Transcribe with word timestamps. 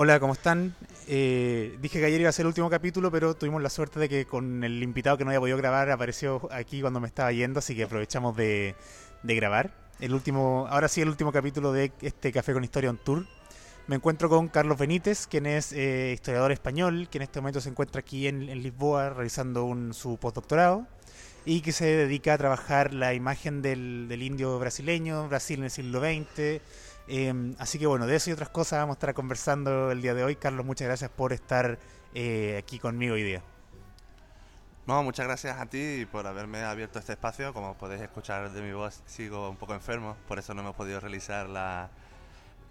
Hola, 0.00 0.20
¿cómo 0.20 0.32
están? 0.32 0.76
Eh, 1.08 1.76
dije 1.82 1.98
que 1.98 2.06
ayer 2.06 2.20
iba 2.20 2.30
a 2.30 2.32
ser 2.32 2.44
el 2.44 2.50
último 2.50 2.70
capítulo, 2.70 3.10
pero 3.10 3.34
tuvimos 3.34 3.60
la 3.60 3.68
suerte 3.68 3.98
de 3.98 4.08
que 4.08 4.26
con 4.26 4.62
el 4.62 4.80
invitado 4.80 5.18
que 5.18 5.24
no 5.24 5.30
había 5.30 5.40
podido 5.40 5.56
grabar 5.56 5.90
apareció 5.90 6.48
aquí 6.52 6.80
cuando 6.80 7.00
me 7.00 7.08
estaba 7.08 7.32
yendo, 7.32 7.58
así 7.58 7.74
que 7.74 7.82
aprovechamos 7.82 8.36
de, 8.36 8.76
de 9.24 9.34
grabar. 9.34 9.74
El 9.98 10.14
último, 10.14 10.68
ahora 10.70 10.86
sí 10.86 11.00
el 11.00 11.08
último 11.08 11.32
capítulo 11.32 11.72
de 11.72 11.90
este 12.00 12.30
Café 12.30 12.52
con 12.52 12.62
Historia 12.62 12.90
on 12.90 12.98
Tour. 12.98 13.26
Me 13.88 13.96
encuentro 13.96 14.28
con 14.28 14.46
Carlos 14.46 14.78
Benítez, 14.78 15.26
quien 15.26 15.46
es 15.46 15.72
eh, 15.72 16.12
historiador 16.14 16.52
español, 16.52 17.08
que 17.10 17.18
en 17.18 17.22
este 17.22 17.40
momento 17.40 17.60
se 17.60 17.68
encuentra 17.68 17.98
aquí 17.98 18.28
en, 18.28 18.48
en 18.48 18.62
Lisboa 18.62 19.10
realizando 19.10 19.64
un, 19.64 19.94
su 19.94 20.16
postdoctorado 20.16 20.86
y 21.44 21.60
que 21.60 21.72
se 21.72 21.86
dedica 21.86 22.34
a 22.34 22.38
trabajar 22.38 22.94
la 22.94 23.14
imagen 23.14 23.62
del, 23.62 24.06
del 24.08 24.22
indio 24.22 24.60
brasileño, 24.60 25.28
Brasil 25.28 25.58
en 25.58 25.64
el 25.64 25.70
siglo 25.72 25.98
XX. 25.98 26.60
Eh, 27.10 27.54
así 27.58 27.78
que 27.78 27.86
bueno, 27.86 28.06
de 28.06 28.16
eso 28.16 28.28
y 28.28 28.34
otras 28.34 28.50
cosas 28.50 28.80
vamos 28.80 28.94
a 28.94 28.98
estar 28.98 29.14
conversando 29.14 29.90
el 29.90 30.02
día 30.02 30.14
de 30.14 30.24
hoy. 30.24 30.36
Carlos, 30.36 30.66
muchas 30.66 30.86
gracias 30.86 31.10
por 31.10 31.32
estar 31.32 31.78
eh, 32.14 32.56
aquí 32.58 32.78
conmigo 32.78 33.14
hoy 33.14 33.22
día. 33.22 33.42
No, 34.86 35.02
muchas 35.02 35.26
gracias 35.26 35.58
a 35.58 35.66
ti 35.66 36.06
por 36.10 36.26
haberme 36.26 36.62
abierto 36.64 36.98
este 36.98 37.12
espacio. 37.12 37.52
Como 37.54 37.76
podéis 37.76 38.02
escuchar 38.02 38.50
de 38.50 38.62
mi 38.62 38.72
voz, 38.72 39.02
sigo 39.06 39.48
un 39.48 39.56
poco 39.56 39.74
enfermo, 39.74 40.16
por 40.26 40.38
eso 40.38 40.54
no 40.54 40.60
hemos 40.60 40.76
podido 40.76 41.00
realizar 41.00 41.48
la, 41.48 41.90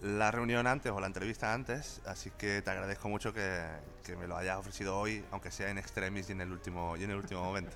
la 0.02 0.32
reunión 0.32 0.68
antes 0.68 0.92
o 0.92 1.00
la 1.00 1.08
entrevista 1.08 1.54
antes. 1.54 2.02
Así 2.06 2.32
que 2.32 2.62
te 2.62 2.70
agradezco 2.70 3.10
mucho 3.10 3.34
que, 3.34 3.64
que 4.04 4.16
me 4.16 4.28
lo 4.28 4.38
hayas 4.38 4.58
ofrecido 4.58 4.98
hoy, 5.00 5.24
aunque 5.32 5.52
sea 5.52 5.70
en 5.70 5.78
extremis 5.78 6.30
y 6.30 6.34
en 6.34 6.42
el 6.42 6.52
último, 6.52 6.96
y 6.98 7.04
en 7.04 7.12
el 7.12 7.18
último 7.18 7.44
momento. 7.44 7.76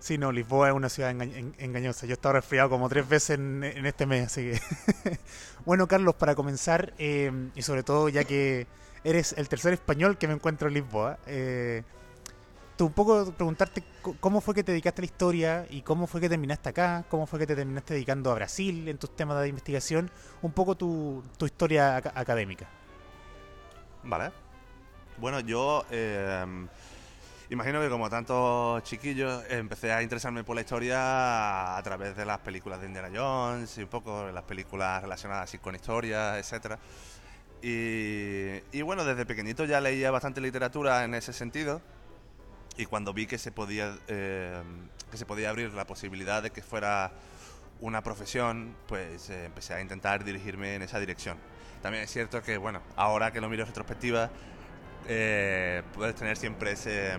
Sí, 0.00 0.16
no, 0.16 0.32
Lisboa 0.32 0.68
es 0.68 0.74
una 0.74 0.88
ciudad 0.88 1.10
enga- 1.12 1.32
en- 1.34 1.54
engañosa. 1.58 2.06
Yo 2.06 2.12
he 2.12 2.14
estado 2.14 2.32
resfriado 2.34 2.70
como 2.70 2.88
tres 2.88 3.06
veces 3.08 3.38
en, 3.38 3.62
este 3.62 4.06
mes, 4.06 4.26
así 4.26 4.42
que... 4.52 5.18
bueno, 5.66 5.86
Carlos, 5.86 6.14
para 6.14 6.34
comenzar, 6.34 6.94
eh, 6.98 7.30
y 7.54 7.62
sobre 7.62 7.82
todo 7.82 8.08
ya 8.08 8.24
que 8.24 8.66
eres 9.04 9.34
el 9.36 9.48
tercer 9.48 9.74
español 9.74 10.16
que 10.16 10.26
me 10.26 10.34
encuentro 10.34 10.68
en 10.68 10.74
Lisboa, 10.74 11.18
eh, 11.26 11.82
tú 12.78 12.86
un 12.86 12.92
poco 12.94 13.30
preguntarte 13.32 13.82
cómo 14.20 14.40
fue 14.40 14.54
que 14.54 14.64
te 14.64 14.72
dedicaste 14.72 15.00
a 15.00 15.02
la 15.02 15.06
historia 15.06 15.66
y 15.68 15.82
cómo 15.82 16.06
fue 16.06 16.18
que 16.22 16.30
terminaste 16.30 16.70
acá, 16.70 17.04
cómo 17.10 17.26
fue 17.26 17.38
que 17.38 17.46
te 17.46 17.54
terminaste 17.54 17.92
dedicando 17.92 18.30
a 18.30 18.34
Brasil 18.36 18.88
en 18.88 18.96
tus 18.96 19.14
temas 19.14 19.38
de 19.42 19.48
investigación, 19.48 20.10
un 20.40 20.52
poco 20.52 20.76
tu, 20.76 21.22
tu 21.36 21.44
historia 21.44 21.96
aca- 21.96 22.12
académica. 22.14 22.66
Vale. 24.02 24.32
Bueno, 25.18 25.40
yo 25.40 25.84
eh, 25.90 26.66
imagino 27.50 27.80
que 27.80 27.88
como 27.88 28.08
tantos 28.08 28.82
chiquillos 28.84 29.42
empecé 29.50 29.92
a 29.92 30.02
interesarme 30.02 30.44
por 30.44 30.54
la 30.54 30.62
historia 30.62 31.76
a 31.76 31.82
través 31.82 32.16
de 32.16 32.24
las 32.24 32.38
películas 32.38 32.80
de 32.80 32.86
Indiana 32.86 33.10
Jones 33.12 33.76
y 33.76 33.82
un 33.82 33.88
poco 33.88 34.30
las 34.30 34.44
películas 34.44 35.02
relacionadas 35.02 35.44
así 35.44 35.58
con 35.58 35.74
historia, 35.74 36.38
etcétera. 36.38 36.78
Y, 37.62 38.80
bueno, 38.82 39.04
desde 39.04 39.26
pequeñito 39.26 39.66
ya 39.66 39.80
leía 39.80 40.10
bastante 40.10 40.40
literatura 40.40 41.04
en 41.04 41.14
ese 41.14 41.32
sentido 41.32 41.82
y 42.78 42.86
cuando 42.86 43.12
vi 43.12 43.26
que 43.26 43.36
se 43.36 43.52
podía 43.52 43.98
eh, 44.08 44.62
que 45.10 45.16
se 45.18 45.26
podía 45.26 45.50
abrir 45.50 45.74
la 45.74 45.86
posibilidad 45.86 46.42
de 46.42 46.50
que 46.50 46.62
fuera 46.62 47.12
una 47.80 48.02
profesión, 48.02 48.76
pues 48.86 49.28
eh, 49.28 49.46
empecé 49.46 49.74
a 49.74 49.80
intentar 49.80 50.24
dirigirme 50.24 50.76
en 50.76 50.82
esa 50.82 51.00
dirección. 51.00 51.36
También 51.82 52.04
es 52.04 52.10
cierto 52.10 52.42
que, 52.42 52.58
bueno, 52.58 52.80
ahora 52.96 53.32
que 53.32 53.40
lo 53.40 53.48
miro 53.48 53.62
en 53.62 53.68
retrospectiva, 53.68 54.30
eh, 55.08 55.82
puedes 55.94 56.14
tener 56.14 56.36
siempre 56.36 56.72
ese, 56.72 57.18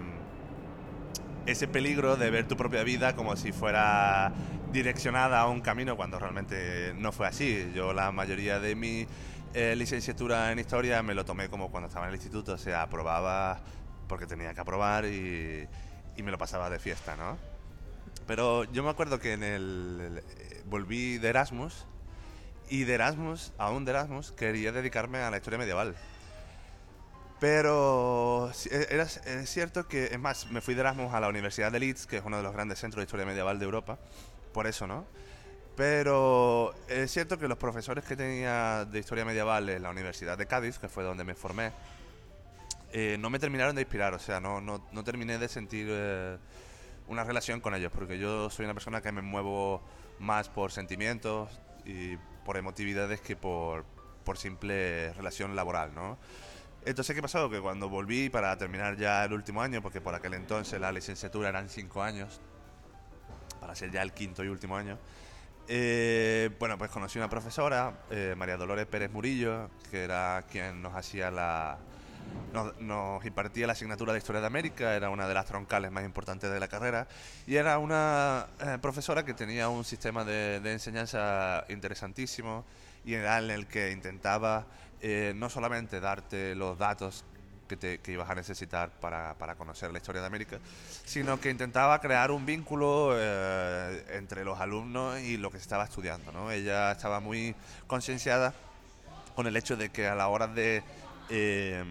ese 1.45 1.67
peligro 1.67 2.15
de 2.15 2.29
ver 2.29 2.47
tu 2.47 2.55
propia 2.55 2.83
vida 2.83 3.15
como 3.15 3.35
si 3.35 3.51
fuera 3.51 4.31
direccionada 4.71 5.41
a 5.41 5.47
un 5.47 5.61
camino 5.61 5.95
cuando 5.95 6.19
realmente 6.19 6.93
no 6.97 7.11
fue 7.11 7.27
así. 7.27 7.71
Yo 7.75 7.93
la 7.93 8.11
mayoría 8.11 8.59
de 8.59 8.75
mi 8.75 9.07
eh, 9.53 9.75
licenciatura 9.75 10.51
en 10.51 10.59
historia 10.59 11.03
me 11.03 11.13
lo 11.13 11.25
tomé 11.25 11.49
como 11.49 11.69
cuando 11.71 11.87
estaba 11.87 12.05
en 12.05 12.09
el 12.09 12.15
instituto, 12.15 12.53
o 12.53 12.57
sea, 12.57 12.83
aprobaba 12.83 13.59
porque 14.07 14.25
tenía 14.25 14.53
que 14.53 14.61
aprobar 14.61 15.05
y, 15.05 15.67
y 16.15 16.23
me 16.23 16.31
lo 16.31 16.37
pasaba 16.37 16.69
de 16.69 16.79
fiesta, 16.79 17.15
¿no? 17.15 17.37
Pero 18.27 18.63
yo 18.65 18.83
me 18.83 18.89
acuerdo 18.89 19.19
que 19.19 19.33
en 19.33 19.43
el, 19.43 20.21
eh, 20.37 20.63
volví 20.65 21.17
de 21.17 21.29
Erasmus 21.29 21.85
y 22.69 22.83
de 22.85 22.93
Erasmus, 22.93 23.51
aún 23.57 23.83
de 23.83 23.91
Erasmus, 23.91 24.31
quería 24.31 24.71
dedicarme 24.71 25.19
a 25.19 25.29
la 25.29 25.37
historia 25.37 25.59
medieval. 25.59 25.95
Pero 27.41 28.51
e- 28.69 28.87
era, 28.91 29.05
es 29.05 29.49
cierto 29.49 29.87
que, 29.87 30.05
es 30.05 30.19
más, 30.19 30.51
me 30.51 30.61
fui 30.61 30.75
de 30.75 30.81
Erasmus 30.81 31.11
a 31.11 31.19
la 31.19 31.27
Universidad 31.27 31.71
de 31.71 31.79
Leeds, 31.79 32.05
que 32.05 32.17
es 32.17 32.23
uno 32.23 32.37
de 32.37 32.43
los 32.43 32.53
grandes 32.53 32.77
centros 32.77 33.01
de 33.01 33.05
historia 33.05 33.25
medieval 33.25 33.57
de 33.57 33.65
Europa, 33.65 33.97
por 34.53 34.67
eso, 34.67 34.85
¿no? 34.85 35.07
Pero 35.75 36.75
es 36.87 37.09
cierto 37.09 37.39
que 37.39 37.47
los 37.47 37.57
profesores 37.57 38.03
que 38.03 38.15
tenía 38.15 38.85
de 38.85 38.99
historia 38.99 39.25
medieval 39.25 39.67
en 39.69 39.81
la 39.81 39.89
Universidad 39.89 40.37
de 40.37 40.45
Cádiz, 40.45 40.77
que 40.77 40.87
fue 40.87 41.03
donde 41.03 41.23
me 41.23 41.33
formé, 41.33 41.71
eh, 42.93 43.17
no 43.19 43.31
me 43.31 43.39
terminaron 43.39 43.75
de 43.75 43.81
inspirar, 43.81 44.13
o 44.13 44.19
sea, 44.19 44.39
no, 44.39 44.61
no, 44.61 44.87
no 44.91 45.03
terminé 45.03 45.39
de 45.39 45.47
sentir 45.47 45.87
eh, 45.89 46.37
una 47.07 47.23
relación 47.23 47.59
con 47.59 47.73
ellos, 47.73 47.91
porque 47.91 48.19
yo 48.19 48.51
soy 48.51 48.65
una 48.65 48.75
persona 48.75 49.01
que 49.01 49.11
me 49.11 49.23
muevo 49.23 49.81
más 50.19 50.47
por 50.47 50.71
sentimientos 50.71 51.49
y 51.85 52.17
por 52.45 52.57
emotividades 52.57 53.19
que 53.19 53.35
por, 53.35 53.83
por 54.25 54.37
simple 54.37 55.11
relación 55.13 55.55
laboral, 55.55 55.95
¿no? 55.95 56.19
Entonces, 56.83 57.15
¿qué 57.15 57.21
pasó? 57.21 57.47
Que 57.49 57.59
cuando 57.59 57.89
volví 57.89 58.29
para 58.29 58.57
terminar 58.57 58.97
ya 58.97 59.23
el 59.23 59.33
último 59.33 59.61
año, 59.61 59.83
porque 59.83 60.01
por 60.01 60.15
aquel 60.15 60.33
entonces 60.33 60.81
la 60.81 60.91
licenciatura 60.91 61.49
eran 61.49 61.69
cinco 61.69 62.01
años, 62.01 62.41
para 63.59 63.75
ser 63.75 63.91
ya 63.91 64.01
el 64.01 64.13
quinto 64.13 64.43
y 64.43 64.47
último 64.47 64.75
año, 64.75 64.97
eh, 65.67 66.49
bueno, 66.59 66.79
pues 66.79 66.89
conocí 66.89 67.19
una 67.19 67.29
profesora, 67.29 67.99
eh, 68.09 68.33
María 68.35 68.57
Dolores 68.57 68.87
Pérez 68.87 69.11
Murillo, 69.11 69.69
que 69.91 70.03
era 70.03 70.43
quien 70.49 70.81
nos 70.81 70.95
hacía 70.95 71.29
la... 71.29 71.77
Nos, 72.53 72.79
nos 72.79 73.23
impartía 73.25 73.67
la 73.67 73.73
asignatura 73.73 74.13
de 74.13 74.19
Historia 74.19 74.41
de 74.41 74.47
América, 74.47 74.95
era 74.95 75.09
una 75.09 75.27
de 75.27 75.33
las 75.33 75.45
troncales 75.45 75.91
más 75.91 76.03
importantes 76.03 76.51
de 76.51 76.59
la 76.59 76.67
carrera, 76.67 77.07
y 77.45 77.57
era 77.57 77.77
una 77.77 78.47
eh, 78.59 78.77
profesora 78.81 79.23
que 79.23 79.33
tenía 79.33 79.69
un 79.69 79.83
sistema 79.83 80.23
de, 80.23 80.59
de 80.61 80.71
enseñanza 80.71 81.63
interesantísimo, 81.69 82.65
y 83.05 83.13
era 83.13 83.37
en 83.37 83.51
el 83.51 83.67
que 83.67 83.91
intentaba 83.91 84.65
eh, 85.01 85.33
no 85.35 85.49
solamente 85.49 85.99
darte 85.99 86.53
los 86.53 86.77
datos 86.77 87.25
que, 87.67 87.77
te, 87.77 87.99
que 87.99 88.11
ibas 88.11 88.29
a 88.29 88.35
necesitar 88.35 88.91
para, 88.99 89.33
para 89.35 89.55
conocer 89.55 89.91
la 89.91 89.97
historia 89.97 90.21
de 90.21 90.27
América, 90.27 90.59
sino 91.05 91.39
que 91.39 91.49
intentaba 91.49 91.99
crear 91.99 92.29
un 92.29 92.45
vínculo 92.45 93.13
eh, 93.15 94.05
entre 94.11 94.43
los 94.43 94.59
alumnos 94.59 95.19
y 95.21 95.37
lo 95.37 95.49
que 95.49 95.57
se 95.57 95.63
estaba 95.63 95.85
estudiando. 95.85 96.31
¿no? 96.31 96.51
Ella 96.51 96.91
estaba 96.91 97.19
muy 97.19 97.55
concienciada 97.87 98.53
con 99.35 99.47
el 99.47 99.55
hecho 99.55 99.77
de 99.77 99.89
que 99.89 100.05
a 100.07 100.15
la 100.15 100.27
hora 100.27 100.47
de, 100.47 100.83
eh, 101.29 101.83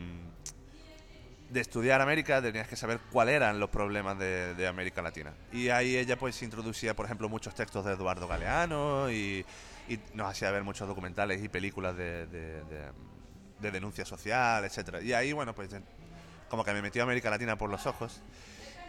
de 1.48 1.60
estudiar 1.60 2.00
América 2.02 2.40
tenías 2.40 2.68
que 2.68 2.76
saber 2.76 3.00
cuáles 3.10 3.36
eran 3.36 3.58
los 3.58 3.70
problemas 3.70 4.18
de, 4.18 4.54
de 4.54 4.66
América 4.68 5.02
Latina. 5.02 5.32
Y 5.50 5.70
ahí 5.70 5.96
ella 5.96 6.16
pues 6.16 6.42
introducía, 6.42 6.94
por 6.94 7.06
ejemplo, 7.06 7.28
muchos 7.28 7.54
textos 7.54 7.84
de 7.86 7.94
Eduardo 7.94 8.28
Galeano 8.28 9.10
y, 9.10 9.44
y 9.90 10.00
nos 10.14 10.30
hacía 10.30 10.50
ver 10.50 10.62
muchos 10.62 10.86
documentales 10.88 11.42
y 11.42 11.48
películas 11.48 11.96
de, 11.96 12.26
de- 12.28 12.64
de- 12.64 12.92
de 13.60 13.70
denuncia 13.70 14.06
social, 14.06 14.64
etcétera. 14.64 15.02
Y 15.02 15.12
ahí, 15.12 15.32
bueno, 15.32 15.54
pues 15.54 15.68
como 16.48 16.64
que 16.64 16.72
me 16.72 16.80
metió 16.80 17.02
América 17.02 17.28
Latina 17.28 17.56
por 17.56 17.68
los 17.68 17.84
ojos 17.86 18.22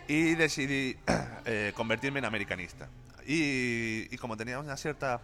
y 0.07 0.35
decidí 0.35 0.95
eh, 1.45 1.73
convertirme 1.75 2.19
en 2.19 2.25
americanista. 2.25 2.87
Y, 3.27 4.15
como 4.17 4.37
tenía 4.37 4.59
una 4.59 4.77
cierta 4.77 5.21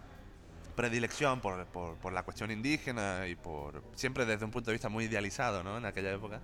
predilección 0.76 1.40
por, 1.40 1.64
por, 1.66 1.96
por 1.96 2.12
la 2.12 2.22
cuestión 2.22 2.50
indígena 2.50 3.26
y 3.26 3.34
por 3.34 3.82
siempre 3.94 4.26
desde 4.26 4.44
un 4.44 4.50
punto 4.50 4.70
de 4.70 4.74
vista 4.74 4.88
muy 4.88 5.04
idealizado 5.06 5.64
¿no? 5.64 5.78
en 5.78 5.84
aquella 5.86 6.12
época, 6.12 6.40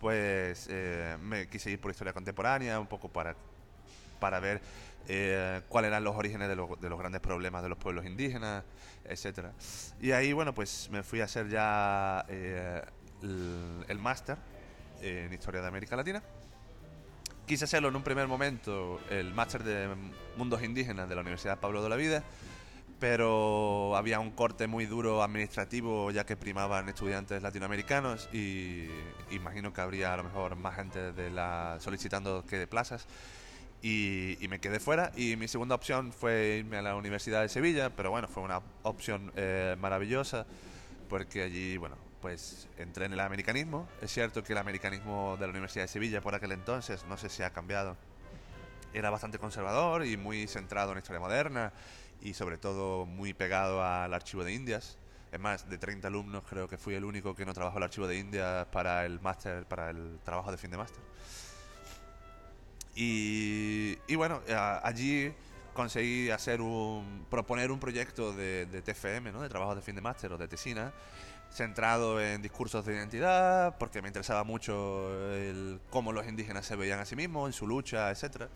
pues 0.00 0.66
eh, 0.70 1.16
me 1.20 1.48
quise 1.48 1.70
ir 1.70 1.80
por 1.80 1.90
historia 1.90 2.12
contemporánea, 2.12 2.80
un 2.80 2.86
poco 2.86 3.08
para, 3.08 3.36
para 4.20 4.40
ver 4.40 4.60
eh, 5.06 5.62
cuáles 5.68 5.88
eran 5.90 6.04
los 6.04 6.16
orígenes 6.16 6.48
de, 6.48 6.56
lo- 6.56 6.76
de 6.80 6.88
los 6.90 6.98
grandes 6.98 7.20
problemas 7.20 7.62
de 7.62 7.68
los 7.68 7.78
pueblos 7.78 8.04
indígenas, 8.04 8.64
etcétera. 9.04 9.52
Y 10.00 10.10
ahí, 10.12 10.32
bueno, 10.32 10.54
pues 10.54 10.88
me 10.90 11.02
fui 11.02 11.20
a 11.20 11.24
hacer 11.24 11.48
ya 11.48 12.24
eh, 12.28 12.82
el, 13.22 13.84
el 13.88 13.98
máster 13.98 14.36
en 15.00 15.32
Historia 15.32 15.60
de 15.62 15.68
América 15.68 15.96
Latina. 15.96 16.22
Quise 17.46 17.64
hacerlo 17.64 17.88
en 17.88 17.96
un 17.96 18.02
primer 18.02 18.26
momento, 18.28 19.00
el 19.08 19.32
máster 19.32 19.62
de 19.64 19.88
Mundos 20.36 20.62
Indígenas 20.62 21.08
de 21.08 21.14
la 21.14 21.22
Universidad 21.22 21.58
Pablo 21.58 21.82
de 21.82 21.88
la 21.88 21.96
Vida, 21.96 22.22
pero 23.00 23.96
había 23.96 24.18
un 24.20 24.32
corte 24.32 24.66
muy 24.66 24.84
duro 24.84 25.22
administrativo 25.22 26.10
ya 26.10 26.26
que 26.26 26.36
primaban 26.36 26.88
estudiantes 26.88 27.42
latinoamericanos 27.42 28.28
y 28.34 28.88
imagino 29.30 29.72
que 29.72 29.80
habría 29.80 30.12
a 30.12 30.16
lo 30.18 30.24
mejor 30.24 30.56
más 30.56 30.74
gente 30.76 31.12
de 31.12 31.30
la 31.30 31.76
solicitando 31.80 32.44
que 32.44 32.56
de 32.58 32.66
plazas 32.66 33.06
y, 33.82 34.42
y 34.42 34.48
me 34.48 34.60
quedé 34.60 34.80
fuera 34.80 35.12
y 35.16 35.36
mi 35.36 35.48
segunda 35.48 35.74
opción 35.74 36.12
fue 36.12 36.58
irme 36.58 36.78
a 36.78 36.82
la 36.82 36.96
Universidad 36.96 37.42
de 37.42 37.48
Sevilla 37.48 37.90
pero 37.90 38.10
bueno 38.10 38.28
fue 38.28 38.42
una 38.42 38.60
opción 38.82 39.32
eh, 39.36 39.76
maravillosa 39.78 40.46
porque 41.08 41.42
allí 41.42 41.76
bueno 41.76 41.96
pues 42.20 42.68
entré 42.78 43.06
en 43.06 43.12
el 43.12 43.20
americanismo 43.20 43.88
es 44.02 44.12
cierto 44.12 44.42
que 44.42 44.52
el 44.52 44.58
americanismo 44.58 45.36
de 45.38 45.46
la 45.46 45.50
Universidad 45.50 45.84
de 45.84 45.88
Sevilla 45.88 46.20
por 46.20 46.34
aquel 46.34 46.52
entonces 46.52 47.04
no 47.08 47.16
sé 47.16 47.28
si 47.28 47.42
ha 47.42 47.50
cambiado 47.50 47.96
era 48.92 49.10
bastante 49.10 49.38
conservador 49.38 50.04
y 50.06 50.16
muy 50.16 50.46
centrado 50.46 50.92
en 50.92 50.98
historia 50.98 51.20
moderna 51.20 51.72
y 52.20 52.34
sobre 52.34 52.58
todo 52.58 53.06
muy 53.06 53.34
pegado 53.34 53.82
al 53.84 54.12
archivo 54.14 54.44
de 54.44 54.52
Indias. 54.54 54.98
Es 55.30 55.38
más, 55.38 55.68
de 55.68 55.76
30 55.76 56.08
alumnos 56.08 56.42
creo 56.48 56.68
que 56.68 56.78
fui 56.78 56.94
el 56.94 57.04
único 57.04 57.34
que 57.34 57.44
no 57.44 57.52
trabajó 57.52 57.78
el 57.78 57.84
archivo 57.84 58.06
de 58.06 58.18
Indias 58.18 58.66
para 58.68 59.04
el 59.04 59.20
máster, 59.20 59.66
para 59.66 59.90
el 59.90 60.18
trabajo 60.24 60.50
de 60.50 60.56
fin 60.56 60.70
de 60.70 60.78
máster. 60.78 61.02
Y, 63.00 63.96
y 64.08 64.16
bueno, 64.16 64.42
a- 64.52 64.80
allí 64.86 65.32
conseguí 65.72 66.30
hacer 66.30 66.60
un, 66.60 67.24
proponer 67.30 67.70
un 67.70 67.78
proyecto 67.78 68.32
de, 68.32 68.66
de 68.66 68.82
TFM, 68.82 69.30
¿no? 69.30 69.40
de 69.40 69.48
trabajo 69.48 69.76
de 69.76 69.82
fin 69.82 69.94
de 69.94 70.00
máster 70.00 70.32
o 70.32 70.36
de 70.36 70.48
tesina, 70.48 70.92
centrado 71.52 72.20
en 72.20 72.42
discursos 72.42 72.84
de 72.84 72.94
identidad, 72.94 73.78
porque 73.78 74.02
me 74.02 74.08
interesaba 74.08 74.42
mucho 74.42 75.10
el, 75.32 75.78
cómo 75.90 76.12
los 76.12 76.26
indígenas 76.26 76.66
se 76.66 76.74
veían 76.74 76.98
a 76.98 77.04
sí 77.04 77.14
mismos, 77.14 77.48
en 77.48 77.52
su 77.52 77.68
lucha, 77.68 78.10
etcétera. 78.10 78.48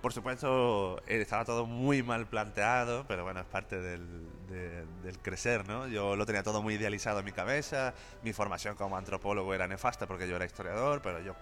Por 0.00 0.12
supuesto, 0.12 1.00
eh, 1.08 1.20
estaba 1.20 1.44
todo 1.44 1.66
muy 1.66 2.04
mal 2.04 2.26
planteado, 2.28 3.04
pero 3.08 3.24
bueno, 3.24 3.40
es 3.40 3.46
parte 3.46 3.80
del, 3.80 4.06
de- 4.48 4.84
del 5.02 5.18
crecer, 5.18 5.66
¿no? 5.66 5.88
Yo 5.88 6.14
lo 6.14 6.24
tenía 6.26 6.44
todo 6.44 6.62
muy 6.62 6.74
idealizado 6.74 7.18
en 7.18 7.24
mi 7.24 7.32
cabeza, 7.32 7.92
mi 8.22 8.32
formación 8.32 8.76
como 8.76 8.96
antropólogo 8.96 9.52
era 9.52 9.66
nefasta 9.66 10.06
porque 10.06 10.28
yo 10.28 10.36
era 10.36 10.44
historiador, 10.44 11.02
pero 11.02 11.20
yo 11.20 11.34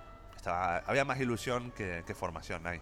estaba, 0.42 0.78
había 0.78 1.04
más 1.04 1.20
ilusión 1.20 1.70
que, 1.70 2.02
que 2.04 2.14
formación 2.14 2.66
ahí. 2.66 2.80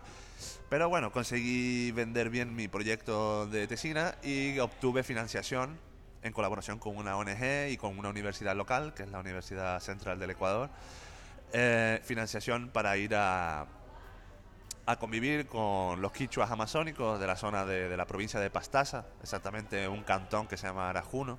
Pero 0.70 0.88
bueno, 0.88 1.12
conseguí 1.12 1.92
vender 1.92 2.30
bien 2.30 2.56
mi 2.56 2.68
proyecto 2.68 3.46
de 3.46 3.66
tesina 3.66 4.14
y 4.22 4.58
obtuve 4.60 5.02
financiación 5.02 5.78
en 6.22 6.32
colaboración 6.32 6.78
con 6.78 6.96
una 6.96 7.18
ONG 7.18 7.68
y 7.68 7.76
con 7.76 7.98
una 7.98 8.08
universidad 8.08 8.56
local, 8.56 8.94
que 8.94 9.02
es 9.02 9.10
la 9.10 9.20
Universidad 9.20 9.78
Central 9.80 10.18
del 10.18 10.30
Ecuador. 10.30 10.70
Eh, 11.52 12.00
financiación 12.02 12.70
para 12.70 12.96
ir 12.96 13.14
a, 13.14 13.66
a 14.86 14.96
convivir 14.98 15.46
con 15.46 16.00
los 16.00 16.12
quichuas 16.12 16.50
amazónicos 16.50 17.20
de 17.20 17.26
la 17.26 17.36
zona 17.36 17.66
de, 17.66 17.90
de 17.90 17.96
la 17.96 18.06
provincia 18.06 18.40
de 18.40 18.48
Pastaza, 18.48 19.04
exactamente 19.22 19.86
un 19.86 20.02
cantón 20.02 20.46
que 20.46 20.56
se 20.56 20.66
llama 20.66 20.88
Arajuno. 20.88 21.38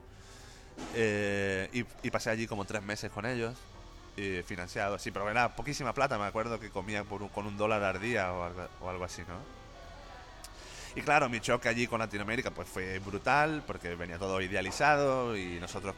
Eh, 0.94 1.68
y, 1.74 2.08
y 2.08 2.12
pasé 2.12 2.30
allí 2.30 2.46
como 2.46 2.66
tres 2.66 2.84
meses 2.84 3.10
con 3.12 3.26
ellos, 3.26 3.56
eh, 4.18 4.44
financiado, 4.46 4.98
sí, 5.00 5.12
pero 5.12 5.30
era 5.30 5.56
poquísima 5.56 5.94
plata, 5.94 6.18
me 6.18 6.26
acuerdo 6.26 6.60
que 6.60 6.70
comía 6.70 7.04
por 7.04 7.22
un- 7.24 7.30
con 7.30 7.46
un 7.48 7.58
dólar 7.58 7.84
al 7.84 8.00
día 8.02 8.32
o 8.34 8.44
algo, 8.44 8.68
o 8.82 8.90
algo 8.90 9.04
así, 9.06 9.22
¿no? 9.28 9.36
Y 10.96 11.02
claro, 11.02 11.30
mi 11.30 11.40
choque 11.40 11.70
allí 11.70 11.88
con 11.88 12.00
Latinoamérica 12.00 12.52
pues 12.52 12.68
fue 12.68 13.00
brutal, 13.00 13.64
porque 13.66 13.96
venía 13.96 14.18
todo 14.18 14.42
idealizado 14.42 15.38
y 15.38 15.58
nosotros 15.60 15.96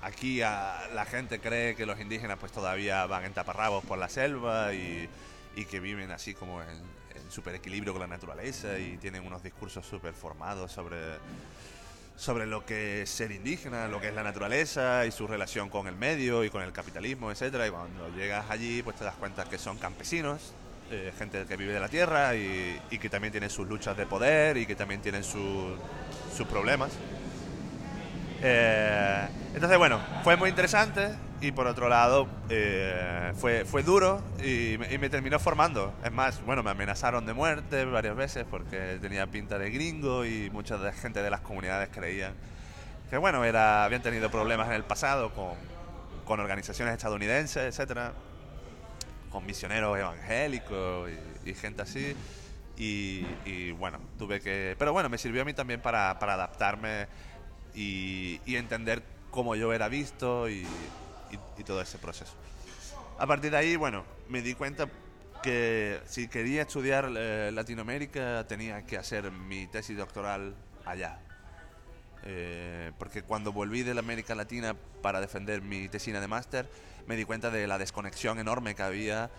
aquí 0.00 0.40
a- 0.42 0.88
la 0.94 1.04
gente 1.04 1.40
cree 1.40 1.74
que 1.76 1.84
los 1.86 2.00
indígenas 2.00 2.38
pues 2.38 2.50
todavía 2.52 3.04
van 3.06 3.24
en 3.24 3.34
taparrabos 3.34 3.84
por 3.84 3.98
la 3.98 4.08
selva 4.08 4.72
y, 4.72 5.08
y 5.56 5.64
que 5.66 5.80
viven 5.80 6.10
así 6.10 6.32
como 6.34 6.62
en, 6.62 6.68
en 6.70 7.30
super 7.30 7.54
equilibrio 7.54 7.92
con 7.92 8.00
la 8.00 8.06
naturaleza 8.06 8.78
y 8.78 8.96
tienen 8.96 9.26
unos 9.26 9.42
discursos 9.42 9.84
súper 9.86 10.14
formados 10.14 10.72
sobre, 10.72 10.96
sobre 12.16 12.46
lo 12.46 12.64
que 12.64 13.02
es 13.02 13.10
ser 13.10 13.32
indígena, 13.32 13.88
lo 13.88 14.00
que 14.00 14.08
es 14.08 14.14
la 14.14 14.22
naturaleza 14.22 15.04
y 15.06 15.10
su 15.10 15.26
relación 15.26 15.68
con 15.68 15.86
el 15.88 15.96
medio 15.96 16.44
y 16.44 16.50
con 16.50 16.62
el 16.62 16.72
capitalismo, 16.72 17.30
etcétera. 17.30 17.66
Y 17.66 17.70
cuando 17.70 18.08
llegas 18.16 18.46
allí 18.50 18.82
pues 18.82 18.96
te 18.96 19.04
das 19.04 19.14
cuenta 19.16 19.44
que 19.44 19.58
son 19.58 19.78
campesinos, 19.78 20.52
eh, 20.90 21.12
gente 21.18 21.44
que 21.46 21.56
vive 21.56 21.72
de 21.72 21.80
la 21.80 21.88
tierra 21.88 22.34
y, 22.36 22.80
que 23.00 23.08
también 23.08 23.32
tienen 23.32 23.50
sus 23.50 23.66
luchas 23.66 23.96
de 23.96 24.06
poder 24.06 24.56
y 24.56 24.66
que 24.66 24.76
también 24.76 25.00
tienen 25.00 25.24
su- 25.24 25.76
sus 26.36 26.46
problemas. 26.46 26.92
Eh, 28.42 29.26
entonces, 29.54 29.78
bueno, 29.78 30.00
fue 30.22 30.36
muy 30.36 30.50
interesante 30.50 31.08
y 31.44 31.52
por 31.52 31.66
otro 31.66 31.90
lado 31.90 32.26
eh, 32.48 33.32
fue, 33.36 33.66
fue 33.66 33.82
duro 33.82 34.22
y 34.42 34.78
me, 34.78 35.10
terminó 35.10 35.38
formando. 35.38 35.92
Es 36.02 36.10
más, 36.10 36.42
bueno, 36.46 36.62
me 36.62 36.70
amenazaron 36.70 37.26
de 37.26 37.34
muerte 37.34 37.84
varias 37.84 38.16
veces 38.16 38.46
porque 38.50 38.98
tenía 39.02 39.26
pinta 39.26 39.58
de 39.58 39.70
gringo 39.70 40.24
y 40.24 40.48
mucha 40.50 40.78
de- 40.78 40.92
gente 40.92 41.22
de 41.22 41.28
las 41.28 41.40
comunidades 41.40 41.90
creían 41.92 42.32
que, 43.10 43.18
bueno, 43.18 43.44
era, 43.44 43.84
habían 43.84 44.00
tenido 44.00 44.30
problemas 44.30 44.68
en 44.68 44.72
el 44.74 44.84
pasado 44.84 45.34
con, 45.34 45.54
con 46.24 46.40
organizaciones 46.40 46.94
estadounidenses, 46.94 47.62
etcétera, 47.62 48.12
con 49.30 49.44
misioneros 49.44 49.98
evangélicos 49.98 51.10
y, 51.44 51.54
gente 51.54 51.82
así. 51.82 52.16
Y, 52.78 53.70
bueno, 53.72 53.98
tuve 54.18 54.40
que... 54.40 54.76
Pero 54.78 54.94
bueno, 54.94 55.10
me 55.10 55.18
sirvió 55.18 55.42
a 55.42 55.44
mí 55.44 55.52
también 55.52 55.82
para, 55.82 56.18
para 56.18 56.34
adaptarme 56.34 57.06
y, 57.74 58.40
y 58.46 58.56
entender 58.56 59.02
cómo 59.30 59.54
yo 59.56 59.74
era 59.74 59.88
visto 59.88 60.48
y, 60.48 60.66
y- 61.58 61.64
todo 61.64 61.80
ese 61.80 61.98
proceso. 61.98 62.32
A 63.18 63.26
partir 63.26 63.50
de 63.50 63.56
ahí, 63.56 63.76
bueno, 63.76 64.04
me 64.28 64.42
di 64.42 64.54
cuenta 64.54 64.88
que 65.42 66.00
si 66.06 66.28
quería 66.28 66.62
estudiar 66.62 67.10
eh, 67.16 67.50
Latinoamérica 67.52 68.46
tenía 68.48 68.84
que 68.86 68.96
hacer 68.96 69.30
mi 69.30 69.66
tesis 69.66 69.96
doctoral 69.96 70.54
allá. 70.84 71.18
Eh, 72.26 72.90
porque 72.98 73.22
cuando 73.22 73.52
volví 73.52 73.82
de 73.82 73.92
la 73.92 74.00
América 74.00 74.34
Latina 74.34 74.74
para 75.02 75.20
defender 75.20 75.60
mi 75.60 75.88
tesina 75.88 76.20
de 76.20 76.26
máster, 76.28 76.66
me 77.06 77.16
di 77.16 77.24
cuenta 77.24 77.50
de 77.50 77.66
la 77.66 77.76
desconexión 77.76 78.38
enorme 78.38 78.74
que 78.74 78.82
había 78.82 79.30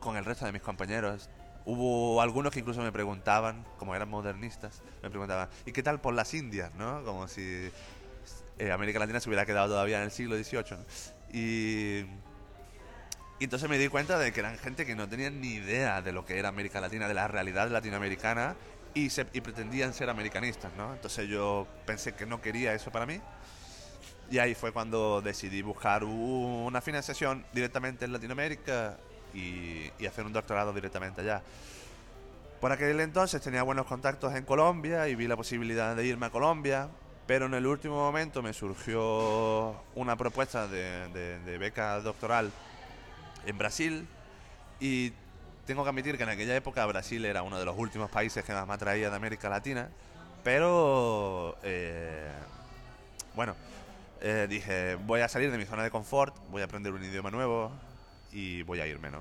con 0.00 0.16
el 0.16 0.24
resto 0.24 0.44
de 0.44 0.52
mis 0.52 0.62
compañeros. 0.62 1.30
Hubo 1.64 2.20
algunos 2.20 2.52
que 2.52 2.58
incluso 2.58 2.80
me 2.82 2.90
preguntaban, 2.90 3.64
como 3.78 3.94
eran 3.94 4.08
modernistas, 4.08 4.82
me 5.00 5.10
preguntaban, 5.10 5.48
¿y 5.64 5.70
qué 5.70 5.84
tal 5.84 6.00
por 6.00 6.14
las 6.14 6.34
Indias? 6.34 6.74
¿no? 6.74 7.04
Como 7.04 7.28
si 7.28 7.70
eh, 8.58 8.72
América 8.72 8.98
Latina 8.98 9.20
se 9.20 9.28
hubiera 9.28 9.46
quedado 9.46 9.68
todavía 9.68 9.98
en 9.98 10.02
el 10.04 10.10
siglo 10.10 10.36
XVIII. 10.36 10.76
¿no? 10.78 10.84
Y, 11.32 12.00
y 13.38 13.44
entonces 13.44 13.68
me 13.68 13.78
di 13.78 13.88
cuenta 13.88 14.18
de 14.18 14.32
que 14.32 14.40
eran 14.40 14.58
gente 14.58 14.84
que 14.84 14.94
no 14.94 15.08
tenían 15.08 15.40
ni 15.40 15.54
idea 15.54 16.02
de 16.02 16.12
lo 16.12 16.24
que 16.24 16.38
era 16.38 16.48
América 16.48 16.80
Latina, 16.80 17.08
de 17.08 17.14
la 17.14 17.28
realidad 17.28 17.68
latinoamericana, 17.70 18.54
y, 18.94 19.10
se, 19.10 19.26
y 19.32 19.40
pretendían 19.40 19.94
ser 19.94 20.10
americanistas, 20.10 20.72
¿no? 20.76 20.92
Entonces 20.92 21.28
yo 21.28 21.66
pensé 21.86 22.12
que 22.14 22.26
no 22.26 22.40
quería 22.40 22.74
eso 22.74 22.90
para 22.90 23.06
mí. 23.06 23.20
Y 24.30 24.38
ahí 24.38 24.54
fue 24.54 24.72
cuando 24.72 25.20
decidí 25.20 25.62
buscar 25.62 26.04
una 26.04 26.80
financiación 26.80 27.44
directamente 27.52 28.04
en 28.04 28.12
Latinoamérica 28.12 28.96
y, 29.34 29.90
y 29.98 30.06
hacer 30.06 30.24
un 30.24 30.32
doctorado 30.32 30.72
directamente 30.72 31.22
allá. 31.22 31.42
Por 32.60 32.70
aquel 32.70 33.00
entonces 33.00 33.42
tenía 33.42 33.62
buenos 33.62 33.86
contactos 33.86 34.34
en 34.34 34.44
Colombia 34.44 35.08
y 35.08 35.16
vi 35.16 35.26
la 35.26 35.36
posibilidad 35.36 35.96
de 35.96 36.06
irme 36.06 36.26
a 36.26 36.30
Colombia, 36.30 36.88
pero 37.26 37.46
en 37.46 37.54
el 37.54 37.66
último 37.66 37.96
momento 37.96 38.42
me 38.42 38.52
surgió 38.52 39.74
una 39.94 40.16
propuesta 40.16 40.66
de, 40.66 41.56
beca 41.58 42.00
doctoral 42.00 42.50
en 43.46 43.58
Brasil 43.58 44.06
y 44.80 45.12
tengo 45.66 45.84
que 45.84 45.90
admitir 45.90 46.16
que 46.16 46.24
en 46.24 46.30
aquella 46.30 46.56
época 46.56 46.84
Brasil 46.86 47.24
era 47.24 47.42
uno 47.42 47.58
de 47.58 47.64
los 47.64 47.78
últimos 47.78 48.10
países 48.10 48.44
que 48.44 48.52
más 48.52 48.66
me 48.66 48.74
atraía 48.74 49.10
de 49.10 49.16
América 49.16 49.48
Latina, 49.48 49.88
pero 50.42 51.56
eh, 51.62 52.30
bueno, 53.34 53.54
eh, 54.20 54.46
dije, 54.48 54.96
voy 54.96 55.20
a 55.20 55.28
salir 55.28 55.50
de 55.50 55.58
mi 55.58 55.64
zona 55.64 55.84
de 55.84 55.90
confort, 55.90 56.34
voy 56.50 56.62
a 56.62 56.64
aprender 56.64 56.92
un 56.92 57.04
idioma 57.04 57.30
nuevo 57.30 57.70
y 58.32 58.62
voy 58.62 58.80
a 58.80 58.86
irme, 58.86 59.10
¿no? 59.10 59.20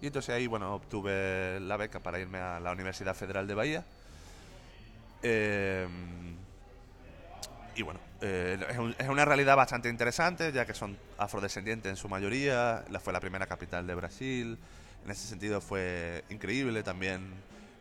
Y 0.00 0.08
entonces 0.08 0.34
ahí, 0.34 0.46
bueno, 0.46 0.74
obtuve 0.74 1.58
la 1.60 1.76
beca 1.76 2.00
para 2.00 2.18
irme 2.18 2.38
a 2.38 2.60
la 2.60 2.72
Universidad 2.72 3.14
Federal 3.14 3.46
de 3.46 3.54
Bahía. 3.54 3.84
Eh, 5.22 5.86
y 7.76 7.82
bueno, 7.82 8.00
eh, 8.22 8.58
es, 8.70 8.78
un- 8.78 8.94
es 8.98 9.08
una 9.08 9.24
realidad 9.24 9.54
bastante 9.56 9.88
interesante, 9.88 10.50
ya 10.52 10.64
que 10.64 10.74
son 10.74 10.96
afrodescendientes 11.18 11.90
en 11.90 11.96
su 11.96 12.08
mayoría. 12.08 12.84
La 12.90 13.00
fue 13.00 13.12
la 13.12 13.20
primera 13.20 13.46
capital 13.46 13.86
de 13.86 13.94
Brasil. 13.94 14.58
En 15.04 15.10
ese 15.10 15.26
sentido 15.28 15.60
fue 15.60 16.24
increíble. 16.30 16.82
También 16.82 17.34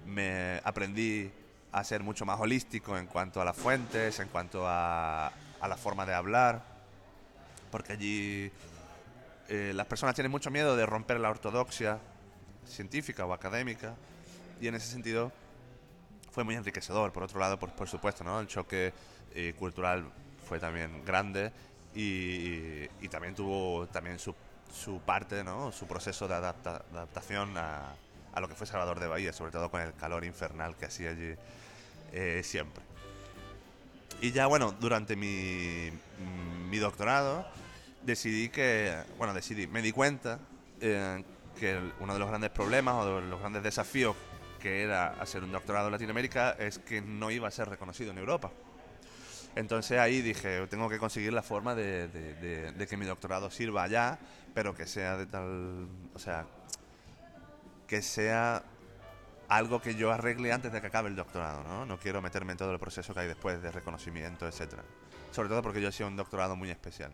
me 0.06 0.60
aprendí 0.66 1.32
a 1.72 1.84
ser 1.84 2.04
mucho 2.04 2.26
más 2.26 2.40
holístico 2.40 2.98
en 2.98 3.08
cuanto 3.08 3.42
a 3.42 3.46
las 3.46 3.56
fuentes, 3.56 4.20
en 4.20 4.28
cuanto 4.28 4.68
a, 4.68 5.28
a 5.28 5.68
la 5.68 5.78
forma 5.78 6.06
de 6.06 6.14
hablar. 6.14 6.62
Porque 7.72 7.94
allí 7.94 8.52
eh, 9.48 9.72
las 9.74 9.88
personas 9.88 10.14
tienen 10.16 10.32
mucho 10.32 10.52
miedo 10.52 10.76
de 10.76 10.86
romper 10.86 11.20
la 11.22 11.30
ortodoxia 11.30 12.00
científica 12.68 13.26
o 13.26 13.34
académica. 13.34 13.94
Y 14.60 14.68
en 14.68 14.76
ese 14.76 14.88
sentido 14.92 15.32
fue 16.32 16.44
muy 16.44 16.56
enriquecedor. 16.56 17.14
Por 17.14 17.24
otro 17.24 17.40
lado, 17.40 17.58
por, 17.58 17.72
por 17.72 17.88
supuesto, 17.88 18.26
¿no? 18.26 18.42
el 18.42 18.48
choque 18.48 18.94
eh, 19.36 19.54
cultural 19.58 20.06
fue 20.48 20.60
también 20.60 21.04
grande 21.06 21.52
y, 21.94 22.88
también 23.10 23.36
tuvo 23.36 23.88
también 23.88 24.18
su, 24.20 24.34
parte, 25.06 25.44
¿no? 25.44 25.72
su 25.72 25.88
proceso 25.88 26.28
de, 26.28 26.36
adapta- 26.36 26.84
de 26.92 26.98
adaptación 26.98 27.58
a, 27.58 27.96
lo 28.40 28.48
que 28.48 28.56
fue 28.56 28.68
Salvador 28.68 29.00
de 29.00 29.08
Bahía, 29.08 29.32
sobre 29.32 29.52
todo 29.52 29.70
con 29.70 29.82
el 29.82 29.94
calor 29.94 30.26
infernal 30.26 30.76
que 30.76 30.86
hacía 30.86 31.12
allí 31.12 31.36
eh, 32.12 32.42
siempre. 32.44 32.84
Y 34.22 34.32
ya, 34.32 34.48
bueno, 34.48 34.74
durante 34.80 35.16
mi, 35.16 35.92
doctorado 36.80 37.46
decidí 38.04 38.50
que, 38.50 38.94
bueno, 39.18 39.34
decidí, 39.34 39.68
me 39.68 39.82
di 39.82 39.94
cuenta 39.94 40.40
eh, 40.82 41.24
que 41.58 41.80
uno 42.02 42.14
de 42.14 42.20
los 42.20 42.28
grandes 42.28 42.50
problemas 42.52 42.96
o 42.96 43.22
de 43.22 43.28
los 43.28 43.40
grandes 43.40 43.64
desafíos 43.64 44.16
que 44.60 44.84
era 44.84 45.10
hacer 45.22 45.44
un 45.44 45.52
doctorado 45.52 45.88
en 45.88 45.94
Latinoamérica 45.94 46.52
es 46.60 46.80
que 46.80 47.02
no 47.02 47.32
iba 47.32 47.48
a 47.48 47.52
ser 47.52 47.70
reconocido 47.70 48.12
en 48.12 48.18
Europa. 48.18 48.52
Entonces 49.56 50.00
ahí 50.00 50.22
dije, 50.22 50.68
tengo 50.68 50.90
que 50.90 51.00
conseguir 51.00 51.32
la 51.32 51.42
forma 51.42 51.76
de, 51.76 52.88
que 52.90 52.98
mi 52.98 53.06
doctorado 53.06 53.50
sirva 53.50 53.84
allá, 53.84 54.20
pero 54.54 54.76
que 54.76 54.86
sea 54.86 55.16
de 55.16 55.26
tal, 55.26 55.88
o 56.14 56.20
sea, 56.20 56.46
que 57.88 58.02
sea 58.02 58.64
algo 59.48 59.82
que 59.82 59.96
yo 59.96 60.12
arregle 60.12 60.52
antes 60.52 60.74
de 60.74 60.82
que 60.82 60.88
acabe 60.88 61.08
el 61.08 61.16
doctorado, 61.16 61.64
¿no? 61.64 61.86
No 61.86 61.98
quiero 61.98 62.22
meterme 62.22 62.52
en 62.52 62.58
todo 62.58 62.72
el 62.72 62.80
proceso 62.80 63.14
que 63.14 63.22
hay 63.22 63.28
después 63.28 63.62
de 63.62 63.72
reconocimiento, 63.72 64.46
etcétera. 64.46 64.84
Sobre 65.32 65.50
todo 65.50 65.62
porque 65.62 65.82
yo 65.82 65.90
he 65.90 65.92
sido 65.92 66.10
un 66.10 66.18
doctorado 66.18 66.56
muy 66.56 66.70
especial. 66.70 67.14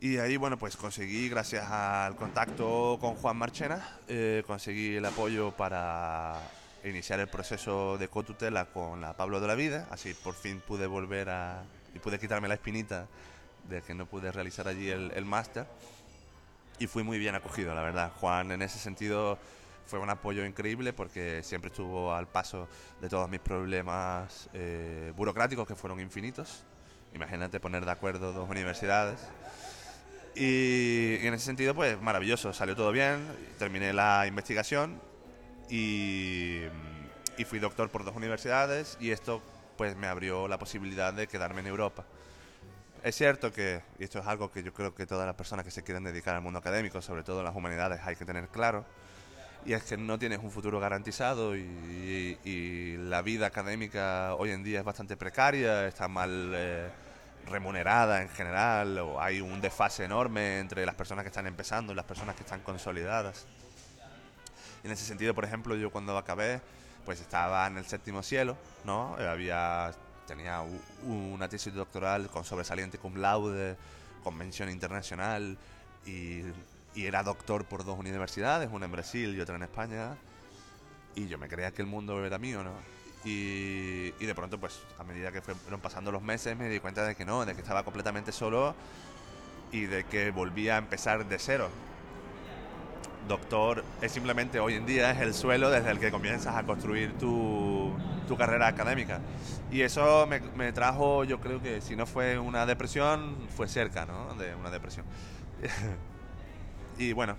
Y 0.00 0.18
ahí, 0.18 0.36
bueno, 0.36 0.58
pues 0.58 0.76
conseguí, 0.76 1.28
gracias 1.28 1.70
al 1.70 2.16
contacto 2.16 2.98
con 3.00 3.14
Juan 3.14 3.36
Marchena, 3.36 3.98
eh, 4.08 4.42
conseguí 4.46 4.96
el 4.96 5.04
apoyo 5.04 5.52
para 5.52 6.40
iniciar 6.84 7.20
el 7.20 7.28
proceso 7.28 7.96
de 7.98 8.08
cotutela 8.08 8.66
con 8.66 9.00
la 9.00 9.16
Pablo 9.16 9.40
de 9.40 9.46
la 9.46 9.54
Vida. 9.54 9.88
Así 9.90 10.14
por 10.14 10.34
fin 10.34 10.60
pude 10.60 10.86
volver 10.86 11.30
a... 11.30 11.64
y 11.94 11.98
pude 11.98 12.18
quitarme 12.18 12.48
la 12.48 12.54
espinita 12.54 13.06
de 13.68 13.82
que 13.82 13.94
no 13.94 14.06
pude 14.06 14.30
realizar 14.30 14.68
allí 14.68 14.90
el, 14.90 15.10
el 15.14 15.24
máster. 15.24 15.66
Y 16.78 16.86
fui 16.86 17.02
muy 17.02 17.18
bien 17.18 17.34
acogido, 17.34 17.74
la 17.74 17.82
verdad. 17.82 18.12
Juan, 18.20 18.50
en 18.52 18.60
ese 18.62 18.78
sentido, 18.78 19.38
fue 19.86 19.98
un 19.98 20.10
apoyo 20.10 20.44
increíble 20.44 20.92
porque 20.92 21.42
siempre 21.42 21.70
estuvo 21.70 22.14
al 22.14 22.26
paso 22.26 22.68
de 23.00 23.08
todos 23.08 23.28
mis 23.28 23.40
problemas 23.40 24.48
eh, 24.52 25.12
burocráticos 25.16 25.66
que 25.66 25.74
fueron 25.74 26.00
infinitos. 26.00 26.64
Imagínate 27.14 27.60
poner 27.60 27.84
de 27.84 27.90
acuerdo 27.92 28.32
dos 28.32 28.50
universidades. 28.50 29.20
Y, 30.34 31.18
y 31.22 31.26
en 31.26 31.34
ese 31.34 31.46
sentido, 31.46 31.74
pues 31.74 32.00
maravilloso, 32.00 32.52
salió 32.52 32.74
todo 32.74 32.90
bien, 32.90 33.24
terminé 33.56 33.92
la 33.92 34.26
investigación 34.26 35.00
y, 35.70 36.62
y 37.36 37.44
fui 37.44 37.58
doctor 37.58 37.88
por 37.90 38.04
dos 38.04 38.14
universidades 38.16 38.96
y 39.00 39.10
esto 39.10 39.42
pues 39.76 39.96
me 39.96 40.06
abrió 40.06 40.46
la 40.48 40.58
posibilidad 40.58 41.12
de 41.12 41.26
quedarme 41.26 41.60
en 41.60 41.66
Europa. 41.66 42.04
Es 43.02 43.16
cierto 43.16 43.52
que, 43.52 43.82
y 43.98 44.04
esto 44.04 44.18
es 44.20 44.26
algo 44.26 44.50
que 44.50 44.62
yo 44.62 44.72
creo 44.72 44.94
que 44.94 45.04
todas 45.06 45.26
las 45.26 45.34
personas 45.34 45.64
que 45.64 45.70
se 45.70 45.82
quieren 45.82 46.04
dedicar 46.04 46.34
al 46.34 46.40
mundo 46.42 46.58
académico, 46.58 47.02
sobre 47.02 47.22
todo 47.22 47.40
en 47.40 47.44
las 47.44 47.54
humanidades, 47.54 48.00
hay 48.02 48.16
que 48.16 48.24
tener 48.24 48.48
claro, 48.48 48.84
y 49.66 49.72
es 49.74 49.82
que 49.82 49.96
no 49.96 50.18
tienes 50.18 50.38
un 50.38 50.50
futuro 50.50 50.80
garantizado 50.80 51.54
y, 51.56 51.60
y- 51.60 52.48
y 52.48 52.96
la 52.96 53.20
vida 53.22 53.46
académica 53.46 54.34
hoy 54.36 54.52
en 54.52 54.62
día 54.62 54.78
es 54.78 54.84
bastante 54.84 55.16
precaria, 55.16 55.86
está 55.86 56.08
mal 56.08 56.52
eh, 56.54 56.88
remunerada 57.50 58.22
en 58.22 58.28
general, 58.30 58.98
o 58.98 59.20
hay 59.20 59.40
un 59.42 59.60
desfase 59.60 60.04
enorme 60.04 60.60
entre 60.60 60.86
las 60.86 60.94
personas 60.94 61.24
que 61.24 61.28
están 61.28 61.46
empezando 61.46 61.92
y 61.92 61.96
las 61.96 62.06
personas 62.06 62.36
que 62.36 62.42
están 62.42 62.60
consolidadas. 62.60 63.46
En 64.84 64.90
ese 64.90 65.04
sentido, 65.04 65.34
por 65.34 65.44
ejemplo, 65.44 65.74
yo 65.76 65.90
cuando 65.90 66.16
acabé, 66.16 66.60
pues 67.06 67.20
estaba 67.20 67.66
en 67.66 67.78
el 67.78 67.86
séptimo 67.86 68.22
cielo, 68.22 68.56
¿no? 68.84 69.16
Eh, 69.18 69.26
Había, 69.26 69.92
tenía 70.26 70.62
una 71.02 71.48
tesis 71.48 71.72
doctoral 71.72 72.28
con 72.28 72.44
sobresaliente 72.44 72.98
cum 72.98 73.16
laude, 73.16 73.76
con 74.22 74.36
mención 74.36 74.70
internacional, 74.70 75.56
y, 76.06 76.42
y 76.94 77.06
era 77.06 77.22
doctor 77.22 77.64
por 77.64 77.84
dos 77.84 77.98
universidades, 77.98 78.68
una 78.70 78.84
en 78.84 78.92
Brasil 78.92 79.34
y 79.34 79.40
otra 79.40 79.56
en 79.56 79.62
España, 79.62 80.16
y 81.14 81.28
yo 81.28 81.38
me 81.38 81.48
creía 81.48 81.70
que 81.72 81.80
el 81.80 81.88
mundo 81.88 82.24
era 82.24 82.38
mío, 82.38 82.62
¿no? 82.62 82.72
Y, 83.24 84.12
y 84.20 84.26
de 84.26 84.34
pronto, 84.34 84.60
pues, 84.60 84.80
a 84.98 85.04
medida 85.04 85.32
que 85.32 85.40
fueron 85.40 85.80
pasando 85.80 86.12
los 86.12 86.20
meses, 86.20 86.58
me 86.58 86.68
di 86.68 86.78
cuenta 86.78 87.06
de 87.06 87.14
que 87.14 87.24
no, 87.24 87.46
de 87.46 87.54
que 87.54 87.62
estaba 87.62 87.82
completamente 87.84 88.32
solo 88.32 88.74
y 89.72 89.86
de 89.86 90.04
que 90.04 90.30
volvía 90.30 90.74
a 90.74 90.78
empezar 90.78 91.26
de 91.26 91.38
cero. 91.38 91.70
Doctor 93.28 93.84
es 94.02 94.12
simplemente 94.12 94.60
hoy 94.60 94.74
en 94.74 94.84
día 94.84 95.10
es 95.10 95.20
el 95.20 95.32
suelo 95.32 95.70
desde 95.70 95.90
el 95.90 95.98
que 95.98 96.10
comienzas 96.10 96.56
a 96.56 96.64
construir 96.64 97.16
tu, 97.16 97.96
tu 98.28 98.36
carrera 98.36 98.66
académica. 98.66 99.20
Y 99.70 99.80
eso 99.80 100.26
me, 100.26 100.72
trajo, 100.72 101.24
yo 101.24 101.40
creo 101.40 101.60
que 101.62 101.80
si 101.80 101.96
no 101.96 102.06
fue 102.06 102.38
una 102.38 102.66
depresión, 102.66 103.36
fue 103.56 103.66
cerca, 103.66 104.04
¿no? 104.04 104.34
De 104.34 104.54
una 104.54 104.70
depresión. 104.70 105.06
y 106.98 107.12
bueno, 107.12 107.36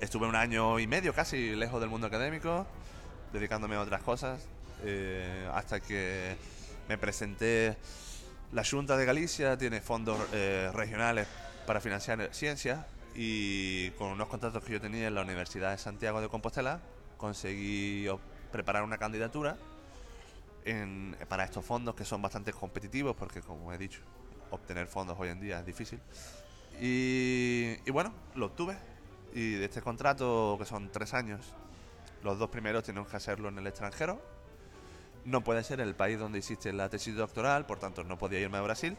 estuve 0.00 0.26
un 0.26 0.34
año 0.34 0.78
y 0.78 0.86
medio 0.86 1.12
casi 1.12 1.54
lejos 1.54 1.80
del 1.80 1.90
mundo 1.90 2.06
académico, 2.06 2.66
dedicándome 3.32 3.76
a 3.76 3.82
otras 3.82 4.02
cosas, 4.02 4.48
eh, 4.82 5.48
hasta 5.52 5.80
que 5.80 6.36
me 6.88 6.96
presenté. 6.96 7.76
La 8.52 8.64
Junta 8.64 8.96
de 8.96 9.04
Galicia 9.04 9.56
tiene 9.56 9.80
fondos 9.80 10.18
eh, 10.32 10.70
regionales 10.74 11.28
para 11.66 11.80
financiar 11.80 12.30
ciencia 12.32 12.86
y 13.14 13.90
con 13.92 14.08
unos 14.08 14.28
contactos 14.28 14.62
que 14.64 14.72
yo 14.72 14.80
tenía 14.80 15.08
en 15.08 15.14
la 15.14 15.22
Universidad 15.22 15.72
de 15.72 15.78
Santiago 15.78 16.20
de 16.20 16.28
Compostela 16.28 16.80
conseguí 17.16 18.06
preparar 18.52 18.82
una 18.82 18.98
candidatura 18.98 19.56
en- 20.64 21.16
para 21.28 21.44
estos 21.44 21.64
fondos 21.64 21.94
que 21.94 22.04
son 22.04 22.22
bastante 22.22 22.52
competitivos 22.52 23.16
porque 23.16 23.40
como 23.42 23.72
he 23.72 23.78
dicho 23.78 24.00
obtener 24.50 24.86
fondos 24.86 25.16
hoy 25.18 25.28
en 25.28 25.40
día 25.40 25.60
es 25.60 25.66
difícil. 25.66 26.00
Y, 26.80 27.76
y 27.84 27.90
bueno 27.90 28.12
lo 28.34 28.46
obtuve. 28.46 28.76
Y 29.34 29.52
de 29.54 29.64
este 29.66 29.80
contrato 29.82 30.56
que 30.58 30.64
son 30.64 30.90
tres 30.90 31.14
años 31.14 31.40
los 32.22 32.38
dos 32.38 32.50
primeros 32.50 32.84
tenemos 32.84 33.08
que 33.08 33.16
hacerlo 33.16 33.48
en 33.48 33.58
el 33.58 33.66
extranjero. 33.66 34.20
No 35.24 35.42
puede 35.42 35.62
ser 35.62 35.80
el 35.80 35.94
país 35.94 36.18
donde 36.18 36.38
hiciste 36.38 36.72
la 36.72 36.88
tesis 36.88 37.14
doctoral 37.14 37.66
por 37.66 37.78
tanto 37.78 38.02
no 38.04 38.18
podía 38.18 38.40
irme 38.40 38.58
a 38.58 38.62
Brasil 38.62 38.96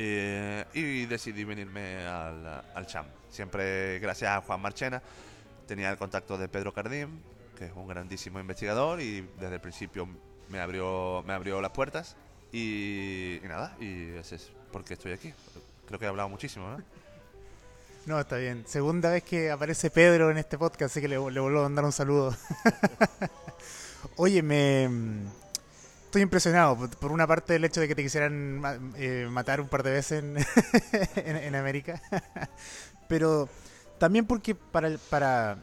eh, 0.00 0.64
y 0.74 1.06
decidí 1.06 1.42
venirme 1.42 2.06
al, 2.06 2.46
al 2.72 2.86
CHAM. 2.86 3.06
Siempre 3.28 3.98
gracias 3.98 4.30
a 4.30 4.40
Juan 4.40 4.60
Marchena. 4.60 5.02
Tenía 5.66 5.90
el 5.90 5.98
contacto 5.98 6.38
de 6.38 6.48
Pedro 6.48 6.72
Cardín, 6.72 7.20
que 7.56 7.66
es 7.66 7.72
un 7.74 7.88
grandísimo 7.88 8.38
investigador 8.38 9.00
y 9.00 9.28
desde 9.40 9.56
el 9.56 9.60
principio 9.60 10.08
me 10.48 10.60
abrió, 10.60 11.24
me 11.26 11.32
abrió 11.32 11.60
las 11.60 11.72
puertas. 11.72 12.16
Y, 12.52 13.40
nada, 13.42 13.76
y 13.80 14.10
ese 14.14 14.36
es 14.36 14.52
porque 14.70 14.94
estoy 14.94 15.12
aquí. 15.12 15.34
Creo 15.86 15.98
que 15.98 16.04
he 16.04 16.08
hablado 16.08 16.28
muchísimo, 16.28 16.68
¿no? 16.68 16.82
No, 18.06 18.20
está 18.20 18.36
bien. 18.36 18.64
Segunda 18.68 19.10
vez 19.10 19.24
que 19.24 19.50
aparece 19.50 19.90
Pedro 19.90 20.30
en 20.30 20.38
este 20.38 20.56
podcast, 20.56 20.92
así 20.92 21.00
que 21.00 21.08
le, 21.08 21.18
le 21.18 21.40
a 21.40 21.42
mandar 21.42 21.84
un 21.84 21.92
saludo. 21.92 22.34
Oye, 24.16 24.42
me 24.42 24.88
estoy 26.08 26.22
impresionado 26.22 26.88
por, 26.88 27.12
una 27.12 27.26
parte 27.26 27.52
del 27.52 27.64
hecho 27.66 27.82
de 27.82 27.88
que 27.88 27.94
te 27.94 28.02
quisieran 28.02 28.62
eh, 28.96 29.28
matar 29.30 29.60
un 29.60 29.68
par 29.68 29.82
de 29.82 29.90
veces 29.90 30.24
en, 30.24 31.54
América, 31.54 32.00
pero 33.08 33.46
también 33.98 34.24
porque 34.24 34.54
para 34.54 34.88
el- 34.88 34.98
para 34.98 35.58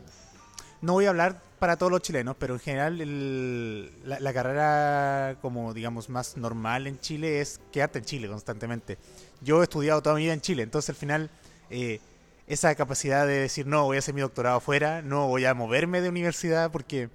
no 0.82 0.94
voy 0.94 1.06
a 1.06 1.10
hablar 1.10 1.42
para 1.58 1.78
todos 1.78 1.92
los 1.92 2.02
chilenos, 2.04 2.36
pero 2.38 2.54
en 2.54 2.60
general 2.60 3.02
el- 3.02 3.92
la, 4.08 4.20
la 4.20 4.34
carrera 4.34 5.36
como 5.42 5.74
digamos 5.74 6.10
más 6.10 6.38
normal 6.38 6.86
en 6.86 7.00
Chile 7.00 7.42
es 7.42 7.60
quedarte 7.72 7.98
en 8.00 8.06
Chile 8.06 8.28
constantemente. 8.28 9.00
Yo 9.42 9.62
he 9.62 9.64
estudiado 9.64 10.04
toda 10.04 10.16
mi 10.16 10.24
vida 10.24 10.34
en 10.34 10.42
Chile, 10.42 10.62
entonces 10.62 10.90
al 10.92 10.96
final 10.96 11.32
eh, 11.72 12.00
esa 12.46 12.76
capacidad 12.76 13.26
de 13.26 13.40
decir 13.40 13.66
no 13.66 13.86
voy 13.86 13.96
a 13.96 14.00
hacer 14.00 14.14
mi 14.14 14.22
doctorado 14.22 14.58
afuera, 14.58 15.02
no 15.02 15.28
voy 15.28 15.46
a 15.46 15.56
moverme 15.56 16.02
de 16.02 16.10
universidad 16.10 16.70
porque 16.72 17.10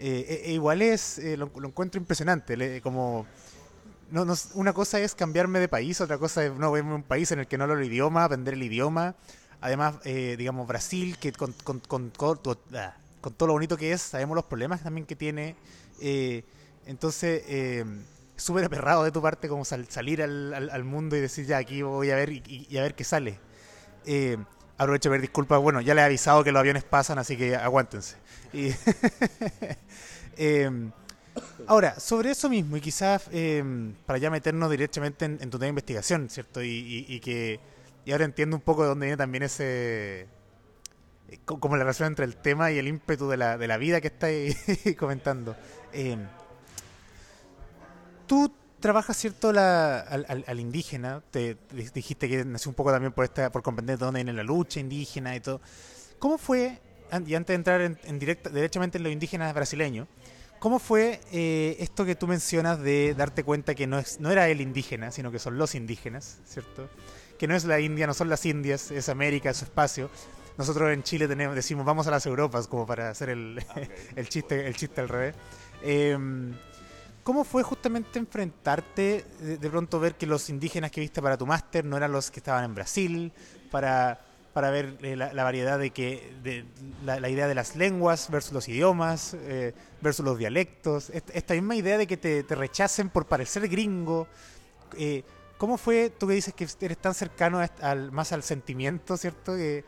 eh, 0.00 0.42
e- 0.46 0.50
e 0.50 0.52
igual 0.54 0.82
es 0.82 1.18
eh, 1.18 1.36
lo, 1.36 1.50
encuentro 1.64 2.00
impresionante, 2.00 2.56
le- 2.56 2.80
como 2.80 3.26
no, 4.10 4.24
no, 4.24 4.34
una 4.54 4.72
cosa 4.72 4.98
es 5.00 5.14
cambiarme 5.14 5.60
de 5.60 5.68
país, 5.68 6.00
otra 6.00 6.18
cosa 6.18 6.44
es 6.44 6.52
no 6.54 6.72
verme 6.72 6.94
un 6.94 7.02
país 7.04 7.30
en 7.32 7.40
el 7.40 7.46
que 7.46 7.56
no 7.58 7.64
hablo 7.64 7.78
el 7.78 7.84
idioma, 7.84 8.24
aprender 8.24 8.54
el 8.54 8.62
idioma. 8.62 9.14
Además, 9.60 9.96
eh, 10.04 10.36
digamos, 10.38 10.66
Brasil, 10.66 11.16
que 11.18 11.32
con, 11.32 11.52
con, 11.64 11.80
con, 11.80 12.10
con- 12.10 12.40
ah, 12.74 12.96
todo 13.36 13.46
lo 13.48 13.52
bonito 13.52 13.76
que 13.76 13.92
es, 13.92 14.00
sabemos 14.02 14.34
los 14.34 14.44
problemas 14.46 14.82
también 14.82 15.06
que 15.06 15.16
tiene. 15.16 15.54
eh, 16.00 16.44
entonces, 16.86 17.42
eh, 17.46 17.84
súper 18.36 18.64
aperrado 18.64 19.04
de 19.04 19.12
tu 19.12 19.20
parte 19.22 19.48
como 19.48 19.64
sal- 19.64 19.86
salir 19.90 20.22
al, 20.22 20.54
al- 20.54 20.70
al 20.70 20.84
mundo 20.84 21.14
y 21.16 21.20
decir, 21.20 21.46
ya, 21.46 21.58
aquí 21.58 21.82
voy 21.82 22.10
a 22.10 22.16
ver 22.16 22.30
y, 22.32 22.76
a 22.78 22.82
ver 22.82 22.94
qué 22.94 23.04
sale. 23.04 23.38
Aprovecho 24.80 25.10
de 25.10 25.14
pedir 25.16 25.20
disculpas. 25.28 25.60
Bueno, 25.60 25.80
ya 25.82 25.94
les 25.94 26.02
he 26.02 26.06
avisado 26.06 26.42
que 26.42 26.52
los 26.52 26.60
aviones 26.60 26.84
pasan, 26.84 27.18
así 27.18 27.36
que 27.36 27.54
aguántense. 27.54 28.16
Y 28.52 28.70
eh, 30.36 30.70
Ahora, 31.66 32.00
sobre 32.00 32.30
eso 32.30 32.48
mismo, 32.48 32.76
y 32.76 32.80
quizás 32.80 33.28
eh, 33.30 33.62
para 34.06 34.18
ya 34.18 34.30
meternos 34.30 34.70
directamente 34.70 35.26
en, 35.26 35.38
tu 35.38 35.50
tema 35.58 35.64
de 35.66 35.68
investigación, 35.68 36.28
¿cierto? 36.30 36.62
Y, 36.62 36.68
y- 36.68 37.06
y 37.14 37.20
que 37.20 37.60
ahora 38.10 38.24
entiendo 38.24 38.56
un 38.56 38.62
poco 38.62 38.82
de 38.82 38.88
dónde 38.88 39.06
viene 39.06 39.16
también 39.18 39.42
ese... 39.44 40.26
eh, 41.28 41.38
co- 41.44 41.60
como 41.60 41.76
la 41.76 41.84
relación 41.84 42.08
entre 42.08 42.24
el 42.24 42.36
tema 42.36 42.72
y 42.72 42.78
el 42.78 42.88
ímpetu 42.88 43.28
de 43.28 43.36
la, 43.36 43.58
de 43.58 43.68
la 43.68 43.76
vida 43.76 44.00
que 44.00 44.08
estáis 44.08 44.56
comentando. 44.98 45.54
Eh, 45.92 46.16
tú 48.26 48.52
trabajas, 48.80 49.16
¿cierto?, 49.16 49.52
la- 49.52 50.00
al, 50.00 50.26
al- 50.28 50.44
al 50.46 50.60
indígena, 50.60 51.22
te, 51.30 51.54
te 51.54 51.76
dijiste 51.92 52.28
que 52.28 52.44
nació 52.44 52.70
un 52.70 52.74
poco 52.74 52.90
también 52.90 53.12
por, 53.12 53.24
esta, 53.24 53.50
por 53.52 53.62
comprender 53.62 53.98
de 53.98 54.04
dónde 54.04 54.18
viene 54.18 54.32
la 54.32 54.42
lucha 54.42 54.80
indígena 54.80 55.36
y 55.36 55.40
todo. 55.40 55.60
¿Cómo 56.18 56.38
fue, 56.38 56.80
y 57.26 57.34
antes 57.34 57.48
de 57.48 57.54
entrar 57.54 57.80
en, 57.80 57.98
en 58.04 58.18
directa, 58.18 58.50
directamente 58.50 58.98
en 58.98 59.04
los 59.04 59.12
indígenas 59.12 59.54
brasileños, 59.54 60.08
¿Cómo 60.58 60.78
fue 60.78 61.22
eh, 61.32 61.76
esto 61.80 62.04
que 62.04 62.14
tú 62.14 62.26
mencionas 62.26 62.78
de 62.82 63.14
darte 63.14 63.44
cuenta 63.44 63.74
que 63.74 63.86
no, 63.86 63.98
es, 63.98 64.20
no 64.20 64.30
era 64.30 64.46
el 64.50 64.60
indígena, 64.60 65.10
sino 65.10 65.32
que 65.32 65.38
son 65.38 65.56
los 65.56 65.74
indígenas, 65.74 66.36
¿cierto? 66.44 66.90
Que 67.38 67.48
no 67.48 67.56
es 67.56 67.64
la 67.64 67.80
India, 67.80 68.06
no 68.06 68.12
son 68.12 68.28
las 68.28 68.44
Indias, 68.44 68.90
es 68.90 69.08
América, 69.08 69.48
es 69.48 69.56
su 69.56 69.64
espacio. 69.64 70.10
Nosotros 70.58 70.92
en 70.92 71.02
Chile 71.02 71.26
tenemos, 71.28 71.56
decimos 71.56 71.86
vamos 71.86 72.06
a 72.08 72.10
las 72.10 72.26
Europas, 72.26 72.66
como 72.66 72.86
para 72.86 73.08
hacer 73.08 73.30
el, 73.30 73.64
el 74.16 74.28
chiste, 74.28 74.66
el 74.66 74.76
chiste 74.76 75.00
al 75.00 75.08
revés. 75.08 75.34
Em, 75.82 76.52
¿Cómo 77.30 77.44
fue 77.44 77.62
justamente 77.62 78.18
enfrentarte, 78.18 79.24
de, 79.38 79.70
pronto 79.70 80.00
ver 80.00 80.16
que 80.16 80.26
los 80.26 80.50
indígenas 80.50 80.90
que 80.90 81.00
viste 81.00 81.22
para 81.22 81.38
tu 81.38 81.46
máster 81.46 81.84
no 81.84 81.96
eran 81.96 82.10
los 82.10 82.28
que 82.28 82.40
estaban 82.40 82.64
en 82.64 82.74
Brasil, 82.74 83.32
para 83.70 84.18
para 84.52 84.70
ver 84.70 84.98
eh, 85.02 85.14
la, 85.14 85.44
variedad 85.44 85.78
de 85.78 85.90
que 85.90 86.34
de, 86.42 86.64
la, 87.04 87.28
idea 87.28 87.46
de 87.46 87.54
las 87.54 87.76
lenguas 87.76 88.28
versus 88.32 88.52
los 88.52 88.68
idiomas 88.68 89.34
eh, 89.34 89.74
versus 90.00 90.24
los 90.24 90.38
dialectos 90.38 91.10
esta, 91.10 91.54
misma 91.54 91.76
idea 91.76 91.98
de 91.98 92.08
que 92.08 92.16
te, 92.16 92.42
te 92.42 92.56
rechacen 92.56 93.10
por 93.10 93.26
parecer 93.26 93.68
gringo 93.68 94.26
eh, 94.98 95.22
cómo 95.56 95.78
fue 95.78 96.10
tú 96.10 96.26
que 96.26 96.34
dices 96.34 96.52
que 96.52 96.66
eres 96.80 96.98
tan 96.98 97.14
cercano 97.14 97.64
más 98.10 98.32
al 98.32 98.42
sentimiento 98.42 99.16
cierto 99.16 99.54
que 99.54 99.84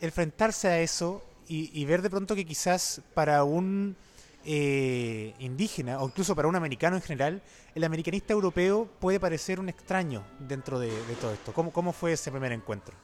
enfrentarse 0.00 0.68
a 0.68 0.78
eso 0.78 1.24
y, 1.48 1.76
y, 1.76 1.84
ver 1.86 2.00
de 2.00 2.10
pronto 2.10 2.36
que 2.36 2.46
quizás 2.46 3.02
para 3.14 3.42
un 3.42 3.96
eh, 4.44 5.34
indígena 5.38 6.00
o 6.00 6.06
incluso 6.06 6.34
para 6.36 6.48
un 6.48 6.56
americano 6.56 6.96
en 6.96 7.02
general 7.02 7.42
el 7.74 7.84
americanista 7.84 8.32
europeo 8.32 8.88
puede 9.00 9.18
parecer 9.18 9.60
un 9.60 9.68
extraño 9.68 10.24
dentro 10.38 10.78
de, 10.78 10.90
de 10.90 11.14
todo 11.14 11.32
esto. 11.32 11.52
Cómo, 11.52 11.72
cómo 11.72 11.92
fue 11.92 12.12
ese 12.12 12.30
primer 12.30 12.52
encuentro 12.52 12.94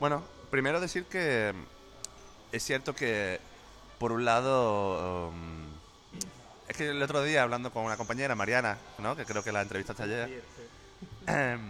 bueno, 0.00 0.22
primero 0.50 0.80
decir 0.80 1.04
que 1.04 1.52
es 2.50 2.62
cierto 2.64 2.94
que, 2.94 3.38
por 3.98 4.12
un 4.12 4.24
lado, 4.24 5.28
um, 5.28 5.66
es 6.66 6.76
que 6.76 6.88
el 6.88 7.02
otro 7.02 7.22
día 7.22 7.42
hablando 7.42 7.70
con 7.70 7.84
una 7.84 7.98
compañera, 7.98 8.34
Mariana, 8.34 8.78
¿no? 8.98 9.14
que 9.14 9.26
creo 9.26 9.44
que 9.44 9.52
la 9.52 9.60
entrevistaste 9.60 10.02
ayer, 10.04 10.42
um, 11.28 11.28
el, 11.28 11.60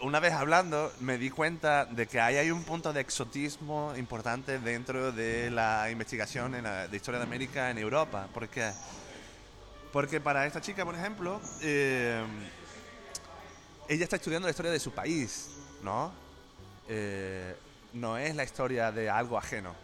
una 0.00 0.20
vez 0.20 0.32
hablando 0.32 0.92
me 1.00 1.18
di 1.18 1.30
cuenta 1.30 1.84
de 1.84 2.06
que 2.06 2.20
ahí 2.20 2.36
hay 2.36 2.50
un 2.50 2.62
punto 2.62 2.92
de 2.92 3.00
exotismo 3.00 3.92
importante 3.96 4.58
dentro 4.58 5.12
de 5.12 5.50
la 5.50 5.90
investigación 5.90 6.54
en 6.54 6.64
la, 6.64 6.88
de 6.88 6.96
historia 6.96 7.18
de 7.18 7.26
América 7.26 7.70
en 7.70 7.78
Europa. 7.78 8.28
¿Por 8.32 8.48
qué? 8.48 8.72
Porque 9.92 10.20
para 10.20 10.46
esta 10.46 10.60
chica, 10.60 10.84
por 10.84 10.94
ejemplo, 10.94 11.40
eh, 11.62 12.22
ella 13.88 14.04
está 14.04 14.16
estudiando 14.16 14.46
la 14.46 14.50
historia 14.50 14.72
de 14.72 14.80
su 14.80 14.92
país, 14.92 15.50
¿no? 15.82 16.24
eh, 16.88 17.56
no 17.94 18.18
es 18.18 18.34
la 18.34 18.44
historia 18.44 18.90
de 18.92 19.08
algo 19.08 19.38
ajeno, 19.38 19.74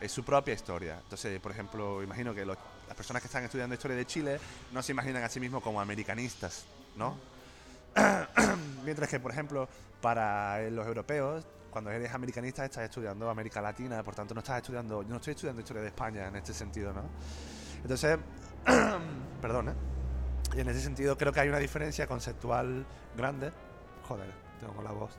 es 0.00 0.10
su 0.12 0.24
propia 0.24 0.54
historia. 0.54 0.98
Entonces, 1.02 1.40
por 1.40 1.52
ejemplo, 1.52 2.02
imagino 2.02 2.34
que 2.34 2.44
los, 2.44 2.56
las 2.86 2.96
personas 2.96 3.22
que 3.22 3.28
están 3.28 3.44
estudiando 3.44 3.74
historia 3.74 3.96
de 3.96 4.06
Chile 4.06 4.40
no 4.72 4.82
se 4.82 4.92
imaginan 4.92 5.22
a 5.22 5.28
sí 5.28 5.40
mismos 5.40 5.62
como 5.62 5.80
americanistas, 5.80 6.64
¿no? 6.96 7.16
Mientras 8.84 9.08
que, 9.08 9.20
por 9.20 9.32
ejemplo, 9.32 9.68
para 10.00 10.60
los 10.70 10.86
europeos, 10.86 11.46
cuando 11.70 11.90
eres 11.90 12.12
americanista 12.12 12.64
estás 12.64 12.84
estudiando 12.84 13.30
América 13.30 13.60
Latina, 13.60 14.02
por 14.02 14.14
tanto 14.14 14.34
no 14.34 14.40
estás 14.40 14.58
estudiando, 14.58 15.02
yo 15.02 15.08
no 15.08 15.16
estoy 15.16 15.32
estudiando 15.32 15.60
historia 15.60 15.82
de 15.82 15.88
España 15.88 16.26
en 16.26 16.36
este 16.36 16.52
sentido, 16.52 16.92
¿no? 16.92 17.02
Entonces, 17.82 18.18
perdón, 19.40 19.68
¿eh? 19.70 19.74
Y 20.56 20.60
en 20.60 20.68
ese 20.68 20.80
sentido 20.80 21.16
creo 21.16 21.32
que 21.32 21.40
hay 21.40 21.48
una 21.48 21.58
diferencia 21.58 22.06
conceptual 22.06 22.84
grande. 23.16 23.52
Joder, 24.08 24.32
tengo 24.58 24.82
la 24.82 24.92
voz. 24.92 25.16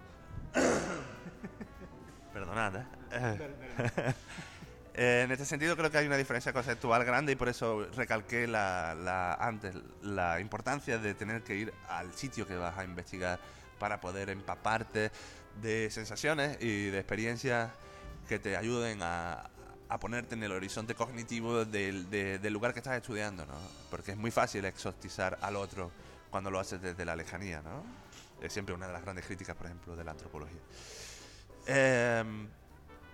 Perdonad, 2.34 2.75
¿eh? 2.75 2.86
eh, 4.93 5.21
en 5.24 5.31
este 5.31 5.45
sentido 5.45 5.77
creo 5.77 5.89
que 5.89 5.98
hay 5.98 6.07
una 6.07 6.17
diferencia 6.17 6.51
conceptual 6.51 7.05
grande 7.05 7.31
y 7.31 7.36
por 7.36 7.48
eso 7.48 7.88
recalqué 7.95 8.48
la, 8.48 8.95
la, 8.95 9.33
antes 9.36 9.75
la 10.01 10.39
importancia 10.39 10.98
de 10.98 11.13
tener 11.13 11.43
que 11.43 11.55
ir 11.55 11.74
al 11.88 12.13
sitio 12.13 12.45
que 12.45 12.55
vas 12.55 12.77
a 12.77 12.83
investigar 12.83 13.39
para 13.79 14.01
poder 14.01 14.29
empaparte 14.29 15.12
de 15.62 15.89
sensaciones 15.91 16.58
y 16.62 16.88
de 16.88 16.99
experiencias 16.99 17.71
que 18.27 18.38
te 18.38 18.58
ayuden 18.58 18.99
a, 19.01 19.49
a 19.89 19.99
ponerte 19.99 20.36
en 20.36 20.43
el 20.43 20.51
horizonte 20.51 20.93
cognitivo 20.95 21.65
del, 21.65 22.10
de, 22.10 22.39
del 22.39 22.54
lugar 22.54 22.73
que 22.73 22.80
estás 22.80 22.95
estudiando, 22.95 23.45
¿no? 23.45 23.56
Porque 23.89 24.12
es 24.12 24.17
muy 24.17 24.32
fácil 24.32 24.63
exotizar 24.65 25.38
al 25.41 25.56
otro 25.56 25.91
cuando 26.30 26.49
lo 26.51 26.60
haces 26.60 26.82
desde 26.82 27.04
la 27.04 27.15
lejanía, 27.15 27.62
¿no? 27.62 27.84
Es 28.41 28.54
siempre 28.54 28.73
una 28.73 28.88
de 28.88 28.93
las 28.93 29.01
grandes 29.01 29.25
críticas, 29.25 29.56
por 29.56 29.65
ejemplo, 29.65 29.95
de 29.95 30.04
la 30.04 30.12
antropología. 30.12 30.62
Eh, 31.67 32.23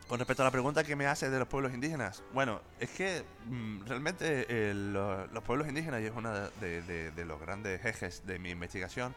con 0.07 0.19
respecto 0.19 0.41
a 0.43 0.45
la 0.45 0.51
pregunta 0.51 0.83
que 0.83 0.95
me 0.95 1.05
hace 1.05 1.29
de 1.29 1.37
los 1.37 1.47
pueblos 1.47 1.73
indígenas, 1.73 2.23
bueno, 2.33 2.61
es 2.79 2.89
que 2.91 3.23
mmm, 3.45 3.85
realmente 3.85 4.69
el, 4.69 4.93
los, 4.93 5.31
los, 5.31 5.43
pueblos 5.43 5.67
indígenas, 5.67 6.01
y 6.01 6.05
es 6.05 6.13
uno 6.15 6.33
de, 6.61 6.81
de, 6.81 7.11
de, 7.11 7.25
los 7.25 7.39
grandes 7.39 7.83
ejes 7.85 8.25
de 8.25 8.39
mi 8.39 8.51
investigación, 8.51 9.13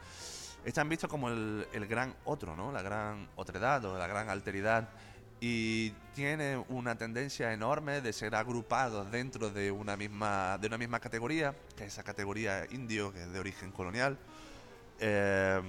están 0.64 0.88
vistos 0.88 1.08
como 1.08 1.28
el, 1.28 1.66
el, 1.72 1.86
gran 1.86 2.14
otro, 2.24 2.56
¿no? 2.56 2.72
La 2.72 2.82
gran 2.82 3.28
otredad 3.36 3.84
o 3.84 3.96
la 3.96 4.06
gran 4.06 4.28
alteridad. 4.28 4.88
Y 5.40 5.90
tiene 6.14 6.62
una 6.68 6.98
tendencia 6.98 7.52
enorme 7.52 8.02
de 8.02 8.12
ser 8.12 8.34
agrupados 8.34 9.10
dentro 9.10 9.48
de 9.48 9.70
una 9.70 9.96
misma, 9.96 10.58
de 10.58 10.66
una 10.66 10.76
misma 10.76 11.00
categoría, 11.00 11.54
que 11.76 11.84
es 11.84 11.94
esa 11.94 12.02
categoría 12.02 12.66
indio, 12.70 13.10
que 13.12 13.22
es 13.22 13.32
de 13.32 13.40
origen 13.40 13.72
colonial. 13.72 14.18
Eh, 14.98 15.62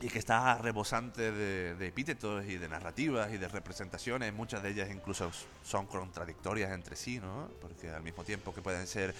y 0.00 0.08
que 0.08 0.18
está 0.18 0.58
rebosante 0.58 1.32
de, 1.32 1.74
de, 1.74 1.86
epítetos 1.86 2.44
y 2.46 2.58
de 2.58 2.68
narrativas 2.68 3.32
y 3.32 3.38
de 3.38 3.48
representaciones, 3.48 4.32
muchas 4.34 4.62
de 4.62 4.70
ellas 4.70 4.90
incluso 4.90 5.30
son 5.64 5.86
contradictorias 5.86 6.72
entre 6.72 6.96
sí, 6.96 7.18
¿no? 7.18 7.48
Porque 7.60 7.90
al 7.90 8.02
mismo 8.02 8.22
tiempo 8.22 8.52
que 8.52 8.60
pueden 8.60 8.86
ser 8.86 9.14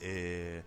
eh, 0.00 0.62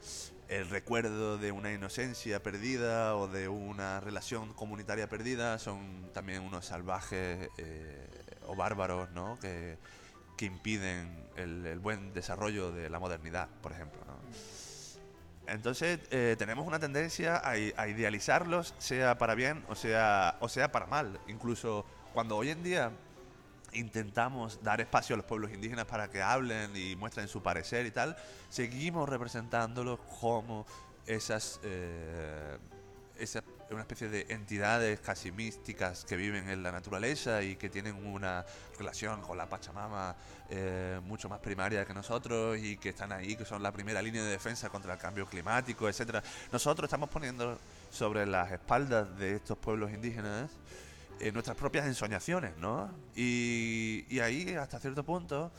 el 0.48 0.68
recuerdo 0.70 1.38
de 1.38 1.52
una 1.52 1.72
inocencia 1.72 2.42
perdida 2.42 3.16
o 3.16 3.28
de 3.28 3.48
una 3.48 4.00
relación 4.00 4.54
comunitaria 4.54 5.08
perdida, 5.08 5.60
son 5.60 6.10
también 6.14 6.42
unos 6.42 6.66
salvajes 6.66 7.50
eh, 7.58 8.08
o 8.48 8.56
bárbaros, 8.56 9.12
¿no? 9.12 9.38
Que, 9.40 9.78
que 10.36 10.46
impiden 10.46 11.28
el, 11.36 11.80
buen 11.80 12.14
desarrollo 12.14 12.72
de 12.72 12.90
la 12.90 12.98
modernidad, 12.98 13.48
por 13.62 13.74
ejemplo. 13.74 14.00
Entonces 15.52 16.00
eh, 16.12 16.36
tenemos 16.38 16.66
una 16.68 16.80
tendencia 16.80 17.42
a, 17.44 17.58
idealizarlos, 17.58 18.74
sea 18.78 19.18
para 19.18 19.36
bien 19.36 19.64
o 19.68 19.76
sea, 19.76 20.38
o 20.40 20.50
sea 20.50 20.72
para 20.72 20.86
mal. 20.86 21.20
Incluso 21.28 21.86
cuando 22.14 22.38
hoy 22.38 22.50
en 22.50 22.64
día 22.64 22.92
intentamos 23.74 24.64
dar 24.64 24.82
espacio 24.82 25.14
a 25.14 25.18
los 25.18 25.26
pueblos 25.26 25.52
indígenas 25.52 25.86
para 25.86 26.10
que 26.10 26.22
hablen 26.22 26.76
y 26.76 26.96
muestren 26.96 27.28
su 27.28 27.42
parecer 27.42 27.86
y 27.86 27.92
tal, 27.92 28.16
seguimos 28.50 29.08
representándolos 29.08 30.00
como 30.20 30.66
esas, 31.06 31.60
eh, 31.64 32.58
esa, 33.18 33.44
una 33.72 33.82
especie 33.82 34.10
de 34.10 34.26
entidades 34.30 35.00
casi 35.00 35.32
místicas 35.32 36.04
que 36.06 36.16
viven 36.16 36.50
en 36.50 36.64
la 36.64 36.72
naturaleza 36.72 37.44
y 37.44 37.56
que 37.56 37.70
tienen 37.70 37.96
una 38.06 38.46
relación 38.78 39.22
con 39.22 39.38
la 39.38 39.48
Pachamama 39.48 40.16
eh, 40.50 41.00
mucho 41.04 41.30
más 41.30 41.40
primaria 41.40 41.86
que 41.86 41.94
nosotros 41.94 42.58
y 42.58 42.78
que 42.78 42.90
están 42.90 43.12
ahí, 43.12 43.36
que 43.36 43.46
son 43.46 43.62
la 43.62 43.72
primera 43.72 44.02
línea 44.02 44.24
de 44.24 44.32
defensa 44.32 44.70
contra 44.70 44.94
el 44.94 45.00
cambio 45.00 45.26
climático, 45.26 45.88
etcétera. 45.88 46.24
Nosotros 46.52 46.88
estamos 46.88 47.10
poniendo 47.10 47.60
sobre 47.92 48.26
las 48.26 48.52
espaldas 48.52 49.18
de 49.18 49.36
estos 49.36 49.58
pueblos 49.58 49.92
indígenas 49.92 50.50
eh, 51.20 51.32
nuestras 51.34 51.58
propias 51.58 51.86
ensoñaciones, 51.86 52.56
¿no? 52.58 52.90
Y, 53.14 54.06
y 54.10 54.22
ahí, 54.22 54.56
hasta 54.56 54.80
cierto 54.80 55.04
punto, 55.04 55.52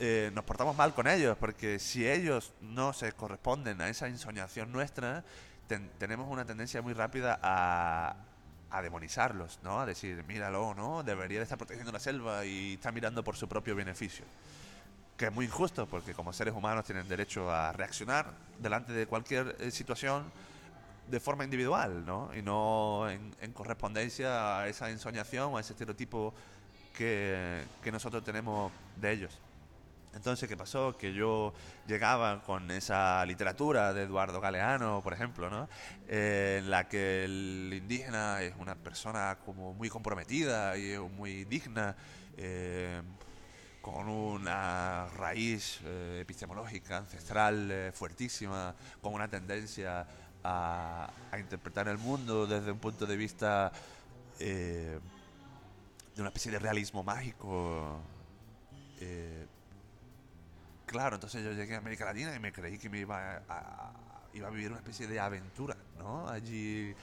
eh, 0.00 0.30
nos 0.34 0.44
portamos 0.44 0.76
mal 0.76 0.92
con 0.92 1.06
ellos, 1.06 1.36
porque 1.38 1.78
si 1.78 2.06
ellos 2.06 2.52
no 2.60 2.92
se 2.92 3.12
corresponden 3.12 3.80
a 3.80 3.88
esa 3.88 4.08
ensoñación 4.08 4.70
nuestra, 4.70 5.24
ten, 5.66 5.90
tenemos 5.98 6.30
una 6.30 6.44
tendencia 6.44 6.82
muy 6.82 6.92
rápida 6.92 7.38
a, 7.42 8.16
a 8.70 8.82
demonizarlos, 8.82 9.58
¿no? 9.62 9.80
A 9.80 9.86
decir, 9.86 10.24
míralo, 10.26 10.74
¿no? 10.74 11.02
Debería 11.02 11.38
de 11.38 11.44
estar 11.44 11.58
protegiendo 11.58 11.92
la 11.92 12.00
selva 12.00 12.44
y 12.44 12.74
está 12.74 12.92
mirando 12.92 13.22
por 13.22 13.36
su 13.36 13.48
propio 13.48 13.74
beneficio. 13.74 14.24
Que 15.16 15.26
es 15.26 15.32
muy 15.32 15.46
injusto, 15.46 15.86
porque 15.86 16.14
como 16.14 16.32
seres 16.32 16.54
humanos 16.54 16.84
tienen 16.84 17.08
derecho 17.08 17.50
a 17.50 17.72
reaccionar 17.72 18.32
delante 18.58 18.92
de 18.92 19.06
cualquier 19.06 19.56
eh, 19.60 19.70
situación 19.70 20.24
de 21.08 21.20
forma 21.20 21.44
individual, 21.44 22.04
¿no? 22.04 22.30
Y 22.34 22.42
no 22.42 23.08
en, 23.08 23.34
en, 23.40 23.52
correspondencia 23.52 24.60
a 24.60 24.68
esa 24.68 24.90
ensoñación 24.90 25.54
o 25.54 25.56
a 25.56 25.60
ese 25.60 25.72
estereotipo 25.72 26.34
que 26.92 27.66
nosotros 27.92 28.24
tenemos 28.24 28.72
de 28.96 29.12
ellos. 29.12 29.38
Entonces, 30.16 30.48
¿qué 30.48 30.56
pasó? 30.56 30.96
Que 30.96 31.12
yo 31.12 31.52
llegaba 31.86 32.42
con 32.42 32.70
esa 32.70 33.24
literatura 33.26 33.92
de 33.92 34.04
Eduardo 34.04 34.40
Galeano, 34.40 35.02
por 35.02 35.12
ejemplo, 35.12 35.50
¿no? 35.50 35.68
Eh, 36.08 36.60
en 36.60 36.70
la 36.70 36.88
que 36.88 37.24
el 37.24 37.70
indígena 37.74 38.40
es 38.40 38.54
una 38.58 38.74
persona 38.76 39.36
como 39.44 39.74
muy 39.74 39.90
comprometida 39.90 40.76
y 40.78 40.98
muy 40.98 41.44
digna, 41.44 41.94
eh, 42.38 43.02
con 43.82 44.08
una 44.08 45.06
raíz 45.18 45.80
eh, 45.84 46.20
epistemológica, 46.22 46.96
ancestral, 46.96 47.92
fuertísima, 47.92 48.74
con 49.02 49.12
una 49.12 49.28
tendencia 49.28 50.06
a, 50.42 51.10
interpretar 51.38 51.88
el 51.88 51.98
mundo 51.98 52.46
desde 52.46 52.72
un 52.72 52.78
punto 52.78 53.04
de 53.04 53.16
vista 53.16 53.70
de 54.38 54.98
una 56.16 56.28
especie 56.28 56.50
de 56.50 56.58
realismo 56.58 57.02
mágico 57.02 58.00
Claro, 60.86 61.16
entonces 61.16 61.44
yo 61.44 61.52
llegué 61.52 61.74
a 61.74 61.78
América 61.78 62.04
Latina 62.04 62.34
y 62.34 62.38
me 62.38 62.52
creí 62.52 62.78
que 62.78 62.88
me 62.88 62.98
iba 63.00 63.42
a, 63.48 63.92
iba 64.32 64.46
a 64.48 64.50
vivir 64.50 64.68
una 64.70 64.78
especie 64.78 65.06
de 65.08 65.18
aventura, 65.18 65.76
¿no? 65.98 66.28
Allí 66.28 66.94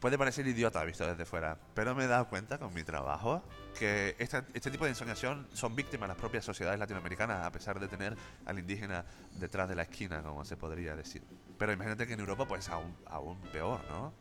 puede 0.00 0.16
parecer 0.16 0.46
idiota 0.46 0.84
visto 0.84 1.06
desde 1.06 1.24
fuera, 1.24 1.58
pero 1.74 1.94
me 1.94 2.04
he 2.04 2.06
dado 2.06 2.28
cuenta 2.28 2.58
con 2.58 2.72
mi 2.72 2.84
trabajo 2.84 3.42
que 3.78 4.14
esta- 4.18 4.44
este 4.54 4.70
tipo 4.70 4.84
de 4.84 4.90
ensoñación 4.90 5.48
son 5.52 5.74
víctimas 5.74 6.08
las 6.08 6.16
propias 6.16 6.44
sociedades 6.44 6.78
latinoamericanas, 6.78 7.44
a 7.44 7.50
pesar 7.50 7.80
de 7.80 7.88
tener 7.88 8.16
al 8.44 8.58
indígena 8.58 9.04
detrás 9.32 9.68
de 9.68 9.74
la 9.74 9.82
esquina, 9.82 10.22
como 10.22 10.44
se 10.44 10.56
podría 10.56 10.94
decir. 10.94 11.22
Pero 11.58 11.72
imagínate 11.72 12.06
que 12.06 12.12
en 12.12 12.20
Europa, 12.20 12.46
pues 12.46 12.68
aún, 12.68 12.94
aún 13.06 13.40
peor, 13.52 13.80
¿no? 13.90 14.12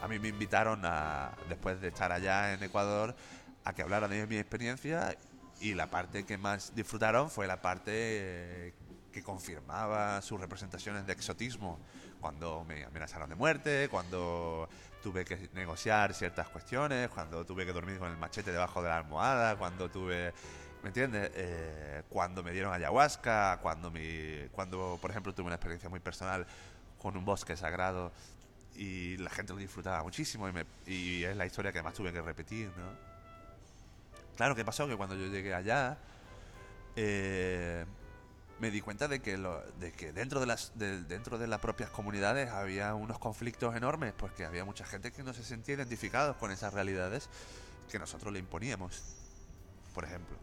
A 0.00 0.06
mí 0.08 0.18
me 0.18 0.28
invitaron, 0.28 0.82
a, 0.84 1.32
después 1.48 1.80
de 1.80 1.88
estar 1.88 2.12
allá 2.12 2.52
en 2.52 2.62
Ecuador, 2.62 3.16
a 3.64 3.72
que 3.72 3.82
hablara 3.82 4.06
de 4.08 4.26
mi 4.26 4.36
experiencia 4.36 5.16
y 5.62 5.74
la 5.74 5.88
parte 5.90 6.24
que 6.24 6.36
más 6.38 6.74
disfrutaron 6.74 7.30
fue 7.30 7.46
la 7.46 7.62
parte 7.62 7.90
eh, 7.94 8.74
que 9.12 9.22
confirmaba 9.22 10.20
sus 10.22 10.40
representaciones 10.40 11.06
de 11.06 11.12
exotismo, 11.12 11.78
cuando 12.20 12.64
me 12.64 12.84
amenazaron 12.84 13.28
de 13.28 13.34
muerte, 13.36 13.88
cuando 13.90 14.68
tuve 15.02 15.24
que 15.24 15.48
negociar 15.54 16.14
ciertas 16.14 16.48
cuestiones, 16.48 17.08
cuando 17.10 17.44
tuve 17.44 17.66
que 17.66 17.72
dormir 17.72 17.98
con 17.98 18.10
el 18.10 18.16
machete 18.16 18.52
debajo 18.52 18.82
de 18.82 18.88
la 18.88 18.98
almohada, 18.98 19.56
cuando 19.56 19.90
tuve, 19.90 20.32
¿me 20.82 20.88
entiendes? 20.88 21.30
Eh, 21.34 22.02
cuando 22.08 22.42
me 22.42 22.52
dieron 22.52 22.72
ayahuasca, 22.72 23.58
cuando, 23.62 23.90
mi, 23.90 24.48
cuando, 24.52 24.98
por 25.00 25.10
ejemplo, 25.10 25.34
tuve 25.34 25.46
una 25.46 25.56
experiencia 25.56 25.88
muy 25.88 26.00
personal 26.00 26.46
con 26.98 27.16
un 27.16 27.24
bosque 27.24 27.56
sagrado 27.56 28.12
y 28.76 29.16
la 29.18 29.30
gente 29.30 29.52
lo 29.52 29.58
disfrutaba 29.58 30.02
muchísimo 30.02 30.48
y, 30.48 30.52
me- 30.52 30.66
y 30.86 31.24
es 31.24 31.36
la 31.36 31.44
historia 31.46 31.72
que 31.72 31.78
además 31.78 31.94
tuve 31.94 32.12
que 32.12 32.22
repetir, 32.22 32.70
¿no? 32.76 33.11
Claro, 34.36 34.54
¿qué 34.54 34.64
pasó? 34.64 34.86
Que 34.88 34.96
cuando 34.96 35.14
yo 35.14 35.26
llegué 35.26 35.54
allá, 35.54 35.98
eh, 36.96 37.84
me 38.58 38.70
di 38.70 38.80
cuenta 38.80 39.08
de 39.08 39.20
que, 39.20 39.36
de 39.78 39.92
que 39.92 40.12
dentro, 40.12 40.40
de 40.40 40.46
las, 40.46 40.72
de- 40.78 41.02
dentro 41.02 41.38
de 41.38 41.46
las 41.46 41.60
propias 41.60 41.90
comunidades 41.90 42.50
había 42.50 42.94
unos 42.94 43.18
conflictos 43.18 43.74
enormes, 43.76 44.12
porque 44.16 44.44
había 44.44 44.64
mucha 44.64 44.84
gente 44.84 45.12
que 45.12 45.22
no 45.22 45.32
se 45.34 45.44
sentía 45.44 45.74
identificados 45.74 46.36
con 46.36 46.50
esas 46.50 46.72
realidades 46.72 47.28
que 47.90 47.98
nosotros 47.98 48.32
le 48.32 48.38
imponíamos. 48.38 49.02
Por 49.94 50.04
ejemplo, 50.04 50.36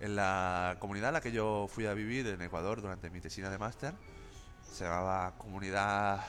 en 0.00 0.16
la 0.16 0.76
comunidad 0.80 1.10
a 1.10 1.12
la 1.12 1.20
que 1.20 1.32
yo 1.32 1.68
fui 1.72 1.86
a 1.86 1.94
vivir 1.94 2.26
en 2.26 2.42
Ecuador 2.42 2.82
durante 2.82 3.08
mi 3.10 3.20
tesina 3.20 3.48
de 3.50 3.58
máster, 3.58 3.94
se 4.70 4.84
llamaba 4.84 5.34
Comunidad 5.38 6.20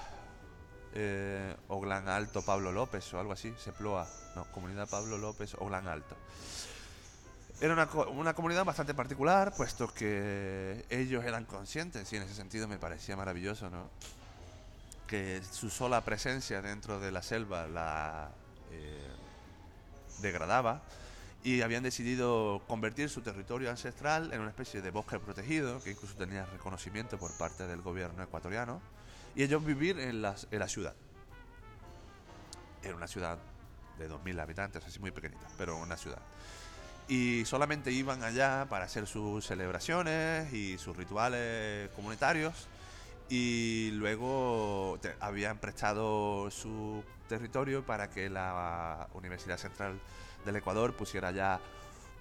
eh, 0.94 1.56
Oglán 1.68 2.08
Alto 2.08 2.42
Pablo 2.44 2.72
López 2.72 3.12
o 3.14 3.20
algo 3.20 3.34
así, 3.34 3.54
Seploa, 3.58 4.08
no, 4.36 4.46
Comunidad 4.52 4.88
Pablo 4.88 5.18
López 5.18 5.56
Oglán 5.56 5.88
Alto. 5.88 6.16
Era 7.62 7.74
una, 7.74 7.86
una 8.10 8.34
comunidad 8.34 8.66
bastante 8.66 8.94
particular, 8.94 9.54
puesto 9.56 9.88
que 9.94 10.86
ellos 10.90 11.24
eran 11.24 11.46
conscientes, 11.46 12.12
y 12.12 12.18
en 12.18 12.24
ese 12.24 12.34
sentido 12.36 12.68
me 12.68 12.78
parecía 12.78 13.16
maravilloso, 13.16 13.70
¿no? 13.70 13.90
Que 15.08 15.42
su 15.50 15.70
sola 15.70 16.02
presencia 16.02 16.62
dentro 16.62 17.00
de 17.00 17.12
la 17.12 17.22
selva 17.22 17.68
la 17.68 18.32
eh, 18.72 19.08
degradaba 20.22 20.82
y 21.44 21.62
habían 21.62 21.84
decidido 21.84 22.62
convertir 22.68 23.10
su 23.10 23.22
territorio 23.22 23.70
ancestral 23.70 24.34
en 24.34 24.42
una 24.42 24.50
especie 24.50 24.82
de 24.82 24.92
bosque 24.92 25.20
protegido, 25.20 25.82
que 25.82 25.92
incluso 25.92 26.16
tenía 26.16 26.46
reconocimiento 26.48 27.18
por 27.18 27.32
parte 27.34 27.68
del 27.68 27.82
gobierno 27.82 28.22
ecuatoriano, 28.24 28.82
y 29.36 29.44
ellos 29.44 29.64
vivir 29.64 30.00
en, 30.00 30.22
las- 30.22 30.48
en 30.52 30.60
la 30.60 30.68
ciudad. 30.68 30.96
Era 32.84 32.96
una 32.96 33.08
ciudad 33.08 33.38
de 33.98 34.10
2.000 34.10 34.40
habitantes, 34.42 34.84
así 34.86 35.00
muy 35.00 35.12
pequeñita, 35.12 35.48
pero 35.58 35.78
una 35.78 35.96
ciudad 35.96 36.20
y 37.08 37.46
solamente 37.46 37.92
iban 37.92 38.24
allá 38.24 38.68
para 38.70 38.86
hacer 38.86 39.08
sus 39.08 39.46
celebraciones 39.46 40.52
y 40.54 40.78
sus 40.78 40.96
rituales 40.98 41.90
comunitarios 41.92 42.68
y 43.30 43.92
luego 43.94 45.00
habían 45.20 45.58
prestado 45.58 46.50
su 46.52 47.04
territorio 47.28 47.86
para 47.86 48.10
que 48.10 48.30
la 48.30 49.08
Universidad 49.14 49.58
Central 49.58 50.00
del 50.46 50.56
Ecuador 50.58 50.96
pusiera 50.96 51.32
ya 51.32 51.60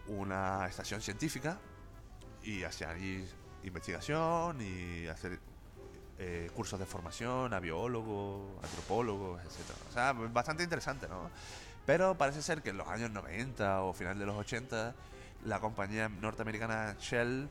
una 0.06 0.66
estación 0.66 1.00
científica 1.00 1.58
y 2.42 2.62
hacía 2.62 2.90
allí 2.90 3.26
investigación 3.62 4.60
y 4.60 5.06
hacer 5.06 5.38
eh, 6.18 6.50
cursos 6.54 6.78
de 6.78 6.86
formación 6.86 7.52
a 7.52 7.60
biólogos, 7.60 8.62
antropólogos, 8.62 9.42
etc. 9.42 9.76
O 9.90 9.92
sea, 9.92 10.12
bastante 10.12 10.62
interesante, 10.62 11.08
¿no? 11.08 11.30
Pero 11.86 12.16
parece 12.16 12.42
ser 12.42 12.62
que 12.62 12.70
en 12.70 12.78
los 12.78 12.88
años 12.88 13.10
90 13.10 13.82
o 13.82 13.92
final 13.92 14.18
de 14.18 14.26
los 14.26 14.36
80, 14.36 14.94
la 15.44 15.60
compañía 15.60 16.08
norteamericana 16.08 16.96
Shell, 16.98 17.48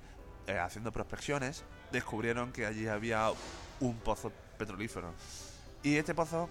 eh, 0.47 0.57
haciendo 0.57 0.91
prospecciones, 0.91 1.63
descubrieron 1.91 2.51
que 2.51 2.65
allí 2.65 2.87
había 2.87 3.29
un 3.79 3.95
pozo 3.97 4.31
petrolífero. 4.57 5.13
Y 5.83 5.97
este 5.97 6.15
pozo 6.15 6.49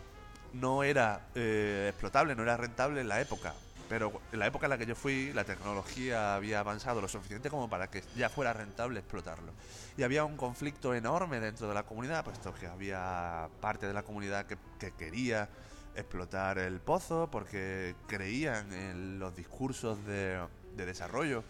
no 0.53 0.85
era 0.85 1.27
eh, 1.35 1.89
explotable, 1.91 2.37
no 2.37 2.43
era 2.43 2.57
rentable 2.57 3.01
en 3.01 3.09
la 3.09 3.21
época. 3.21 3.55
Pero 3.89 4.23
en 4.33 4.39
la 4.39 4.47
época 4.47 4.67
en 4.67 4.71
la 4.71 4.79
que 4.79 4.87
yo 4.87 4.95
fui, 4.95 5.33
la 5.35 5.45
tecnología 5.45 6.35
había 6.35 6.61
avanzado 6.61 7.01
lo 7.01 7.09
suficiente 7.09 7.51
como 7.51 7.69
para 7.69 7.91
que 7.91 8.03
ya 8.17 8.31
fuera 8.31 8.53
rentable 8.53 9.01
explotarlo. 9.01 9.53
Y 9.99 10.03
había 10.03 10.25
un 10.25 10.37
conflicto 10.37 10.95
enorme 10.95 11.41
dentro 11.41 11.69
de 11.69 11.75
la 11.75 11.83
comunidad, 11.83 12.25
puesto 12.25 12.55
que 12.55 12.67
había 12.67 13.49
parte 13.61 13.87
de 13.87 13.93
la 13.93 14.03
comunidad 14.03 14.47
que, 14.47 14.57
que 14.79 14.93
quería 14.93 15.49
explotar 15.95 16.59
el 16.59 16.81
pozo 16.81 17.29
porque 17.31 17.95
creían 18.07 18.73
en 18.73 19.19
los 19.19 19.35
discursos 19.35 20.05
de, 20.07 20.41
de 20.77 20.87
desarrollo 20.87 21.45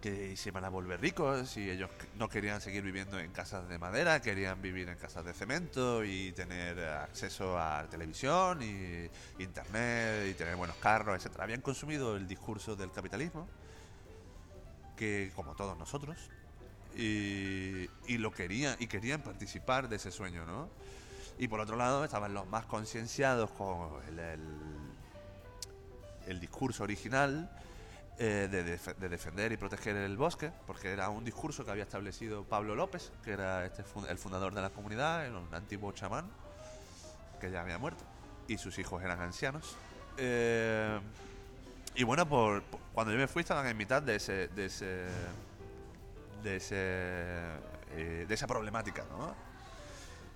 que 0.00 0.36
se 0.36 0.48
iban 0.48 0.64
a 0.64 0.70
volver 0.70 1.00
ricos 1.00 1.56
y 1.56 1.70
ellos 1.70 1.90
no 2.16 2.28
querían 2.28 2.60
seguir 2.60 2.82
viviendo 2.82 3.18
en 3.18 3.30
casas 3.32 3.68
de 3.68 3.78
madera, 3.78 4.20
querían 4.22 4.60
vivir 4.62 4.88
en 4.88 4.96
casas 4.96 5.24
de 5.24 5.34
cemento 5.34 6.04
y 6.04 6.32
tener 6.32 6.78
acceso 6.80 7.58
a 7.58 7.86
televisión 7.90 8.62
y 8.62 9.10
internet 9.42 10.28
y 10.30 10.34
tener 10.34 10.56
buenos 10.56 10.76
carros, 10.76 11.16
etcétera. 11.16 11.44
Habían 11.44 11.60
consumido 11.60 12.16
el 12.16 12.26
discurso 12.26 12.76
del 12.76 12.90
capitalismo, 12.92 13.46
que 14.96 15.32
como 15.34 15.54
todos 15.54 15.76
nosotros, 15.76 16.16
y 16.96 18.18
lo 18.18 18.32
querían 18.32 18.76
y 18.78 18.86
querían 18.86 19.22
participar 19.22 19.88
de 19.88 19.96
ese 19.96 20.10
sueño, 20.10 20.44
¿no? 20.46 20.68
Y 21.40 21.48
por 21.48 21.58
otro 21.58 21.74
lado 21.74 22.04
estaban 22.04 22.34
los 22.34 22.46
más 22.48 22.66
concienciados 22.66 23.50
con 23.52 23.92
el, 26.26 26.38
discurso 26.38 26.84
original 26.84 27.50
eh, 28.18 28.46
de, 28.50 28.62
def- 28.62 28.94
de 28.98 29.08
defender 29.08 29.50
y 29.50 29.56
proteger 29.56 29.96
el 29.96 30.18
bosque, 30.18 30.52
porque 30.66 30.92
era 30.92 31.08
un 31.08 31.24
discurso 31.24 31.64
que 31.64 31.70
había 31.70 31.84
establecido 31.84 32.44
Pablo 32.44 32.74
López, 32.74 33.10
que 33.24 33.32
era 33.32 33.64
este 33.64 33.82
el 34.10 34.18
fundador 34.18 34.52
de 34.54 34.60
la 34.60 34.68
comunidad, 34.68 35.24
era 35.24 35.38
un 35.38 35.54
antiguo 35.54 35.92
chamán, 35.92 36.30
que 37.40 37.50
ya 37.50 37.62
había 37.62 37.78
muerto, 37.78 38.04
y 38.46 38.58
sus 38.58 38.78
hijos 38.78 39.02
eran 39.02 39.22
ancianos. 39.22 39.76
Eh, 40.18 41.00
y 41.94 42.04
bueno, 42.04 42.28
por, 42.28 42.62
por- 42.64 42.80
cuando 42.92 43.14
yo 43.14 43.18
me 43.18 43.28
fui 43.28 43.40
estaban 43.40 43.66
en 43.66 43.78
mitad 43.78 44.02
de 44.02 44.16
ese, 44.16 44.48
de 44.48 44.66
ese, 44.66 45.06
de 46.42 46.56
ese, 46.56 46.76
eh, 47.92 48.26
de 48.28 48.34
esa 48.34 48.46
problemática, 48.46 49.04
¿no? 49.10 49.34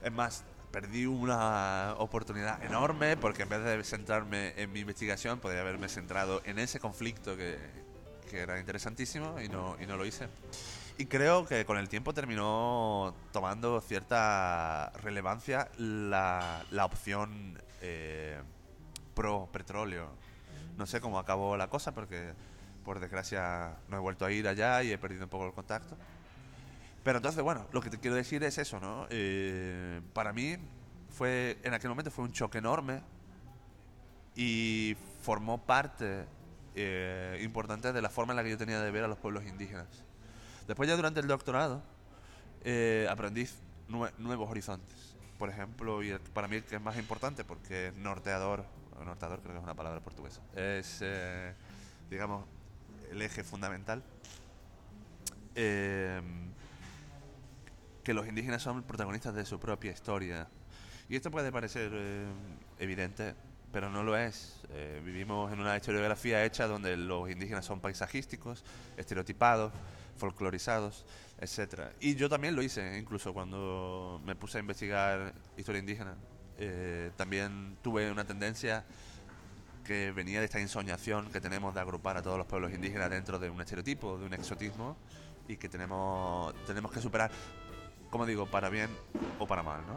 Es 0.03 0.11
más, 0.13 0.45
perdí 0.75 1.07
una 1.07 1.95
oportunidad 1.99 2.61
enorme 2.65 3.17
porque 3.17 3.45
en 3.45 3.49
vez 3.49 3.63
de 3.63 3.85
centrarme 3.85 4.55
en 4.57 4.73
mi 4.73 4.81
investigación, 4.81 5.39
podría 5.39 5.61
haberme 5.61 5.89
centrado 5.89 6.43
en 6.45 6.59
ese 6.59 6.81
conflicto 6.81 7.37
que, 7.37 7.57
que 8.29 8.41
era 8.41 8.59
interesantísimo 8.59 9.41
y 9.41 9.49
no, 9.49 9.77
y 9.81 9.87
no 9.87 9.97
lo 9.97 10.05
hice. 10.05 10.27
Y 10.99 11.07
creo 11.07 11.47
que 11.47 11.65
con 11.65 11.79
el 11.79 11.89
tiempo 11.89 12.13
terminó 12.13 13.15
tomando 13.33 13.81
cierta 13.83 14.91
relevancia 15.01 15.69
la, 15.79 16.65
la 16.73 16.85
opción 16.87 17.57
eh, 17.81 18.41
pro 19.15 19.49
petróleo. 19.53 20.09
No 20.77 20.87
sé 20.87 21.01
cómo 21.01 21.21
acabó 21.21 21.57
la 21.57 21.69
cosa 21.69 21.95
porque 21.95 22.33
por 22.85 22.99
desgracia 22.99 23.77
no 23.89 23.97
he 23.97 24.01
vuelto 24.01 24.25
a 24.25 24.33
ir 24.33 24.49
allá 24.49 24.83
y 24.83 24.91
he 24.91 24.99
perdido 24.99 25.23
un 25.23 25.31
poco 25.31 25.47
el 25.47 25.53
contacto. 25.53 25.97
Pero 27.05 27.19
entonces, 27.19 27.43
bueno, 27.43 27.67
lo 27.73 27.81
que 27.83 27.91
te 27.91 27.99
quiero 27.99 28.17
decir 28.17 28.43
es 28.45 28.57
eso, 28.59 28.81
¿no? 28.81 29.07
Eh, 29.11 30.01
para 30.15 30.33
mí 30.33 30.57
fue, 31.11 31.59
en 31.63 31.75
aquel 31.75 31.91
momento 31.91 32.11
fue 32.11 32.25
un 32.25 32.33
choque 32.33 32.59
enorme 32.59 33.03
y 34.35 34.97
formó 35.23 35.59
parte 35.65 36.25
eh, 36.75 37.41
importante 37.45 37.93
de 37.93 38.03
la 38.03 38.09
forma 38.09 38.33
en 38.33 38.39
la 38.39 38.43
que 38.43 38.51
yo 38.51 38.59
tenía 38.59 38.81
de 38.81 38.91
ver 38.91 39.05
a 39.05 39.09
los 39.09 39.19
pueblos 39.19 39.45
indígenas. 39.45 39.87
Después 40.67 40.89
ya 40.89 40.97
durante 40.97 41.21
el 41.21 41.27
doctorado 41.27 41.83
eh, 42.65 43.07
aprendí 43.11 43.47
nue- 43.91 44.13
nuevos 44.19 44.51
horizontes. 44.51 45.15
Por 45.39 45.51
ejemplo, 45.51 46.03
y 46.03 46.17
para 46.33 46.49
mí 46.49 46.57
el 46.57 46.65
que 46.65 46.77
es 46.77 46.83
más 46.83 46.97
importante 46.97 47.45
porque 47.45 47.89
es 47.89 47.95
norteador, 47.97 48.65
norteador 49.05 49.41
creo 49.41 49.53
que 49.53 49.59
es 49.59 49.65
una 49.65 49.75
palabra 49.75 50.01
portuguesa, 50.01 50.41
es, 50.55 51.01
eh, 51.03 51.53
digamos, 52.09 52.47
el 53.11 53.21
eje 53.21 53.45
fundamental. 53.45 54.03
Que 58.05 58.15
los 58.15 58.29
indígenas 58.29 58.63
son 58.63 58.83
protagonistas 58.83 59.35
de 59.35 59.45
su 59.45 59.59
propia 59.59 59.91
historia. 59.91 60.47
Y 61.09 61.17
esto 61.17 61.31
puede 61.31 61.51
parecer 61.51 61.91
eh, 61.93 62.27
evidente, 62.79 63.35
pero 63.73 63.91
no 63.91 64.03
lo 64.03 64.17
es. 64.17 64.61
Eh, 64.71 65.03
vivimos 65.05 65.53
en 65.53 65.61
una 65.61 65.77
historiografía 65.77 66.45
hecha 66.45 66.67
donde 66.67 66.97
los 66.97 67.31
indígenas 67.31 67.65
son 67.65 67.81
paisajísticos, 67.81 68.63
estereotipados, 68.97 69.73
folclorizados, 70.17 71.05
etcétera. 71.39 71.93
Y 71.99 72.15
yo 72.15 72.29
también 72.29 72.55
lo 72.55 72.63
hice, 72.63 72.99
incluso 72.99 73.33
cuando 73.35 74.21
me 74.25 74.35
puse 74.35 74.59
a 74.59 74.61
investigar 74.61 75.35
historia 75.57 75.81
indígena. 75.81 76.15
Eh, 76.59 77.11
también 77.17 77.77
tuve 77.83 78.11
una 78.13 78.25
tendencia 78.25 78.85
que 79.85 80.13
venía 80.13 80.39
de 80.39 80.47
esta 80.47 80.61
ensoñación 80.61 81.31
que 81.31 81.41
tenemos 81.41 81.75
de 81.75 81.81
agrupar 81.81 82.17
a 82.17 82.23
todos 82.23 82.39
los 82.39 82.47
pueblos 82.47 82.73
indígenas 82.73 83.11
dentro 83.11 83.39
de 83.39 83.51
un 83.51 83.61
estereotipo, 83.61 84.19
de 84.19 84.27
un 84.27 84.35
exotismo, 84.35 84.97
y 85.47 85.57
que 85.57 85.69
tenemos, 85.69 86.55
tenemos 86.65 86.91
que 86.91 87.01
superar, 87.01 87.31
como 88.15 88.27
digo, 88.27 88.47
para 88.47 88.69
bien 88.69 88.91
o 89.41 89.47
para 89.49 89.65
mal, 89.65 89.81
¿no? 89.89 89.95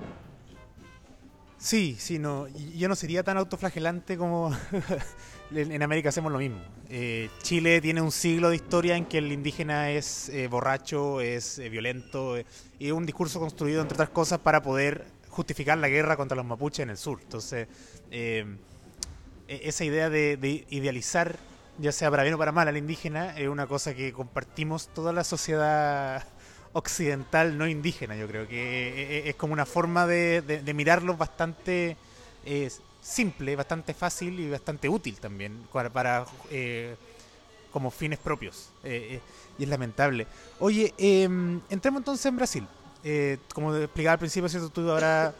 Sí, 1.59 1.95
sí, 1.99 2.17
no. 2.17 2.47
Yo 2.47 2.89
no 2.89 2.95
sería 2.95 3.21
tan 3.21 3.37
autoflagelante 3.37 4.17
como 4.17 4.49
en 5.51 5.83
América 5.83 6.09
hacemos 6.09 6.31
lo 6.31 6.39
mismo. 6.39 6.57
Eh, 6.89 7.29
Chile 7.43 7.79
tiene 7.79 8.01
un 8.01 8.11
siglo 8.11 8.49
de 8.49 8.55
historia 8.55 8.97
en 8.97 9.05
que 9.05 9.19
el 9.19 9.31
indígena 9.31 9.91
es 9.91 10.29
eh, 10.29 10.47
borracho, 10.47 11.21
es 11.21 11.59
eh, 11.59 11.69
violento, 11.69 12.37
y 12.79 12.89
un 12.89 13.05
discurso 13.05 13.39
construido, 13.39 13.83
entre 13.83 13.93
otras 13.93 14.09
cosas, 14.09 14.39
para 14.39 14.63
poder 14.63 15.05
justificar 15.29 15.77
la 15.77 15.87
guerra 15.87 16.17
contra 16.17 16.35
los 16.35 16.45
mapuches 16.47 16.79
en 16.79 16.89
el 16.89 16.97
sur. 16.97 17.19
Entonces, 17.21 17.67
e- 18.09 18.47
esa 19.47 19.85
idea 19.85 20.09
de, 20.09 20.37
de 20.37 20.65
idealizar, 20.71 21.35
ya 21.77 21.91
sea 21.91 22.09
para 22.09 22.23
bien 22.23 22.33
o 22.33 22.39
para 22.39 22.51
mal, 22.51 22.67
al 22.67 22.77
indígena, 22.77 23.37
es 23.37 23.47
una 23.47 23.67
cosa 23.67 23.93
que 23.93 24.11
compartimos 24.11 24.87
toda 24.87 25.13
la 25.13 25.23
sociedad 25.23 26.25
occidental 26.77 27.57
no 27.57 27.67
indígena, 27.67 28.15
yo 28.15 28.27
creo 28.27 28.47
que 28.47 28.55
eh, 28.89 28.93
eh, 29.17 29.29
es 29.29 29.35
como 29.35 29.53
una 29.53 29.65
forma 29.65 30.05
de, 30.05 30.41
de, 30.43 30.73
mirarlos 30.75 31.17
bastante 31.17 31.97
eh, 32.45 32.69
simple, 33.01 33.55
bastante 33.55 33.95
fácil 33.95 34.39
y 34.39 34.49
bastante 34.49 34.87
útil 34.87 35.19
también 35.19 35.63
para, 35.73 35.89
para, 35.89 36.25
eh, 36.51 36.95
como 37.71 37.89
fines 37.89 38.19
propios. 38.19 38.69
Y 38.83 39.63
es 39.63 39.69
lamentable. 39.69 40.27
Oye, 40.59 40.93
eh, 40.99 41.23
entremos 41.69 41.99
entonces 42.01 42.25
en 42.27 42.35
Brasil. 42.35 42.67
Como 43.53 43.75
explicaba 43.75 44.13
al 44.13 44.19
principio, 44.19 44.49
¿cierto? 44.49 44.69
tú 44.69 44.89
ahora 44.91 45.33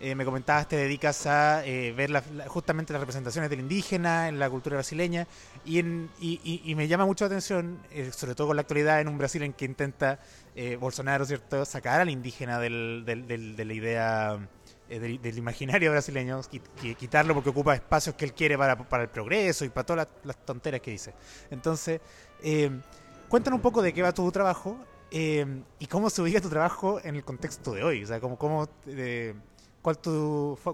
me 0.00 0.24
comentabas, 0.24 0.68
te 0.68 0.76
dedicas 0.76 1.24
a 1.26 1.62
ver 1.62 2.10
la- 2.10 2.22
justamente 2.48 2.92
las 2.92 3.00
representaciones 3.00 3.48
del 3.48 3.60
indígena 3.60 4.28
en 4.28 4.38
la 4.40 4.50
cultura 4.50 4.76
brasileña 4.76 5.26
y, 5.64 5.78
en- 5.78 6.10
y, 6.20 6.60
y- 6.64 6.74
me 6.74 6.88
llama 6.88 7.06
mucho 7.06 7.24
la 7.24 7.26
atención, 7.28 7.78
sobre 8.10 8.34
todo 8.34 8.48
con 8.48 8.56
la 8.56 8.62
actualidad 8.62 9.00
en 9.00 9.06
un 9.08 9.18
Brasil 9.18 9.42
en 9.42 9.52
que 9.52 9.64
intenta 9.64 10.18
eh, 10.54 10.76
Bolsonaro, 10.76 11.24
¿cierto?, 11.24 11.64
sacar 11.64 12.00
al 12.00 12.10
indígena 12.10 12.58
del, 12.58 13.04
del- 13.06 13.26
del- 13.26 13.56
de 13.56 13.64
la 13.64 13.72
idea 13.72 14.48
eh, 14.88 14.98
del, 14.98 15.38
imaginario 15.38 15.90
brasileño, 15.90 16.40
qui- 16.42 16.60
qui- 16.80 16.94
quitarlo 16.96 17.34
porque 17.34 17.50
ocupa 17.50 17.74
espacios 17.74 18.14
que 18.14 18.24
él 18.26 18.34
quiere 18.34 18.58
para, 18.58 19.02
el 19.02 19.08
progreso 19.08 19.64
y 19.64 19.70
para 19.70 19.86
todas 19.86 20.08
las, 20.24 20.36
tonteras 20.44 20.80
que 20.80 20.90
dice. 20.90 21.14
Entonces, 21.50 22.00
eh, 22.42 22.70
cuéntanos 23.28 23.56
un 23.58 23.62
poco 23.62 23.80
de 23.82 23.92
qué 23.94 24.02
va 24.02 24.12
tu 24.12 24.30
trabajo 24.30 24.76
eh, 25.10 25.46
y 25.78 25.86
cómo 25.86 26.10
se 26.10 26.20
ubica 26.22 26.40
tu 26.40 26.48
trabajo 26.50 27.00
en 27.02 27.16
el 27.16 27.24
contexto 27.24 27.72
de 27.72 27.82
hoy. 27.84 28.04
O 28.04 28.06
sea, 28.06 28.20
cómo, 28.20 28.36
cómo, 28.38 28.68
cuál, 29.80 29.96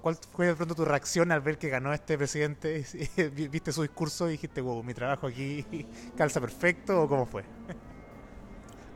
cuál 0.02 0.18
fue 0.32 0.46
de 0.48 0.54
pronto 0.56 0.74
tu 0.74 0.84
reacción 0.84 1.30
al 1.32 1.40
ver 1.40 1.58
que 1.58 1.68
ganó 1.68 1.92
este 1.92 2.16
presidente? 2.18 2.84
¿Viste 3.50 3.72
su 3.72 3.82
discurso 3.82 4.28
y 4.28 4.32
dijiste, 4.32 4.60
wow, 4.60 4.82
mi 4.82 4.94
trabajo 4.94 5.26
aquí 5.28 5.64
calza 6.16 6.40
perfecto 6.40 7.02
o 7.02 7.08
cómo 7.08 7.26
fue? 7.26 7.44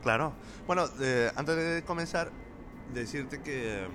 Claro. 0.03 0.33
Bueno, 0.67 0.85
eh, 0.99 1.31
antes 1.35 1.55
de 1.55 1.83
comenzar, 1.85 2.29
decirte 2.93 3.41
que, 3.41 3.87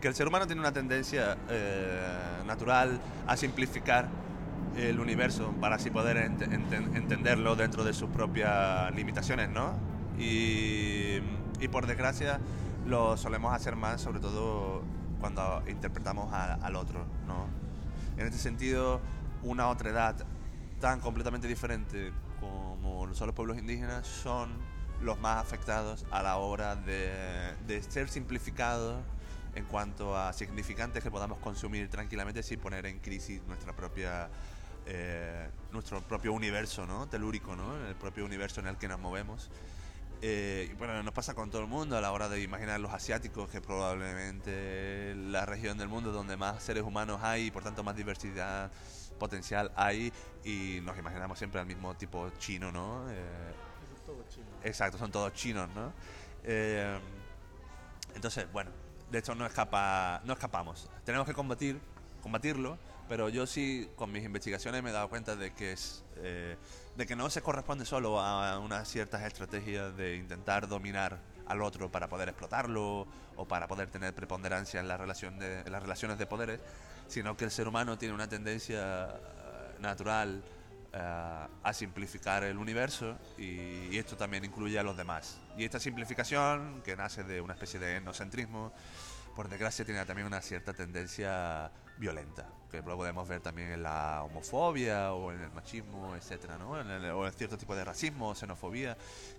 que 0.00 0.08
el 0.08 0.14
ser 0.14 0.26
humano 0.26 0.46
tiene 0.46 0.60
una 0.60 0.72
tendencia 0.72 1.36
eh, 1.48 2.42
natural 2.46 3.00
a 3.26 3.36
simplificar 3.36 4.08
el 4.76 4.98
universo 5.00 5.52
para 5.60 5.76
así 5.76 5.90
poder 5.90 6.16
ent- 6.16 6.48
enten- 6.50 6.94
entenderlo 6.96 7.56
dentro 7.56 7.84
de 7.84 7.92
sus 7.92 8.10
propias 8.10 8.92
limitaciones, 8.94 9.48
¿no? 9.48 9.72
Y, 10.18 11.18
y 11.60 11.68
por 11.70 11.86
desgracia 11.86 12.40
lo 12.86 13.16
solemos 13.16 13.54
hacer 13.54 13.76
más, 13.76 14.00
sobre 14.00 14.20
todo 14.20 14.82
cuando 15.20 15.62
interpretamos 15.68 16.32
a- 16.32 16.54
al 16.54 16.76
otro, 16.76 17.04
¿no? 17.26 17.46
En 18.20 18.26
este 18.26 18.38
sentido, 18.38 19.00
una 19.44 19.68
otra 19.68 19.90
edad 19.90 20.16
tan 20.80 21.00
completamente 21.00 21.46
diferente 21.46 22.12
como 22.40 23.12
son 23.14 23.26
los 23.28 23.34
pueblos 23.34 23.58
indígenas 23.58 24.06
son 24.06 24.50
los 25.02 25.18
más 25.18 25.40
afectados 25.40 26.04
a 26.10 26.22
la 26.22 26.36
hora 26.36 26.76
de, 26.76 27.54
de 27.66 27.82
ser 27.82 28.08
simplificados 28.08 29.02
en 29.54 29.64
cuanto 29.64 30.16
a 30.16 30.32
significantes 30.32 31.02
que 31.02 31.10
podamos 31.10 31.38
consumir 31.38 31.88
tranquilamente 31.88 32.42
sin 32.42 32.60
poner 32.60 32.86
en 32.86 32.98
crisis 32.98 33.42
nuestra 33.46 33.74
propia 33.74 34.28
eh, 34.90 35.50
nuestro 35.70 36.00
propio 36.00 36.32
universo 36.32 36.86
¿no? 36.86 37.06
telúrico, 37.08 37.54
¿no? 37.54 37.86
el 37.86 37.94
propio 37.94 38.24
universo 38.24 38.60
en 38.60 38.68
el 38.68 38.76
que 38.78 38.88
nos 38.88 38.98
movemos. 38.98 39.50
Eh, 40.22 40.70
y 40.72 40.74
bueno, 40.74 41.02
nos 41.02 41.12
pasa 41.12 41.34
con 41.34 41.50
todo 41.50 41.60
el 41.60 41.68
mundo 41.68 41.96
a 41.96 42.00
la 42.00 42.10
hora 42.10 42.28
de 42.28 42.40
imaginar 42.40 42.80
los 42.80 42.92
asiáticos, 42.92 43.50
que 43.50 43.60
probablemente 43.60 45.14
la 45.14 45.44
región 45.44 45.76
del 45.76 45.88
mundo 45.88 46.10
donde 46.10 46.38
más 46.38 46.62
seres 46.62 46.84
humanos 46.84 47.20
hay 47.22 47.46
y 47.46 47.50
por 47.50 47.62
tanto 47.62 47.84
más 47.84 47.96
diversidad 47.96 48.70
potencial 49.18 49.70
hay, 49.76 50.12
y 50.42 50.80
nos 50.82 50.96
imaginamos 50.96 51.36
siempre 51.38 51.60
al 51.60 51.66
mismo 51.66 51.94
tipo 51.94 52.30
chino, 52.38 52.72
¿no? 52.72 53.10
Eh, 53.10 53.52
Exacto, 54.64 54.98
son 54.98 55.10
todos 55.10 55.32
chinos, 55.32 55.68
¿no? 55.74 55.92
Eh, 56.44 56.98
entonces, 58.14 58.50
bueno, 58.52 58.70
de 59.10 59.18
hecho 59.18 59.34
no 59.34 59.46
escapa, 59.46 60.20
no 60.24 60.32
escapamos. 60.32 60.88
Tenemos 61.04 61.26
que 61.26 61.34
combatir, 61.34 61.80
combatirlo, 62.22 62.78
pero 63.08 63.28
yo 63.28 63.46
sí 63.46 63.88
con 63.96 64.12
mis 64.12 64.24
investigaciones 64.24 64.82
me 64.82 64.90
he 64.90 64.92
dado 64.92 65.08
cuenta 65.08 65.36
de 65.36 65.52
que 65.52 65.72
es, 65.72 66.04
eh, 66.16 66.56
de 66.96 67.06
que 67.06 67.16
no 67.16 67.30
se 67.30 67.42
corresponde 67.42 67.84
solo 67.84 68.20
a 68.20 68.58
unas 68.58 68.88
ciertas 68.88 69.22
estrategias 69.22 69.96
de 69.96 70.16
intentar 70.16 70.68
dominar 70.68 71.18
al 71.46 71.62
otro 71.62 71.90
para 71.90 72.08
poder 72.08 72.28
explotarlo 72.28 73.06
o 73.36 73.44
para 73.46 73.66
poder 73.66 73.88
tener 73.88 74.14
preponderancia 74.14 74.80
en 74.80 74.88
las 74.88 75.00
relaciones 75.00 76.18
de 76.18 76.26
poderes, 76.26 76.60
sino 77.08 77.36
que 77.36 77.44
el 77.44 77.50
ser 77.50 77.66
humano 77.66 77.96
tiene 77.96 78.14
una 78.14 78.28
tendencia 78.28 79.06
eh, 79.06 79.76
natural 79.80 80.42
a 80.92 81.72
simplificar 81.72 82.44
el 82.44 82.56
universo 82.56 83.18
y, 83.36 83.88
y 83.94 83.98
esto 83.98 84.16
también 84.16 84.44
incluye 84.44 84.78
a 84.78 84.82
los 84.82 84.96
demás. 84.96 85.38
Y 85.56 85.64
esta 85.64 85.78
simplificación, 85.78 86.82
que 86.82 86.96
nace 86.96 87.22
de 87.24 87.40
una 87.40 87.54
especie 87.54 87.78
de 87.78 87.96
etnocentrismo, 87.96 88.72
por 89.36 89.48
desgracia 89.48 89.84
tiene 89.84 90.04
también 90.04 90.26
una 90.26 90.40
cierta 90.40 90.72
tendencia 90.72 91.70
violenta, 91.98 92.48
que 92.70 92.78
lo 92.82 92.96
podemos 92.96 93.28
ver 93.28 93.40
también 93.40 93.70
en 93.70 93.82
la 93.82 94.22
homofobia 94.24 95.12
o 95.12 95.30
en 95.32 95.40
el 95.42 95.50
machismo, 95.52 96.16
etcétera, 96.16 96.58
¿no? 96.58 96.80
En 96.80 96.90
el- 96.90 97.10
o 97.10 97.26
en 97.26 97.32
cierto 97.32 97.56
tipo 97.58 97.76
de 97.76 97.84
racismo, 97.84 98.34
xenofobia, 98.34 98.96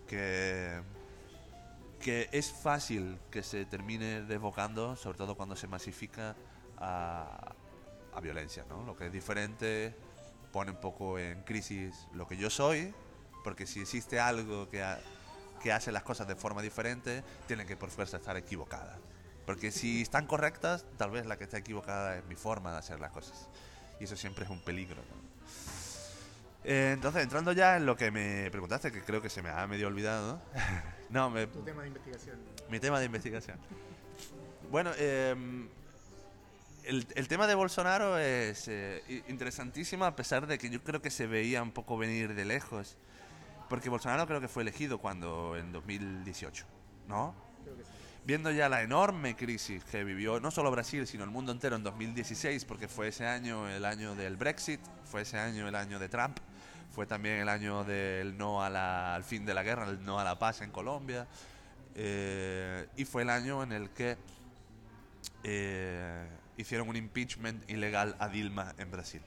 que, 0.08 0.82
que 2.00 2.30
es 2.32 2.52
fácil 2.52 3.18
que 3.32 3.44
se 3.44 3.66
termine 3.66 4.22
desbocando, 4.22 4.96
sobre 4.96 5.18
todo 5.18 5.36
cuando 5.36 5.56
se 5.56 5.68
masifica 5.68 6.36
a, 6.78 7.54
a 8.14 8.20
violencia, 8.22 8.66
¿no? 8.70 8.84
Lo 8.84 8.96
que 8.96 9.08
es 9.08 9.12
diferente 9.12 9.96
pone 10.52 10.72
un 10.72 10.78
poco 10.78 11.18
en 11.20 11.42
crisis 11.44 12.08
lo 12.14 12.28
que 12.28 12.38
yo 12.38 12.50
soy, 12.50 12.94
porque 13.44 13.66
si 13.66 13.82
existe 13.82 14.20
algo 14.20 14.70
que, 14.70 14.84
ha- 14.84 15.00
que 15.62 15.72
hace 15.72 15.92
las 15.92 16.04
cosas 16.04 16.28
de 16.28 16.36
forma 16.36 16.62
diferente, 16.62 17.24
tiene 17.48 17.66
que 17.66 17.76
por 17.78 17.90
fuerza 17.90 18.18
estar 18.18 18.36
equivocada. 18.38 18.98
Porque 19.46 19.72
si 19.72 20.02
están 20.02 20.28
correctas, 20.28 20.86
tal 20.98 21.12
vez 21.12 21.26
la 21.26 21.38
que 21.38 21.44
está 21.46 21.58
equivocada 21.58 22.18
es 22.18 22.26
mi 22.26 22.36
forma 22.36 22.72
de 22.72 22.78
hacer 22.78 23.00
las 23.00 23.12
cosas. 23.12 23.50
Y 24.00 24.04
eso 24.04 24.16
siempre 24.16 24.46
es 24.46 24.50
un 24.52 24.62
peligro. 24.62 24.98
¿no? 24.98 25.30
Eh, 26.64 26.92
entonces, 26.94 27.24
entrando 27.24 27.52
ya 27.54 27.78
en 27.78 27.86
lo 27.86 27.96
que 27.96 28.12
me 28.12 28.50
preguntaste, 28.52 28.92
que 28.92 29.02
creo 29.02 29.22
que 29.22 29.30
se 29.30 29.42
me 29.42 29.50
ha 29.50 29.66
medio 29.66 29.88
olvidado. 29.88 30.42
no, 31.10 31.30
me, 31.30 31.48
tema 31.48 31.82
de 31.82 31.88
investigación. 31.88 32.38
mi 32.70 32.80
tema 32.80 33.00
de 33.00 33.06
investigación. 33.06 33.58
Bueno, 34.70 34.92
eh, 34.98 35.36
el, 36.90 37.08
el 37.16 37.28
tema 37.28 37.48
de 37.48 37.56
Bolsonaro 37.56 38.18
es 38.18 38.68
eh, 38.68 39.24
interesantísimo 39.28 40.06
a 40.06 40.16
pesar 40.16 40.48
de 40.48 40.58
que 40.58 40.70
yo 40.70 40.84
creo 40.84 41.02
que 41.02 41.10
se 41.12 41.28
veía 41.28 41.62
un 41.64 41.72
poco 41.72 41.98
venir 41.98 42.34
de 42.34 42.46
lejos. 42.46 42.98
Porque 43.70 43.90
Bolsonaro 43.90 44.26
creo 44.26 44.42
que 44.42 44.48
fue 44.48 44.64
elegido 44.64 44.98
cuando 44.98 45.56
en 45.56 45.72
2018, 45.72 46.66
¿no? 47.08 47.36
Viendo 48.26 48.52
ya 48.52 48.68
la 48.68 48.82
enorme 48.82 49.36
crisis 49.36 49.84
que 49.86 50.04
vivió 50.04 50.40
no 50.40 50.50
solo 50.52 50.72
Brasil, 50.72 51.06
sino 51.08 51.24
el 51.24 51.30
mundo 51.30 51.52
entero 51.52 51.76
en 51.76 51.84
2016, 51.84 52.66
porque 52.66 52.88
fue 52.88 53.10
ese 53.10 53.26
año 53.28 53.70
el 53.70 53.86
año 53.86 54.16
del 54.16 54.38
Brexit, 54.38 54.80
fue 55.06 55.22
ese 55.22 55.38
año 55.38 55.68
el 55.68 55.76
año 55.76 56.00
de 56.00 56.10
Trump, 56.10 56.38
fue 56.94 57.06
también 57.06 57.36
el 57.36 57.50
año 57.50 57.84
del 57.84 58.38
no 58.38 58.64
a 58.64 58.70
la- 58.70 59.14
al 59.16 59.24
fin 59.24 59.46
de 59.46 59.54
la 59.54 59.62
guerra, 59.64 59.88
el 59.88 60.04
no 60.04 60.20
a 60.20 60.24
la 60.24 60.38
paz 60.40 60.62
en 60.62 60.72
Colombia, 60.72 61.28
eh, 61.96 62.88
y 62.98 63.06
fue 63.06 63.22
el 63.22 63.30
año 63.30 63.62
en 63.64 63.72
el 63.72 63.90
que 63.92 64.18
eh, 65.44 66.28
hicieron 66.60 66.90
un 66.90 66.96
impeachment 66.96 67.70
ilegal 67.70 68.16
a 68.20 68.28
Dilma 68.28 68.74
en 68.78 68.92
Brasil. 68.92 69.22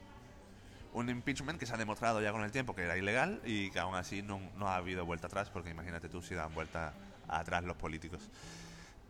Un 0.92 1.08
impeachment 1.08 1.58
que 1.58 1.64
se 1.64 1.72
ha 1.72 1.78
demostrado 1.78 2.20
ya 2.20 2.30
con 2.30 2.42
el 2.42 2.52
tiempo 2.52 2.74
que 2.74 2.82
era 2.82 2.96
ilegal 2.98 3.40
y 3.44 3.70
que 3.70 3.78
aún 3.78 3.94
así 3.94 4.22
no, 4.22 4.40
no 4.58 4.68
ha 4.68 4.76
habido 4.76 5.06
vuelta 5.06 5.28
atrás, 5.28 5.48
porque 5.48 5.70
imagínate 5.70 6.10
tú 6.10 6.20
si 6.20 6.34
dan 6.34 6.52
vuelta 6.54 6.92
atrás 7.28 7.64
los 7.64 7.76
políticos. 7.76 8.28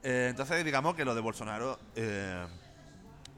Eh, 0.04 0.28
entonces, 0.30 0.64
digamos 0.64 0.94
que 0.94 1.04
lo 1.04 1.14
de 1.14 1.20
Bolsonaro 1.20 1.80
eh, 1.96 2.46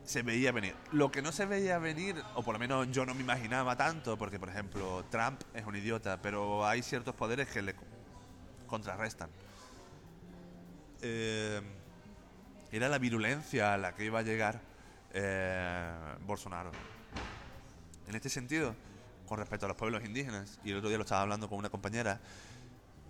se 0.05 0.23
veía 0.23 0.53
venir. 0.53 0.75
Lo 0.93 1.11
que 1.11 1.23
no 1.23 1.33
se 1.33 1.47
veía 1.47 1.79
venir, 1.79 2.23
o 2.35 2.43
por 2.43 2.55
lo 2.55 2.59
menos 2.59 2.91
yo 2.91 3.07
no 3.07 3.15
me 3.15 3.23
imaginaba 3.23 3.77
tanto, 3.77 4.19
porque 4.19 4.39
por 4.39 4.51
ejemplo 4.51 5.05
Trump 5.11 5.41
es 5.55 5.65
un 5.65 5.77
idiota, 5.77 6.21
pero 6.21 6.67
hay 6.67 6.83
ciertos 6.83 7.15
poderes 7.15 7.49
que 7.49 7.63
le, 7.63 7.75
contrarrestan. 8.67 9.31
Eh, 11.01 11.63
era 12.73 12.89
la 12.89 12.99
virulencia 12.99 13.75
a 13.75 13.79
la 13.79 13.95
que 13.95 14.05
iba 14.05 14.19
a 14.19 14.23
llegar 14.23 14.61
eh, 15.15 15.93
Bolsonaro. 16.27 16.71
En 18.09 18.15
este 18.15 18.29
sentido, 18.29 18.75
con 19.27 19.39
respecto 19.39 19.67
a 19.67 19.69
los 19.69 19.77
pueblos 19.77 20.05
indígenas, 20.05 20.61
y 20.65 20.73
el 20.73 20.79
otro 20.79 20.89
día 20.89 20.99
lo 20.99 21.05
estaba 21.05 21.23
hablando 21.23 21.49
con 21.49 21.59
una 21.59 21.71
compañera, 21.71 22.21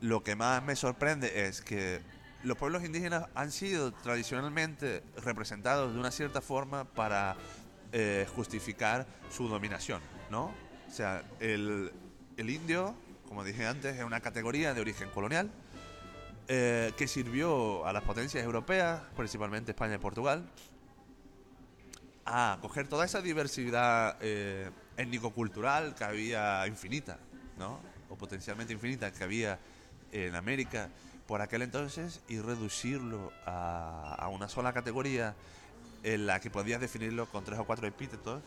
lo 0.01 0.23
que 0.23 0.37
más 0.37 0.63
me 0.63 0.77
sorprende 0.77 1.47
es 1.49 1.63
que 1.63 2.01
los 2.43 2.59
pueblos 2.59 2.85
indígenas 2.85 3.27
han 3.35 3.51
sido 3.51 3.93
tradicionalmente 3.93 5.03
representados 5.17 5.95
de 5.95 5.99
una 5.99 6.11
cierta 6.11 6.41
forma 6.41 6.85
para 6.85 7.37
eh, 7.93 8.27
justificar 8.35 9.07
su 9.31 9.49
dominación, 9.49 10.03
¿no? 10.31 10.53
O 10.87 10.93
sea, 10.93 11.25
el, 11.41 11.91
el 12.37 12.51
indio, 12.51 12.95
como 13.27 13.45
dije 13.45 13.67
antes, 13.67 13.97
es 13.97 14.05
una 14.05 14.21
categoría 14.21 14.75
de 14.75 14.81
origen 14.81 15.09
colonial 15.11 15.51
eh, 16.47 16.93
que 16.99 17.09
sirvió 17.09 17.87
a 17.87 17.93
las 17.95 18.03
potencias 18.03 18.45
europeas, 18.45 19.01
principalmente 19.17 19.71
España 19.71 19.95
y 19.95 19.99
Portugal, 19.99 20.45
a 22.27 22.59
coger 22.61 22.89
toda 22.89 23.05
esa 23.05 23.21
diversidad 23.21 24.17
eh, 24.21 24.71
étnico-cultural 24.97 25.95
que 25.95 26.05
había 26.05 26.67
infinita, 26.67 27.19
¿no? 27.59 27.81
O 28.09 28.17
potencialmente 28.17 28.73
infinita 28.73 29.13
que 29.13 29.25
había 29.25 29.59
en 30.13 30.35
América 30.35 30.89
por 31.27 31.41
aquel 31.43 31.63
entonces 31.63 32.21
y 32.29 32.39
reducirlo 32.39 33.33
a, 33.47 34.15
a 34.15 34.29
una 34.29 34.49
sola 34.49 34.73
categoría 34.73 35.35
en 36.03 36.27
la 36.27 36.41
que 36.41 36.51
podías 36.51 36.81
definirlo 36.81 37.27
con 37.27 37.45
tres 37.45 37.59
o 37.59 37.65
cuatro 37.65 37.87
epítetos 37.87 38.43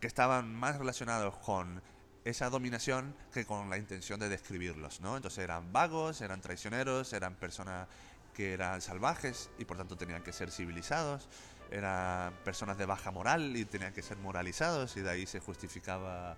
que 0.00 0.06
estaban 0.06 0.54
más 0.54 0.78
relacionados 0.78 1.36
con 1.38 1.82
esa 2.24 2.50
dominación 2.50 3.14
que 3.32 3.44
con 3.44 3.70
la 3.70 3.78
intención 3.78 4.18
de 4.18 4.28
describirlos, 4.28 5.00
¿no? 5.00 5.16
Entonces 5.16 5.44
eran 5.44 5.72
vagos, 5.72 6.20
eran 6.20 6.40
traicioneros, 6.40 7.12
eran 7.12 7.36
personas 7.36 7.86
que 8.34 8.52
eran 8.52 8.80
salvajes 8.82 9.48
y 9.58 9.64
por 9.64 9.76
tanto 9.76 9.96
tenían 9.96 10.22
que 10.22 10.32
ser 10.32 10.50
civilizados, 10.50 11.28
eran 11.70 12.32
personas 12.44 12.78
de 12.78 12.86
baja 12.86 13.10
moral 13.10 13.56
y 13.56 13.64
tenían 13.64 13.92
que 13.92 14.02
ser 14.02 14.16
moralizados 14.18 14.96
y 14.96 15.00
de 15.00 15.10
ahí 15.10 15.26
se 15.26 15.40
justificaba 15.40 16.36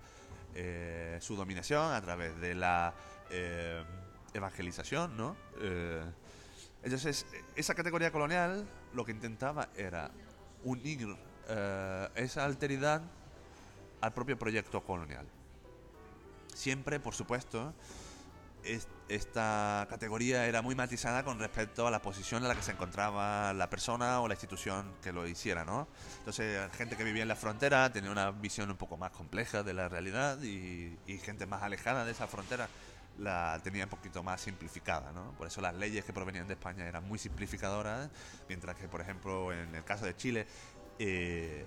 eh, 0.55 1.17
su 1.21 1.35
dominación 1.35 1.93
a 1.93 2.01
través 2.01 2.39
de 2.39 2.55
la 2.55 2.93
eh, 3.29 3.83
evangelización, 4.33 5.15
¿no? 5.15 5.35
Eh, 5.61 6.03
entonces, 6.83 7.25
esa 7.55 7.75
categoría 7.75 8.11
colonial 8.11 8.67
lo 8.93 9.03
que 9.05 9.11
intentaba 9.11 9.69
era 9.75 10.11
unir 10.63 11.15
esa 12.15 12.45
alteridad 12.45 13.01
al 14.01 14.13
propio 14.13 14.37
proyecto 14.37 14.83
colonial. 14.83 15.25
Siempre, 16.53 16.99
por 16.99 17.15
supuesto, 17.15 17.73
es- 17.73 18.08
esta 19.07 19.87
categoría 19.89 20.45
era 20.45 20.61
muy 20.61 20.75
matizada 20.75 21.23
con 21.23 21.39
respecto 21.39 21.87
a 21.87 21.91
la 21.91 22.01
posición 22.01 22.43
en 22.43 22.49
la 22.49 22.55
que 22.55 22.61
se 22.61 22.71
encontraba 22.71 23.53
la 23.53 23.69
persona 23.69 24.21
o 24.21 24.27
la 24.27 24.35
institución 24.35 24.93
que 25.01 25.11
lo 25.11 25.27
hiciera, 25.27 25.65
¿no? 25.65 25.87
Entonces, 26.19 26.71
gente 26.73 26.95
que 26.95 27.03
vivía 27.03 27.23
en 27.23 27.27
la 27.27 27.35
frontera 27.35 27.91
tenía 27.91 28.11
una 28.11 28.31
visión 28.31 28.69
un 28.69 28.77
poco 28.77 28.97
más 28.97 29.11
compleja 29.11 29.63
de 29.63 29.73
la 29.73 29.89
realidad 29.89 30.41
y, 30.41 30.97
y 31.07 31.17
gente 31.17 31.45
más 31.45 31.63
alejada 31.63 32.05
de 32.05 32.11
esa 32.11 32.27
frontera 32.27 32.67
la 33.19 33.59
tenía 33.63 33.83
un 33.83 33.89
poquito 33.89 34.23
más 34.23 34.41
simplificada, 34.41 35.11
¿no? 35.11 35.31
Por 35.33 35.47
eso 35.47 35.61
las 35.61 35.75
leyes 35.75 36.05
que 36.05 36.13
provenían 36.13 36.47
de 36.47 36.53
España 36.53 36.87
eran 36.87 37.07
muy 37.07 37.19
simplificadoras, 37.19 38.09
mientras 38.47 38.75
que, 38.77 38.87
por 38.87 39.01
ejemplo, 39.01 39.51
en 39.51 39.75
el 39.75 39.83
caso 39.83 40.05
de 40.05 40.15
Chile, 40.15 40.47
eh, 40.99 41.65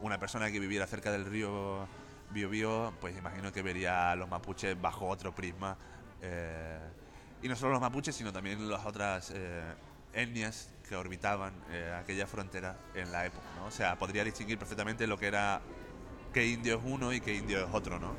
una 0.00 0.18
persona 0.18 0.50
que 0.50 0.60
viviera 0.60 0.86
cerca 0.86 1.10
del 1.10 1.24
río 1.24 1.86
Biobío, 2.30 2.92
pues 3.00 3.16
imagino 3.16 3.52
que 3.52 3.62
vería 3.62 4.12
a 4.12 4.16
los 4.16 4.28
mapuches 4.28 4.80
bajo 4.80 5.08
otro 5.08 5.34
prisma. 5.34 5.76
Eh, 6.22 6.78
y 7.42 7.48
no 7.48 7.56
solo 7.56 7.72
los 7.72 7.80
mapuches, 7.80 8.14
sino 8.14 8.32
también 8.32 8.68
las 8.68 8.84
otras 8.84 9.32
eh, 9.34 9.62
etnias 10.12 10.70
que 10.88 10.96
orbitaban 10.96 11.52
eh, 11.70 11.94
aquella 12.00 12.26
frontera 12.26 12.76
en 12.94 13.12
la 13.12 13.26
época, 13.26 13.46
¿no? 13.56 13.66
O 13.66 13.70
sea, 13.70 13.98
podría 13.98 14.24
distinguir 14.24 14.58
perfectamente 14.58 15.06
lo 15.06 15.18
que 15.18 15.26
era 15.26 15.60
qué 16.32 16.46
indio 16.46 16.78
es 16.78 16.82
uno 16.84 17.12
y 17.12 17.20
qué 17.20 17.34
indio 17.34 17.64
es 17.64 17.68
otro, 17.72 17.98
¿no? 17.98 18.14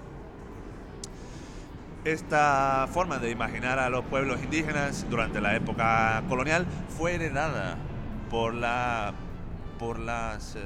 Esta 2.06 2.88
forma 2.92 3.20
de 3.20 3.30
imaginar 3.30 3.78
a 3.78 3.90
los 3.90 4.06
pueblos 4.06 4.42
indígenas 4.42 5.06
durante 5.10 5.42
la 5.42 5.56
época 5.56 6.24
colonial 6.30 6.66
fue 6.98 7.16
heredada 7.16 7.78
por 8.30 8.54
la 8.54 9.14
por 9.78 10.00
las 10.00 10.56
eh, 10.56 10.60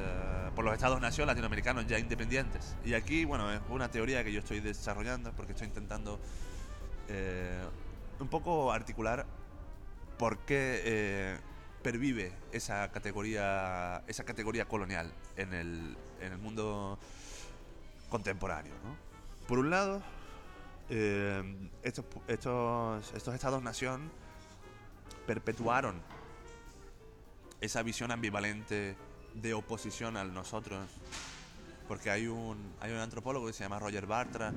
por 0.55 0.63
los 0.63 0.73
estados-nación 0.75 1.25
latinoamericanos 1.25 1.87
ya 1.87 1.97
independientes. 1.97 2.75
Y 2.85 2.93
aquí, 2.93 3.25
bueno, 3.25 3.51
es 3.51 3.61
una 3.69 3.89
teoría 3.89 4.23
que 4.23 4.31
yo 4.31 4.39
estoy 4.39 4.59
desarrollando 4.59 5.31
porque 5.31 5.53
estoy 5.53 5.67
intentando 5.67 6.19
eh, 7.13 7.63
un 8.19 8.27
poco 8.27 8.71
articular 8.71 9.25
por 10.17 10.39
qué 10.39 10.81
eh, 10.83 11.37
pervive 11.83 12.33
esa 12.51 12.91
categoría 12.91 14.03
esa 14.07 14.23
categoría 14.23 14.65
colonial 14.65 15.13
en 15.37 15.53
el, 15.53 15.97
en 16.21 16.33
el 16.33 16.39
mundo 16.39 16.97
contemporáneo. 18.09 18.73
Por 19.47 19.59
un 19.59 19.69
lado, 19.69 20.01
eh, 20.89 21.69
estos, 21.83 22.05
estos, 22.27 23.13
estos 23.13 23.35
estados-nación 23.35 24.11
perpetuaron 25.27 26.01
esa 27.61 27.83
visión 27.83 28.11
ambivalente 28.11 28.95
de 29.35 29.53
oposición 29.53 30.17
al 30.17 30.33
nosotros, 30.33 30.89
porque 31.87 32.09
hay 32.09 32.27
un, 32.27 32.73
hay 32.79 32.91
un 32.91 32.99
antropólogo 32.99 33.47
que 33.47 33.53
se 33.53 33.63
llama 33.63 33.79
Roger 33.79 34.05
Bartra 34.07 34.51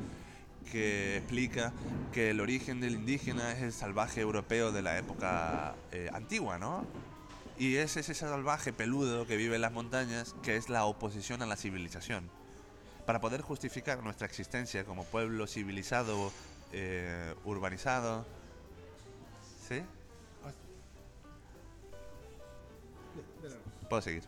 que 0.70 1.18
explica 1.18 1.72
que 2.12 2.30
el 2.30 2.40
origen 2.40 2.80
del 2.80 2.94
indígena 2.94 3.52
es 3.52 3.62
el 3.62 3.72
salvaje 3.72 4.20
europeo 4.20 4.72
de 4.72 4.82
la 4.82 4.98
época 4.98 5.74
eh, 5.92 6.10
antigua, 6.12 6.58
¿no? 6.58 6.84
Y 7.58 7.76
es 7.76 7.96
ese 7.96 8.14
salvaje 8.14 8.72
peludo 8.72 9.26
que 9.26 9.36
vive 9.36 9.56
en 9.56 9.62
las 9.62 9.72
montañas 9.72 10.34
que 10.42 10.56
es 10.56 10.68
la 10.68 10.84
oposición 10.84 11.42
a 11.42 11.46
la 11.46 11.56
civilización 11.56 12.28
para 13.06 13.20
poder 13.20 13.40
justificar 13.40 14.02
nuestra 14.02 14.26
existencia 14.26 14.84
como 14.84 15.04
pueblo 15.04 15.46
civilizado, 15.46 16.32
eh, 16.72 17.34
urbanizado. 17.44 18.26
¿Sí? 19.68 19.82
Puedo 23.88 24.02
seguir. 24.02 24.24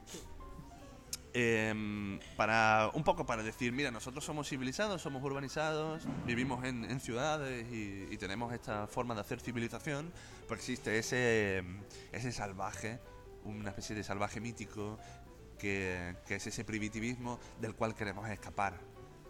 Em, 1.35 2.19
para 2.37 2.91
un 2.95 3.05
poco 3.05 3.27
para 3.27 3.43
decir, 3.43 3.73
mira, 3.73 3.91
nosotros 3.91 4.25
somos 4.25 4.49
civilizados, 4.49 5.03
somos 5.03 5.23
urbanizados, 5.23 6.05
vivimos 6.25 6.65
en, 6.65 7.01
ciudades 7.01 7.67
y, 7.71 8.17
tenemos 8.17 8.53
esta 8.53 8.87
forma 8.87 9.15
de 9.15 9.21
hacer 9.21 9.41
civilización, 9.41 10.11
pues 10.47 10.61
existe 10.61 10.99
ese, 10.99 11.59
em, 11.59 11.81
ese 12.13 12.33
salvaje, 12.33 12.99
una 13.45 13.71
especie 13.71 13.95
de 13.95 14.03
salvaje 14.03 14.41
mítico 14.41 14.99
que, 15.59 16.17
que 16.27 16.37
es 16.37 16.47
ese 16.47 16.65
primitivismo 16.65 17.39
del 17.61 17.75
cual 17.75 17.95
queremos 17.95 18.29
escapar, 18.31 18.81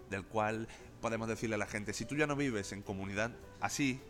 del 0.09 0.25
cual 0.25 0.69
podemos 1.01 1.29
decirle 1.29 1.57
a 1.57 1.59
la 1.59 1.67
gente, 1.67 1.93
si 1.93 2.05
tú 2.05 2.15
ya 2.15 2.27
no 2.27 2.37
vives 2.37 2.73
en 2.73 2.83
comunidad 2.83 3.33
así, 3.61 4.01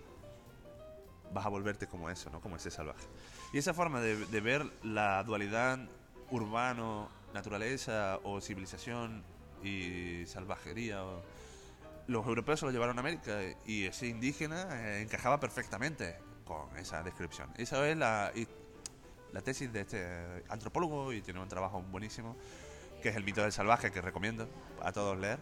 vas 1.32 1.46
a 1.46 1.48
volverte 1.48 1.86
como 1.86 2.10
eso, 2.10 2.30
¿no? 2.30 2.40
Como 2.40 2.56
ese 2.56 2.70
salvaje. 2.70 3.06
Y 3.52 3.58
esa 3.58 3.72
forma 3.72 4.00
de, 4.00 4.26
de 4.26 4.40
ver 4.40 4.70
la 4.82 5.24
dualidad 5.24 5.78
urbano, 6.30 7.08
naturaleza 7.34 8.18
o 8.24 8.40
civilización 8.40 9.22
y 9.62 10.24
salvajería, 10.26 11.04
o- 11.04 11.22
los 12.06 12.26
europeos 12.26 12.60
se 12.60 12.66
lo 12.66 12.72
llevaron 12.72 12.96
a 12.96 13.00
América 13.00 13.38
y 13.66 13.84
ese 13.84 14.06
indígena 14.06 14.66
eh, 14.72 15.02
encajaba 15.02 15.38
perfectamente 15.40 16.16
con 16.44 16.74
esa 16.78 17.02
descripción. 17.02 17.50
Esa 17.58 17.86
es 17.88 17.96
la, 17.96 18.32
y- 18.34 18.48
la 19.32 19.42
tesis 19.42 19.70
de 19.72 19.80
este 19.82 20.42
antropólogo 20.48 21.12
y 21.12 21.20
tiene 21.20 21.40
un 21.40 21.48
trabajo 21.48 21.82
buenísimo, 21.82 22.34
que 23.02 23.10
es 23.10 23.16
el 23.16 23.24
mito 23.24 23.42
del 23.42 23.52
salvaje, 23.52 23.92
que 23.92 24.00
recomiendo 24.00 24.48
a 24.82 24.90
todos 24.92 25.18
leer. 25.18 25.38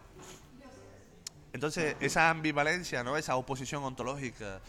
Entonces, 1.53 1.95
esa 2.01 2.29
ambivalencia, 2.29 3.03
¿no? 3.03 3.17
esa 3.17 3.35
oposición 3.37 3.83
ontológica 3.83 4.59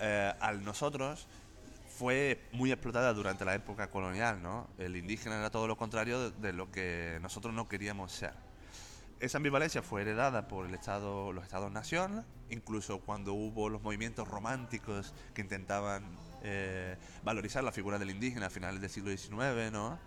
eh, 0.00 0.32
al 0.40 0.62
nosotros 0.64 1.26
fue 1.98 2.40
muy 2.52 2.70
explotada 2.70 3.12
durante 3.12 3.44
la 3.44 3.54
época 3.54 3.90
colonial. 3.90 4.40
¿no? 4.40 4.68
El 4.78 4.96
indígena 4.96 5.36
era 5.36 5.50
todo 5.50 5.66
lo 5.66 5.76
contrario 5.76 6.30
de, 6.30 6.52
lo 6.52 6.70
que 6.70 7.18
nosotros 7.20 7.52
no 7.52 7.68
queríamos 7.68 8.12
ser. 8.12 8.32
Esa 9.18 9.38
ambivalencia 9.38 9.82
fue 9.82 10.02
heredada 10.02 10.46
por 10.46 10.66
el 10.66 10.74
Estado, 10.74 11.32
los 11.32 11.42
Estados-nación, 11.42 12.24
incluso 12.50 13.00
cuando 13.00 13.34
hubo 13.34 13.68
los 13.68 13.82
movimientos 13.82 14.28
románticos 14.28 15.12
que 15.34 15.40
intentaban 15.40 16.04
eh, 16.44 16.96
valorizar 17.24 17.64
la 17.64 17.72
figura 17.72 17.98
del 17.98 18.10
indígena 18.10 18.46
a 18.46 18.50
finales 18.50 18.80
del 18.80 18.90
siglo 18.90 19.10
XIX, 19.10 19.72
¿no? 19.72 19.98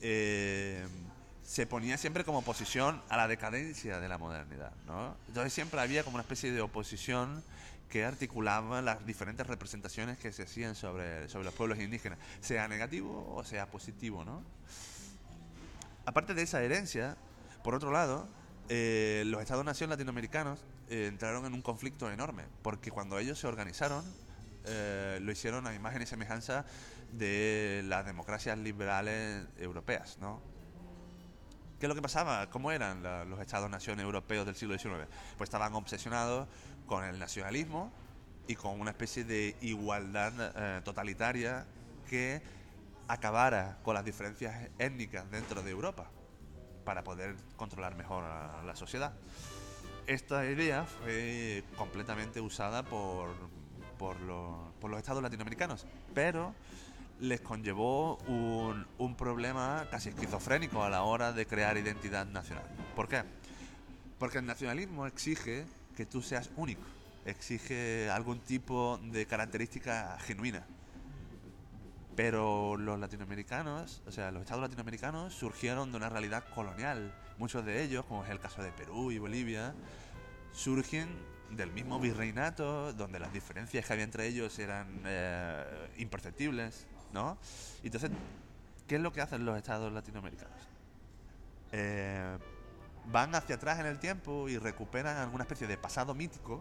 Eh, 0.00 0.84
se 1.44 1.64
ponía 1.64 1.96
siempre 1.96 2.24
como 2.24 2.38
oposición 2.38 3.00
a 3.08 3.16
la 3.16 3.28
decadencia 3.28 4.00
de 4.00 4.08
la 4.08 4.18
modernidad, 4.18 4.72
¿no? 4.84 5.16
Entonces 5.28 5.52
siempre 5.52 5.80
había 5.80 6.02
como 6.02 6.16
una 6.16 6.22
especie 6.22 6.50
de 6.50 6.60
oposición 6.60 7.44
que 7.90 8.04
articulaba 8.04 8.80
las 8.80 9.04
diferentes 9.04 9.46
representaciones 9.46 10.16
que 10.16 10.32
se 10.32 10.44
hacían 10.44 10.74
sobre, 10.74 11.28
sobre 11.28 11.44
los 11.44 11.54
pueblos 11.54 11.78
indígenas, 11.80 12.18
sea 12.40 12.68
negativo 12.68 13.34
o 13.34 13.44
sea 13.44 13.66
positivo, 13.66 14.24
¿no? 14.24 14.42
Aparte 16.06 16.32
de 16.32 16.42
esa 16.42 16.62
herencia, 16.62 17.16
por 17.62 17.74
otro 17.74 17.90
lado, 17.90 18.28
eh, 18.68 19.24
los 19.26 19.42
Estados-nación 19.42 19.90
latinoamericanos 19.90 20.64
eh, 20.88 21.08
entraron 21.08 21.44
en 21.44 21.52
un 21.52 21.62
conflicto 21.62 22.10
enorme, 22.10 22.44
porque 22.62 22.92
cuando 22.92 23.18
ellos 23.18 23.38
se 23.38 23.48
organizaron, 23.48 24.04
eh, 24.66 25.18
lo 25.20 25.32
hicieron 25.32 25.66
a 25.66 25.74
imagen 25.74 26.00
y 26.00 26.06
semejanza 26.06 26.64
de 27.12 27.82
las 27.86 28.06
democracias 28.06 28.56
liberales 28.58 29.44
europeas, 29.58 30.18
¿no? 30.20 30.40
¿Qué 31.80 31.86
es 31.86 31.88
lo 31.88 31.94
que 31.94 32.02
pasaba? 32.02 32.50
¿Cómo 32.50 32.70
eran 32.72 33.02
los 33.30 33.40
estados-nación 33.40 34.00
europeos 34.00 34.44
del 34.44 34.54
siglo 34.54 34.78
XIX? 34.78 35.08
Pues 35.38 35.48
estaban 35.48 35.74
obsesionados 35.74 36.46
con 36.90 37.04
el 37.04 37.20
nacionalismo 37.20 37.92
y 38.48 38.56
con 38.56 38.80
una 38.80 38.90
especie 38.90 39.22
de 39.22 39.54
igualdad 39.60 40.32
eh, 40.56 40.80
totalitaria 40.82 41.64
que 42.08 42.42
acabara 43.06 43.78
con 43.84 43.94
las 43.94 44.04
diferencias 44.04 44.68
étnicas 44.76 45.30
dentro 45.30 45.62
de 45.62 45.70
Europa 45.70 46.10
para 46.84 47.04
poder 47.04 47.36
controlar 47.56 47.94
mejor 47.94 48.24
la 48.24 48.74
sociedad. 48.74 49.12
Esta 50.08 50.44
idea 50.46 50.84
fue 50.84 51.62
completamente 51.76 52.40
usada 52.40 52.82
por, 52.82 53.28
por, 53.96 54.18
los, 54.22 54.56
por 54.80 54.90
los 54.90 54.98
estados 54.98 55.22
latinoamericanos, 55.22 55.86
pero 56.12 56.56
les 57.20 57.40
conllevó 57.40 58.16
un, 58.26 58.84
un 58.98 59.14
problema 59.14 59.86
casi 59.92 60.08
esquizofrénico 60.08 60.82
a 60.82 60.90
la 60.90 61.04
hora 61.04 61.32
de 61.32 61.46
crear 61.46 61.76
identidad 61.78 62.26
nacional. 62.26 62.64
¿Por 62.96 63.06
qué? 63.06 63.22
Porque 64.18 64.38
el 64.38 64.46
nacionalismo 64.46 65.06
exige 65.06 65.66
que 65.96 66.06
tú 66.06 66.22
seas 66.22 66.50
único, 66.56 66.82
exige 67.24 68.10
algún 68.10 68.40
tipo 68.40 68.98
de 69.02 69.26
característica 69.26 70.18
genuina. 70.20 70.64
Pero 72.16 72.76
los 72.76 72.98
latinoamericanos, 72.98 74.02
o 74.06 74.12
sea, 74.12 74.30
los 74.30 74.42
estados 74.42 74.62
latinoamericanos 74.62 75.32
surgieron 75.32 75.90
de 75.90 75.96
una 75.96 76.08
realidad 76.08 76.44
colonial. 76.54 77.14
Muchos 77.38 77.64
de 77.64 77.82
ellos, 77.82 78.04
como 78.04 78.24
es 78.24 78.30
el 78.30 78.40
caso 78.40 78.62
de 78.62 78.72
Perú 78.72 79.10
y 79.10 79.18
Bolivia, 79.18 79.74
surgen 80.52 81.08
del 81.50 81.72
mismo 81.72 81.98
virreinato, 81.98 82.92
donde 82.92 83.18
las 83.18 83.32
diferencias 83.32 83.86
que 83.86 83.92
había 83.92 84.04
entre 84.04 84.26
ellos 84.26 84.58
eran 84.58 85.02
eh, 85.04 85.88
imperceptibles, 85.98 86.86
¿no? 87.12 87.38
Entonces, 87.82 88.10
¿qué 88.86 88.96
es 88.96 89.00
lo 89.00 89.12
que 89.12 89.20
hacen 89.20 89.44
los 89.44 89.56
estados 89.56 89.92
latinoamericanos? 89.92 90.68
Eh, 91.72 92.36
van 93.06 93.34
hacia 93.34 93.56
atrás 93.56 93.78
en 93.80 93.86
el 93.86 93.98
tiempo 93.98 94.48
y 94.48 94.58
recuperan 94.58 95.16
alguna 95.16 95.44
especie 95.44 95.66
de 95.66 95.76
pasado 95.76 96.14
mítico 96.14 96.60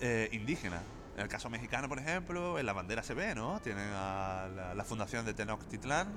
eh, 0.00 0.28
indígena. 0.32 0.82
En 1.16 1.22
el 1.22 1.28
caso 1.28 1.48
mexicano, 1.48 1.88
por 1.88 1.98
ejemplo, 1.98 2.58
en 2.58 2.66
la 2.66 2.72
bandera 2.72 3.02
se 3.02 3.14
ve, 3.14 3.34
¿no? 3.34 3.60
Tienen 3.60 3.88
a 3.94 4.48
la, 4.74 4.84
fundación 4.84 5.24
de 5.24 5.32
Tenochtitlán 5.32 6.08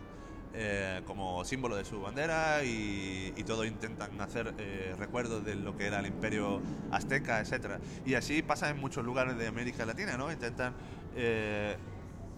eh, 0.53 1.03
como 1.05 1.45
símbolo 1.45 1.76
de 1.76 1.86
su 1.86 2.01
bandera 2.01 2.63
y, 2.63 3.32
y 3.36 3.43
todos 3.43 3.68
intentan 3.68 4.20
hacer 4.20 4.55
eh, 4.57 4.95
recuerdos 4.97 5.45
de 5.45 5.53
lo 5.53 5.78
que 5.78 5.86
era 5.86 5.99
el 5.99 6.07
imperio 6.07 6.61
azteca, 6.89 7.39
etcétera. 7.39 7.80
Y 8.05 8.15
así 8.15 8.41
pasa 8.41 8.70
en 8.70 8.80
muchos 8.80 9.05
lugares 9.05 9.38
de 9.38 9.45
América 9.45 9.86
Latina, 9.86 10.18
¿no? 10.18 10.32
Intentan 10.32 10.74
eh, 11.15 11.78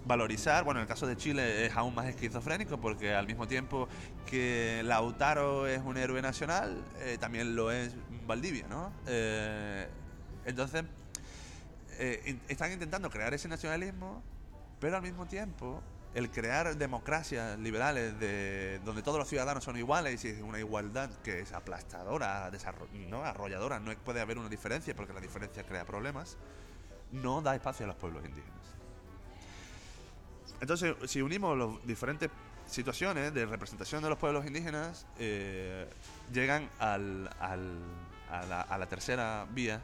valorizar, 0.06 0.64
bueno, 0.64 0.80
en 0.80 0.84
el 0.84 0.88
caso 0.88 1.08
de 1.08 1.18
Chile 1.18 1.66
es 1.66 1.76
aún 1.76 1.94
más 1.94 2.08
esquizofrénico 2.08 2.80
porque 2.80 3.14
al 3.14 3.28
mismo 3.28 3.48
tiempo 3.48 3.88
que 4.26 4.82
Lautaro 4.84 5.68
es 5.68 5.82
un 5.84 5.98
héroe 5.98 6.22
nacional, 6.22 6.84
eh, 7.00 7.18
también 7.20 7.56
lo 7.56 7.72
es 7.72 7.94
Valdivia, 8.26 8.68
¿no? 8.68 8.92
Eh, 9.08 9.88
entonces, 10.46 10.84
eh, 12.00 12.38
están 12.48 12.72
intentando 12.72 13.10
crear 13.10 13.34
ese 13.34 13.48
nacionalismo, 13.48 14.24
pero 14.80 14.98
al 14.98 15.04
mismo 15.04 15.26
tiempo 15.26 15.82
el 16.16 16.32
crear 16.32 16.76
democracias 16.76 17.60
liberales 17.60 18.20
de, 18.20 18.80
donde 18.84 19.04
todos 19.04 19.20
los 19.20 19.28
ciudadanos 19.28 19.64
son 19.64 19.78
iguales 19.78 20.24
y 20.26 20.30
es 20.30 20.42
una 20.42 20.60
igualdad 20.60 21.10
que 21.24 21.42
es 21.42 21.54
aplastadora, 21.54 22.50
¿no? 23.10 23.24
arrolladora, 23.24 23.80
no 23.80 23.96
puede 23.98 24.22
haber 24.22 24.40
una 24.40 24.50
diferencia 24.50 24.96
porque 24.96 25.14
la 25.14 25.22
diferencia 25.22 25.64
crea 25.64 25.86
problemas, 25.86 26.38
no 27.12 27.42
da 27.42 27.56
espacio 27.56 27.86
a 27.86 27.88
los 27.88 27.96
pueblos 27.96 28.26
indígenas. 28.26 28.79
Entonces, 30.62 30.96
si 31.06 31.22
unimos 31.22 31.58
las 31.58 31.88
diferentes 31.88 32.30
situaciones 32.66 33.34
de 33.34 33.46
representación 33.46 34.04
de 34.04 34.10
los 34.10 34.18
pueblos 34.18 34.46
indígenas, 34.46 35.06
eh, 35.18 35.88
llegan 36.34 36.70
al, 36.80 37.30
a, 37.40 38.78
la, 38.78 38.86
tercera 38.88 39.48
vía 39.52 39.82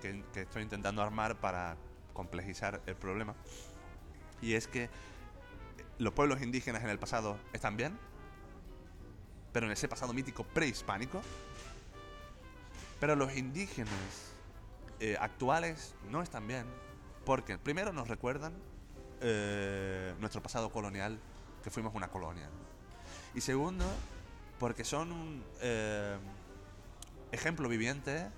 que, 0.00 0.22
que 0.32 0.42
estoy 0.42 0.62
intentando 0.62 1.02
armar 1.02 1.36
para 1.36 1.76
complejizar 2.12 2.80
el 2.86 2.96
problema. 2.96 3.34
Y 4.40 4.54
es 4.54 4.66
que 4.66 4.88
los 5.98 6.12
pueblos 6.12 6.42
indígenas 6.42 6.82
en 6.82 6.90
el 6.90 6.98
pasado 6.98 7.38
están 7.52 7.76
bien, 7.76 7.96
pero 9.52 9.66
en 9.66 9.72
ese 9.72 9.88
pasado 9.88 10.12
mítico 10.12 10.44
prehispánico, 10.44 11.22
pero 12.98 13.14
los 13.14 13.36
indígenas 13.36 13.92
eh, 15.00 15.16
actuales 15.20 15.94
no 16.10 16.22
están 16.22 16.46
bien, 16.46 16.64
porque 17.24 17.58
primero 17.58 17.92
nos 17.92 18.08
recuerdan 18.08 18.52
eh, 19.26 20.14
nuestro 20.20 20.42
pasado 20.42 20.70
colonial, 20.70 21.18
que 21.62 21.70
fuimos 21.70 21.94
una 21.94 22.08
colonia. 22.08 22.48
Y 23.34 23.40
segundo, 23.40 23.84
porque 24.60 24.84
son 24.84 25.10
un 25.10 25.42
eh, 25.62 26.16
ejemplo 27.32 27.68
viviente 27.68 28.28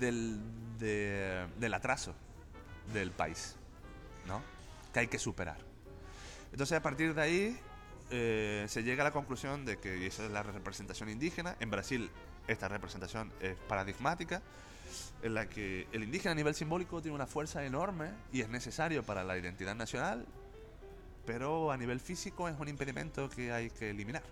del, 0.00 0.40
de- 0.78 1.46
del 1.58 1.72
atraso 1.74 2.14
del 2.92 3.12
país, 3.12 3.54
¿no? 4.26 4.42
Que 4.92 5.00
hay 5.00 5.06
que 5.06 5.18
superar. 5.18 5.58
Entonces, 6.52 6.76
a 6.76 6.82
partir 6.82 7.14
de 7.14 7.22
ahí, 7.22 7.60
eh, 8.10 8.66
se 8.68 8.82
llega 8.82 9.02
a 9.02 9.04
la 9.04 9.12
conclusión 9.12 9.64
de 9.64 9.78
que 9.78 10.04
esa 10.06 10.24
es 10.24 10.30
la 10.32 10.42
representación 10.42 11.08
indígena. 11.08 11.56
En 11.60 11.70
Brasil, 11.70 12.10
esta 12.48 12.66
representación 12.66 13.32
es 13.40 13.56
paradigmática, 13.68 14.42
en 15.22 15.34
la 15.34 15.48
que 15.48 15.86
el 15.92 16.04
indígena 16.04 16.32
a 16.32 16.34
nivel 16.34 16.54
simbólico 16.54 17.00
tiene 17.00 17.14
una 17.14 17.26
fuerza 17.26 17.64
enorme 17.64 18.10
y 18.32 18.40
es 18.40 18.48
necesario 18.48 19.02
para 19.02 19.24
la 19.24 19.36
identidad 19.36 19.74
nacional, 19.74 20.26
pero 21.26 21.70
a 21.70 21.76
nivel 21.76 22.00
físico 22.00 22.48
es 22.48 22.58
un 22.58 22.68
impedimento 22.68 23.28
que 23.28 23.52
hay 23.52 23.70
que 23.70 23.90
eliminar. 23.90 24.22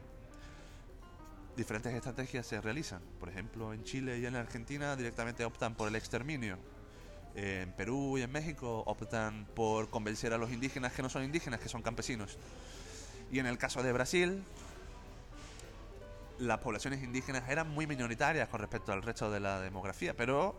Diferentes 1.56 1.92
estrategias 1.92 2.46
se 2.46 2.60
realizan. 2.60 3.02
Por 3.18 3.28
ejemplo, 3.28 3.72
en 3.72 3.82
Chile 3.82 4.18
y 4.18 4.26
en 4.26 4.36
Argentina 4.36 4.94
directamente 4.94 5.44
optan 5.44 5.74
por 5.74 5.88
el 5.88 5.96
exterminio. 5.96 6.56
En 7.34 7.72
Perú 7.72 8.18
y 8.18 8.22
en 8.22 8.32
México 8.32 8.82
optan 8.86 9.46
por 9.54 9.90
convencer 9.90 10.32
a 10.32 10.38
los 10.38 10.50
indígenas 10.50 10.92
que 10.92 11.02
no 11.02 11.08
son 11.08 11.24
indígenas, 11.24 11.60
que 11.60 11.68
son 11.68 11.82
campesinos. 11.82 12.38
Y 13.30 13.38
en 13.38 13.46
el 13.46 13.58
caso 13.58 13.82
de 13.82 13.92
Brasil, 13.92 14.42
las 16.38 16.58
poblaciones 16.58 17.02
indígenas 17.02 17.48
eran 17.48 17.68
muy 17.70 17.86
minoritarias 17.86 18.48
con 18.48 18.60
respecto 18.60 18.92
al 18.92 19.02
resto 19.02 19.30
de 19.30 19.40
la 19.40 19.60
demografía, 19.60 20.14
pero 20.14 20.58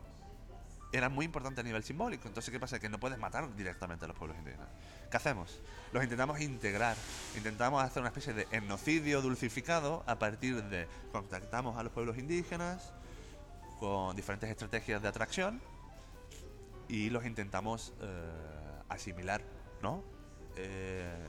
eran 0.92 1.14
muy 1.14 1.26
importantes 1.26 1.64
a 1.64 1.68
nivel 1.68 1.84
simbólico. 1.84 2.28
Entonces, 2.28 2.52
¿qué 2.52 2.60
pasa? 2.60 2.80
Que 2.80 2.90
no 2.90 3.00
puedes 3.00 3.20
matar 3.20 3.56
directamente 3.56 4.06
a 4.06 4.08
los 4.08 4.18
pueblos 4.18 4.38
indígenas. 4.38 4.68
¿Qué 5.10 5.18
hacemos? 5.18 5.60
Los 5.94 6.04
intentamos 6.04 6.40
integrar. 6.42 6.96
Intentamos 7.36 7.84
hacer 7.84 8.02
una 8.02 8.10
especie 8.10 8.34
de 8.34 8.48
etnocidio 8.52 9.22
dulcificado 9.22 10.04
a 10.08 10.18
partir 10.18 10.64
de 10.64 10.88
contactamos 11.12 11.78
a 11.78 11.84
los 11.84 11.92
pueblos 11.92 12.18
indígenas 12.18 12.94
con 13.80 14.16
diferentes 14.16 14.50
estrategias 14.50 15.02
de 15.02 15.08
atracción 15.08 15.62
y 16.88 17.10
los 17.12 17.26
intentamos 17.26 17.94
eh, 18.02 18.82
asimilar, 18.90 19.42
¿no? 19.82 20.04
Eh, 20.56 21.28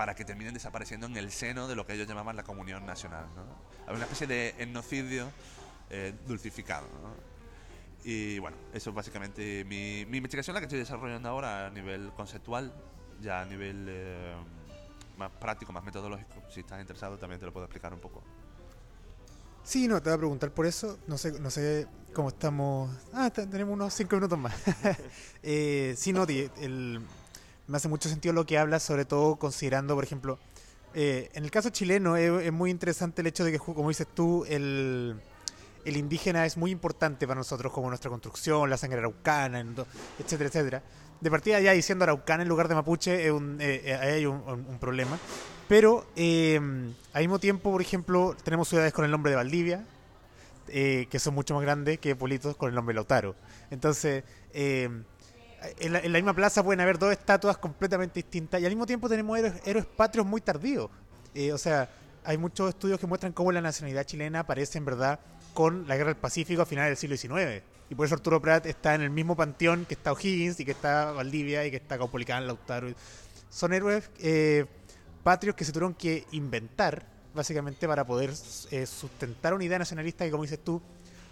para 0.00 0.14
que 0.14 0.24
terminen 0.24 0.54
desapareciendo 0.54 1.06
en 1.08 1.14
el 1.18 1.30
seno 1.30 1.68
de 1.68 1.76
lo 1.76 1.84
que 1.84 1.92
ellos 1.92 2.08
llamaban 2.08 2.34
la 2.34 2.42
comunión 2.42 2.86
nacional, 2.86 3.26
¿no? 3.36 3.42
Hay 3.86 3.94
una 3.94 4.04
especie 4.04 4.26
de 4.26 4.54
etnocidio 4.56 5.30
eh, 5.90 6.14
dulcificado, 6.26 6.86
¿no? 7.02 7.12
Y 8.02 8.38
bueno, 8.38 8.56
eso 8.72 8.88
es 8.88 8.96
básicamente 8.96 9.62
mi, 9.66 10.06
mi 10.06 10.16
investigación, 10.16 10.54
la 10.54 10.60
que 10.60 10.64
estoy 10.64 10.78
desarrollando 10.78 11.28
ahora 11.28 11.66
a 11.66 11.70
nivel 11.70 12.12
conceptual, 12.16 12.72
ya 13.20 13.42
a 13.42 13.44
nivel 13.44 13.84
eh, 13.90 14.34
más 15.18 15.30
práctico, 15.32 15.70
más 15.70 15.84
metodológico. 15.84 16.32
Si 16.48 16.60
estás 16.60 16.80
interesado, 16.80 17.18
también 17.18 17.38
te 17.38 17.44
lo 17.44 17.52
puedo 17.52 17.66
explicar 17.66 17.92
un 17.92 18.00
poco. 18.00 18.22
Sí, 19.62 19.86
no, 19.86 20.00
te 20.00 20.08
voy 20.08 20.14
a 20.14 20.18
preguntar 20.18 20.50
por 20.50 20.64
eso. 20.64 20.98
No 21.08 21.18
sé, 21.18 21.38
no 21.38 21.50
sé 21.50 21.86
cómo 22.14 22.30
estamos. 22.30 22.90
Ah, 23.12 23.28
te- 23.28 23.46
tenemos 23.46 23.74
unos 23.74 23.92
cinco 23.92 24.16
minutos 24.16 24.38
más. 24.38 24.54
eh, 25.42 25.92
sí, 25.94 26.14
no, 26.14 26.24
el- 26.24 27.02
me 27.70 27.76
hace 27.76 27.88
mucho 27.88 28.08
sentido 28.08 28.34
lo 28.34 28.44
que 28.44 28.58
hablas, 28.58 28.82
sobre 28.82 29.04
todo 29.04 29.36
considerando, 29.36 29.94
por 29.94 30.02
ejemplo, 30.02 30.40
eh, 30.92 31.30
en 31.34 31.44
el 31.44 31.52
caso 31.52 31.70
chileno 31.70 32.16
es, 32.16 32.46
es 32.46 32.52
muy 32.52 32.68
interesante 32.68 33.20
el 33.20 33.28
hecho 33.28 33.44
de 33.44 33.52
que, 33.52 33.58
como 33.58 33.88
dices 33.88 34.08
tú, 34.12 34.44
el, 34.48 35.14
el 35.84 35.96
indígena 35.96 36.44
es 36.46 36.56
muy 36.56 36.72
importante 36.72 37.28
para 37.28 37.38
nosotros, 37.38 37.72
como 37.72 37.88
nuestra 37.88 38.10
construcción, 38.10 38.68
la 38.68 38.76
sangre 38.76 38.98
araucana, 38.98 39.64
etcétera, 40.18 40.48
etcétera. 40.48 40.82
De 41.20 41.30
partida 41.30 41.60
ya 41.60 41.70
diciendo 41.70 42.02
araucana 42.02 42.42
en 42.42 42.48
lugar 42.48 42.66
de 42.66 42.74
mapuche, 42.74 43.26
es 43.26 43.30
un, 43.30 43.60
eh, 43.60 43.82
eh, 43.84 43.94
hay 43.94 44.26
un, 44.26 44.78
problema. 44.80 45.16
Pero 45.68 46.06
eh, 46.16 46.56
al 47.12 47.22
mismo 47.22 47.38
tiempo, 47.38 47.70
por 47.70 47.80
ejemplo, 47.80 48.34
tenemos 48.42 48.68
ciudades 48.68 48.92
con 48.92 49.04
el 49.04 49.12
nombre 49.12 49.30
de 49.30 49.36
Valdivia, 49.36 49.84
que 50.66 51.18
son 51.18 51.34
mucho 51.34 51.54
más 51.54 51.62
grandes 51.62 51.98
que 51.98 52.16
pueblitos 52.16 52.56
con 52.56 52.68
el 52.68 52.74
nombre 52.74 52.94
de 52.94 52.96
Lautaro. 52.96 53.36
Entonces, 53.70 54.24
eh, 54.52 54.88
en, 55.78 55.92
la, 55.92 55.98
en 56.00 56.12
la 56.12 56.18
misma 56.18 56.34
plaza 56.34 56.62
pueden 56.62 56.80
haber 56.80 56.98
dos 56.98 57.12
estatuas 57.12 57.58
completamente 57.58 58.14
distintas 58.14 58.60
y 58.60 58.64
al 58.64 58.70
mismo 58.70 58.86
tiempo 58.86 59.08
tenemos 59.08 59.38
héroes, 59.38 59.86
patrios 59.86 60.26
muy 60.26 60.40
tardíos. 60.40 60.90
Eh, 61.34 61.52
o 61.52 61.58
sea, 61.58 61.88
hay 62.24 62.38
muchos 62.38 62.70
estudios 62.70 62.98
que 62.98 63.06
muestran 63.06 63.32
cómo 63.32 63.52
la 63.52 63.60
nacionalidad 63.60 64.04
chilena 64.04 64.40
aparece 64.40 64.78
en 64.78 64.84
verdad 64.84 65.20
con 65.54 65.86
la 65.88 65.96
guerra 65.96 66.08
del 66.08 66.20
Pacífico 66.20 66.62
a 66.62 66.66
finales 66.66 66.90
del 66.90 66.96
siglo 66.96 67.16
XIX. 67.16 67.62
Y 67.88 67.94
por 67.94 68.06
eso 68.06 68.14
Arturo 68.14 68.40
Prat 68.40 68.66
está 68.66 68.94
en 68.94 69.02
el 69.02 69.10
mismo 69.10 69.36
panteón 69.36 69.84
que 69.84 69.94
está 69.94 70.12
O'Higgins 70.12 70.60
y 70.60 70.64
que 70.64 70.70
está 70.70 71.12
Valdivia 71.12 71.66
y 71.66 71.70
que 71.70 71.76
está 71.76 71.98
Caupolicán, 71.98 72.46
Lautaro. 72.46 72.88
Son 73.48 73.72
héroes 73.72 74.10
eh, 74.20 74.66
patrios 75.24 75.56
que 75.56 75.64
se 75.64 75.72
tuvieron 75.72 75.94
que 75.94 76.24
inventar, 76.30 77.04
básicamente, 77.34 77.88
para 77.88 78.06
poder 78.06 78.32
eh, 78.70 78.86
sustentar 78.86 79.54
una 79.54 79.64
idea 79.64 79.78
nacionalista 79.78 80.24
que, 80.24 80.30
como 80.30 80.44
dices 80.44 80.60
tú, 80.62 80.80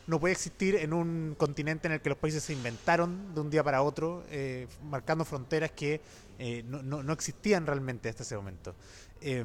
no 0.08 0.18
puede 0.18 0.32
existir 0.32 0.74
en 0.76 0.92
un 0.92 1.36
continente 1.38 1.86
en 1.86 1.92
el 1.92 2.00
que 2.00 2.08
los 2.08 2.18
países 2.18 2.42
se 2.42 2.52
inventaron 2.54 3.34
de 3.34 3.40
un 3.42 3.50
día 3.50 3.62
para 3.62 3.82
otro, 3.82 4.24
eh, 4.30 4.66
marcando 4.90 5.24
fronteras 5.24 5.70
que 5.70 6.00
eh, 6.38 6.64
no, 6.66 6.82
no- 6.82 7.12
existían 7.12 7.66
realmente 7.66 8.08
hasta 8.08 8.22
ese 8.22 8.34
momento. 8.36 8.74
Eh, 9.20 9.44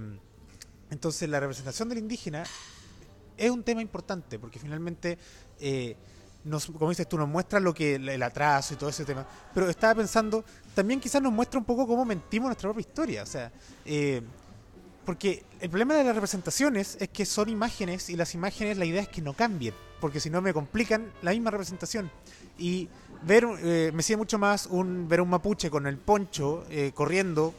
entonces, 0.89 1.27
la 1.29 1.39
representación 1.39 1.89
del 1.89 1.97
indígena 1.97 2.43
es 3.37 3.51
un 3.51 3.63
tema 3.63 3.81
importante, 3.81 4.39
porque 4.39 4.57
finalmente, 4.59 5.17
eh, 5.59 5.95
nos, 6.45 6.67
como 6.67 6.89
dices 6.89 7.09
tú, 7.09 7.17
nos 7.17 7.27
muestra 7.27 7.59
lo 7.59 7.73
que 7.73 7.95
el 7.95 8.23
atraso 8.23 8.73
y 8.73 8.77
todo 8.77 8.89
ese 8.89 9.03
tema. 9.05 9.25
Pero 9.53 9.69
estaba 9.69 9.95
pensando, 9.95 10.45
también 10.75 10.99
quizás 10.99 11.21
nos 11.21 11.33
muestra 11.33 11.59
un 11.59 11.65
poco 11.65 11.85
cómo 11.87 12.05
mentimos 12.05 12.47
nuestra 12.47 12.69
propia 12.69 12.81
historia. 12.87 13.23
O 13.23 13.25
sea, 13.25 13.51
porque 15.05 15.43
el 15.59 15.69
problema 15.69 15.95
de 15.95 16.03
las 16.03 16.15
representaciones 16.15 16.97
es 16.99 17.09
que 17.09 17.25
son 17.25 17.49
imágenes 17.49 18.09
y 18.09 18.15
las 18.15 18.33
imágenes 18.35 18.77
la 18.77 18.85
idea 18.85 19.01
es 19.01 19.07
que 19.09 19.21
no 19.21 19.33
cambien, 19.33 19.73
porque 19.99 20.19
si 20.19 20.29
no 20.29 20.41
me 20.41 20.53
complican 20.53 21.11
la 21.21 21.31
misma 21.31 21.51
representación. 21.51 22.09
Y 22.57 22.87
ver, 23.23 23.45
eh, 23.63 23.91
me 23.93 24.03
sigue 24.03 24.17
mucho 24.17 24.37
más 24.39 24.67
un 24.67 25.07
ver 25.09 25.21
un 25.21 25.29
mapuche 25.29 25.69
con 25.69 25.87
el 25.87 25.97
poncho 25.97 26.65
eh, 26.69 26.91
corriendo 26.93 27.53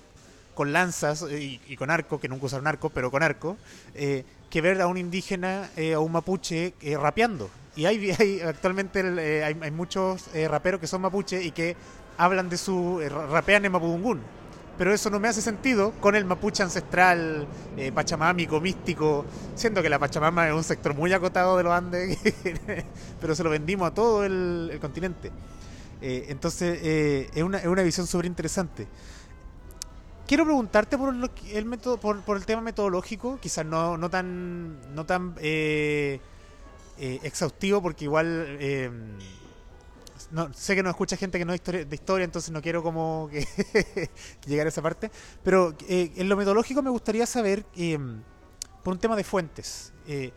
con 0.55 0.73
lanzas 0.73 1.23
eh, 1.23 1.41
y, 1.43 1.61
y 1.73 1.77
con 1.77 1.91
arco, 1.91 2.21
que 2.21 2.29
nunca 2.29 2.47
usaron 2.47 2.67
arco, 2.67 2.89
pero 2.91 3.11
con 3.11 3.23
arco, 3.23 3.57
eh, 3.95 4.25
que 4.51 4.61
ver 4.61 4.81
a 4.81 4.87
un 4.87 4.97
indígena 4.97 5.69
eh, 5.77 5.95
a 5.95 5.99
un 6.01 6.13
mapuche 6.13 6.75
eh, 6.81 6.97
rapeando. 6.97 7.51
Y 7.77 7.87
hay, 7.87 8.11
hay 8.19 8.41
actualmente 8.41 9.01
el, 9.01 9.19
eh, 9.19 9.45
hay, 9.45 9.57
hay 9.61 9.71
muchos 9.73 10.27
eh, 10.33 10.47
raperos 10.47 10.81
que 10.81 10.87
son 10.87 11.01
mapuche 11.01 11.43
y 11.43 11.51
que 11.51 11.75
hablan 12.19 12.49
de 12.49 12.57
su. 12.57 13.01
eh, 13.03 13.09
ra- 13.09 13.27
rapean 13.27 13.65
en 13.65 13.73
mapudungún. 13.73 14.21
Pero 14.77 14.93
eso 14.93 15.09
no 15.11 15.21
me 15.21 15.29
hace 15.29 15.41
sentido 15.41 15.93
con 16.01 16.17
el 16.17 16.25
mapuche 16.25 16.63
ancestral, 16.63 17.47
eh, 17.77 17.93
pachamámico, 17.93 18.61
místico, 18.61 19.25
siendo 19.55 19.83
que 19.83 19.89
la 19.89 19.99
Pachamama 20.01 20.49
es 20.49 20.55
un 20.55 20.65
sector 20.65 20.95
muy 20.95 21.13
acotado 21.13 21.57
de 21.57 21.63
los 21.63 21.73
Andes, 21.73 22.19
pero 23.21 23.35
se 23.37 23.45
lo 23.45 23.51
vendimos 23.51 23.89
a 23.89 23.95
todo 23.95 24.25
el, 24.25 24.71
el 24.73 24.81
continente. 24.81 25.31
Eh, 26.01 26.27
entonces, 26.29 26.79
eh, 26.83 27.31
es, 27.35 27.43
una, 27.43 27.59
es 27.59 27.67
una 27.67 27.83
visión 27.83 28.07
súper 28.07 28.27
interesante. 28.27 28.89
Quiero 30.27 30.45
preguntarte 30.45 30.97
por, 30.97 31.31
que- 31.31 31.59
el 31.59 31.67
método, 31.67 31.99
por, 31.99 32.21
por 32.23 32.37
el 32.37 32.47
tema 32.47 32.63
metodológico, 32.63 33.39
quizás 33.41 33.67
no, 33.67 33.99
no 33.99 34.09
tan, 34.09 34.95
no 34.95 35.05
tan 35.05 35.35
eh, 35.41 36.19
eh, 36.99 37.21
exhaustivo, 37.23 37.83
porque 37.83 38.05
igual 38.05 38.59
no, 40.35 40.53
sé 40.53 40.75
que 40.75 40.83
nos 40.83 40.91
escucha 40.91 41.17
gente 41.17 41.39
que 41.39 41.45
no 41.45 41.53
es 41.53 41.61
historia- 41.61 41.85
de 41.85 41.95
historia, 41.95 42.25
entonces 42.25 42.51
no 42.51 42.61
quiero 42.61 42.83
como 42.83 43.31
que 43.31 43.47
llegar 44.47 44.67
a 44.67 44.69
esa 44.69 44.83
parte. 44.83 45.11
Pero 45.45 45.77
eh, 45.89 46.11
en 46.17 46.29
lo 46.29 46.37
metodológico 46.37 46.83
me 46.83 46.91
gustaría 46.91 47.25
saber, 47.25 47.65
eh, 47.77 47.97
por 48.83 48.95
un 48.95 48.99
tema 48.99 49.15
de 49.15 49.23
fuentes, 49.23 49.93
eh, 50.09 50.33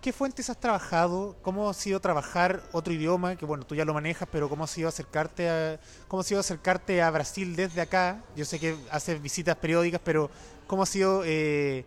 ¿qué 0.00 0.10
fuentes 0.10 0.48
has 0.48 0.58
trabajado? 0.58 1.36
¿Cómo 1.42 1.68
ha 1.68 1.74
sido 1.74 2.00
trabajar 2.00 2.62
otro 2.72 2.94
idioma? 2.94 3.36
Que 3.36 3.44
bueno, 3.44 3.66
tú 3.66 3.74
ya 3.74 3.84
lo 3.84 3.92
manejas, 3.92 4.26
pero 4.32 4.48
¿cómo 4.48 4.64
ha 4.64 4.66
sido 4.68 4.88
acercarte 4.88 5.50
a, 5.50 5.78
cómo 6.08 6.22
ha 6.22 6.24
sido 6.24 6.40
acercarte 6.40 7.02
a 7.02 7.10
Brasil 7.10 7.54
desde 7.54 7.82
acá? 7.82 8.24
Yo 8.34 8.46
sé 8.46 8.58
que 8.58 8.74
haces 8.90 9.20
visitas 9.20 9.56
periódicas, 9.56 10.00
pero 10.02 10.30
¿cómo 10.66 10.82
ha 10.82 10.86
sido 10.86 11.24
eh, 11.26 11.84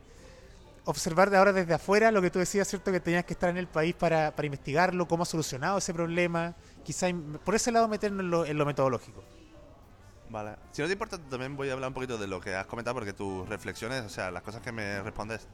observar 0.85 1.31
de 1.31 1.37
ahora 1.37 1.51
desde 1.51 1.73
afuera 1.73 2.11
lo 2.11 2.21
que 2.21 2.29
tú 2.29 2.37
decías, 2.37 2.67
¿cierto? 2.67 2.91
Que 2.91 2.99
tenías 2.99 3.25
que 3.25 3.33
estar 3.33 3.49
en 3.49 3.57
el 3.57 3.67
país 3.67 3.95
para, 3.95 4.35
para 4.35 4.45
investigarlo, 4.45 5.07
cómo 5.07 5.23
ha 5.23 5.25
solucionado 5.25 5.79
ese 5.79 5.95
problema. 5.95 6.53
Quizá 6.85 7.09
im- 7.09 7.37
por 7.39 7.55
ese 7.55 7.71
lado 7.71 7.87
meternos 7.89 8.21
en 8.21 8.29
lo, 8.31 8.45
en 8.45 8.57
lo 8.57 8.65
metodológico. 8.65 9.23
Vale. 10.29 10.55
Si 10.71 10.81
no 10.81 10.87
te 10.87 10.93
importa, 10.93 11.17
también 11.17 11.55
voy 11.57 11.69
a 11.69 11.73
hablar 11.73 11.89
un 11.89 11.93
poquito 11.93 12.17
de 12.17 12.27
lo 12.27 12.39
que 12.39 12.55
has 12.55 12.67
comentado, 12.67 12.93
porque 12.95 13.11
tus 13.13 13.47
reflexiones, 13.49 14.03
o 14.05 14.09
sea, 14.09 14.31
las 14.31 14.43
cosas 14.43 14.61
que 14.61 14.71
me 14.71 15.01
respondes, 15.01 15.47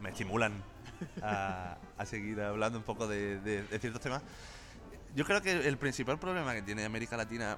me 0.00 0.10
estimulan 0.10 0.62
a, 1.22 1.76
a 1.96 2.06
seguir 2.06 2.40
hablando 2.40 2.78
un 2.78 2.84
poco 2.84 3.06
de, 3.06 3.40
de- 3.40 3.62
de 3.62 3.78
ciertos 3.78 4.02
temas. 4.02 4.22
Yo 5.14 5.24
creo 5.24 5.40
que 5.40 5.66
el 5.66 5.78
principal 5.78 6.18
problema 6.18 6.52
que 6.54 6.62
tiene 6.62 6.84
América 6.84 7.16
Latina, 7.16 7.56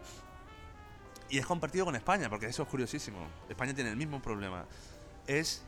y 1.29 1.39
es 1.39 1.47
compartido 1.47 1.85
con 1.85 1.97
España, 1.97 2.31
porque 2.31 2.47
eso 2.47 2.63
es 2.63 2.69
curiosísimo, 2.69 3.19
España 3.49 3.75
tiene 3.75 3.91
el 3.91 3.97
mismo 3.97 4.23
problema, 4.23 4.65
es 5.27 5.63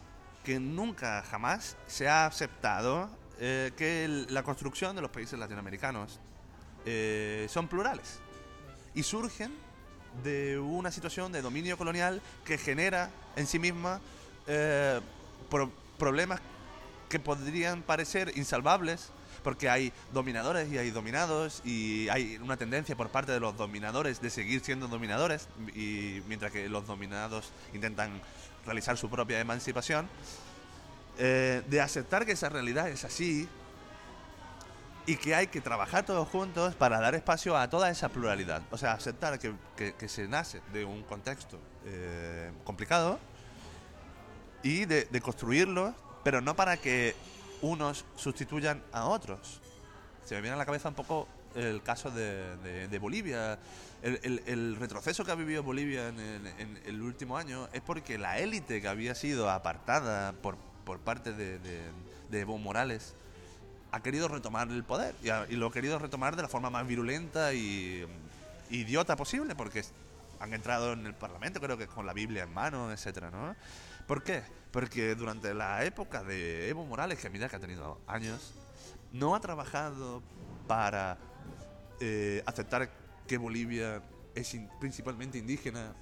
que 0.44 0.58
nunca, 0.60 1.22
jamás 1.22 1.76
se 1.86 2.08
ha 2.08 2.26
aceptado 2.26 3.10
eh, 3.38 3.72
que 3.76 4.04
el- 4.04 4.32
la 4.32 4.42
construcción 4.42 4.94
de 4.96 5.02
los 5.02 5.10
países 5.10 5.38
latinoamericanos 5.38 6.20
eh, 6.86 7.46
son 7.50 7.68
plurales. 7.68 8.18
Y 8.94 9.02
surgen 9.02 9.52
de 10.24 10.58
una 10.58 10.90
situación 10.90 11.30
de 11.32 11.42
dominio 11.42 11.78
colonial 11.78 12.20
que 12.44 12.58
genera 12.58 13.10
en 13.36 13.46
sí 13.46 13.58
misma 13.58 14.00
eh, 14.46 15.00
pro- 15.48 15.70
problemas 15.98 16.40
que 17.08 17.20
podrían 17.20 17.82
parecer 17.82 18.32
insalvables 18.36 19.10
porque 19.44 19.70
hay 19.70 19.92
dominadores 20.12 20.70
y 20.70 20.76
hay 20.78 20.90
dominados 20.90 21.62
y 21.64 22.08
hay 22.08 22.36
una 22.42 22.56
tendencia 22.56 22.96
por 22.96 23.08
parte 23.08 23.32
de 23.32 23.40
los 23.40 23.56
dominadores 23.56 24.20
de 24.20 24.28
seguir 24.30 24.60
siendo 24.62 24.86
dominadores 24.88 25.48
y 25.74 26.22
mientras 26.28 26.52
que 26.52 26.68
los 26.68 26.86
dominados 26.86 27.50
intentan 27.72 28.20
realizar 28.66 28.98
su 28.98 29.08
propia 29.08 29.40
emancipación 29.40 30.08
eh, 31.18 31.62
de 31.68 31.80
aceptar 31.80 32.26
que 32.26 32.32
esa 32.32 32.48
realidad 32.48 32.88
es 32.88 33.04
así 33.04 33.48
y 35.06 35.16
que 35.16 35.34
hay 35.34 35.46
que 35.48 35.60
trabajar 35.60 36.04
todos 36.04 36.28
juntos 36.28 36.74
para 36.74 37.00
dar 37.00 37.14
espacio 37.14 37.56
a 37.56 37.68
toda 37.68 37.90
esa 37.90 38.08
pluralidad. 38.10 38.62
O 38.70 38.78
sea, 38.78 38.92
aceptar 38.92 39.38
que, 39.38 39.52
que- 39.76 39.94
que 39.94 40.08
se 40.08 40.28
nace 40.28 40.60
de 40.72 40.84
un 40.84 41.02
contexto 41.02 41.58
eh, 41.86 42.52
complicado 42.64 43.18
y 44.62 44.84
de, 44.84 45.04
de 45.06 45.20
construirlo, 45.20 45.94
pero 46.22 46.40
no 46.40 46.54
para 46.54 46.76
que 46.76 47.14
unos 47.62 48.04
sustituyan 48.16 48.82
a 48.92 49.06
otros. 49.06 49.60
Se 50.24 50.34
me 50.34 50.42
viene 50.42 50.54
a 50.54 50.58
la 50.58 50.66
cabeza 50.66 50.88
un 50.88 50.94
poco 50.94 51.26
el 51.54 51.82
caso 51.82 52.10
de, 52.10 52.56
de- 52.58 52.88
de 52.88 52.98
Bolivia. 52.98 53.58
El, 54.02 54.20
el- 54.22 54.42
el 54.46 54.76
retroceso 54.76 55.24
que 55.24 55.32
ha 55.32 55.34
vivido 55.34 55.62
Bolivia 55.62 56.08
en 56.08 56.20
en 56.20 56.80
el 56.86 57.02
último 57.02 57.36
año 57.36 57.68
es 57.72 57.80
porque 57.80 58.18
la 58.18 58.38
élite 58.38 58.80
que 58.80 58.88
había 58.88 59.14
sido 59.14 59.50
apartada 59.50 60.32
por, 60.32 60.56
por 60.84 61.00
parte 61.00 61.32
de- 61.32 61.58
de 61.58 62.40
Evo 62.40 62.58
Morales 62.58 63.14
ha 63.92 64.00
querido 64.02 64.28
retomar 64.28 64.68
el 64.70 64.84
poder 64.84 65.14
y, 65.22 65.54
lo 65.56 65.66
ha 65.68 65.72
querido 65.72 65.98
retomar 65.98 66.36
de 66.36 66.42
la 66.42 66.48
forma 66.48 66.70
más 66.70 66.86
virulenta 66.86 67.52
y 67.52 68.06
mm, 68.06 68.74
idiota 68.74 69.16
posible 69.16 69.54
porque 69.54 69.84
han 70.38 70.54
entrado 70.54 70.92
en 70.92 71.06
el 71.06 71.14
parlamento 71.14 71.60
creo 71.60 71.76
que 71.76 71.86
con 71.86 72.06
la 72.06 72.12
Biblia 72.12 72.44
en 72.44 72.54
mano 72.54 72.92
etcétera 72.92 73.30
¿no? 73.30 73.54
¿por 74.06 74.22
qué? 74.22 74.42
porque 74.70 75.14
durante 75.14 75.52
la 75.54 75.84
época 75.84 76.22
de 76.22 76.68
Evo 76.68 76.84
Morales 76.86 77.18
que 77.18 77.28
mira 77.30 77.48
que 77.48 77.56
ha 77.56 77.60
tenido 77.60 78.00
años 78.06 78.54
no 79.12 79.34
ha 79.34 79.40
trabajado 79.40 80.22
para 80.68 81.18
eh, 82.00 82.42
aceptar 82.46 82.88
que 83.26 83.36
Bolivia 83.38 84.02
es 84.34 84.54
in- 84.54 84.68
principalmente 84.80 85.38
indígena 85.38 85.92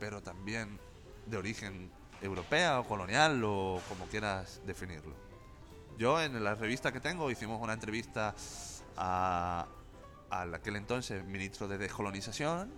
pero 0.00 0.20
también 0.20 0.78
de 1.26 1.36
origen 1.36 1.90
europea 2.20 2.80
o 2.80 2.84
colonial 2.84 3.40
o 3.44 3.80
como 3.88 4.06
quieras 4.06 4.60
definirlo 4.66 5.14
yo 5.98 6.20
en 6.20 6.42
la 6.42 6.54
revista 6.54 6.92
que 6.92 7.00
tengo 7.00 7.30
hicimos 7.30 7.60
una 7.60 7.72
entrevista 7.72 8.34
a, 8.96 9.66
al 10.30 10.54
aquel 10.54 10.76
entonces 10.76 11.24
ministro 11.24 11.68
de 11.68 11.78
descolonización 11.78 12.70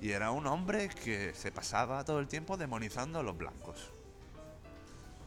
y 0.00 0.10
era 0.10 0.30
un 0.30 0.46
hombre 0.46 0.88
que 0.88 1.34
se 1.34 1.50
pasaba 1.52 2.04
todo 2.04 2.20
el 2.20 2.28
tiempo 2.28 2.56
demonizando 2.56 3.20
a 3.20 3.22
los 3.22 3.36
blancos. 3.36 3.90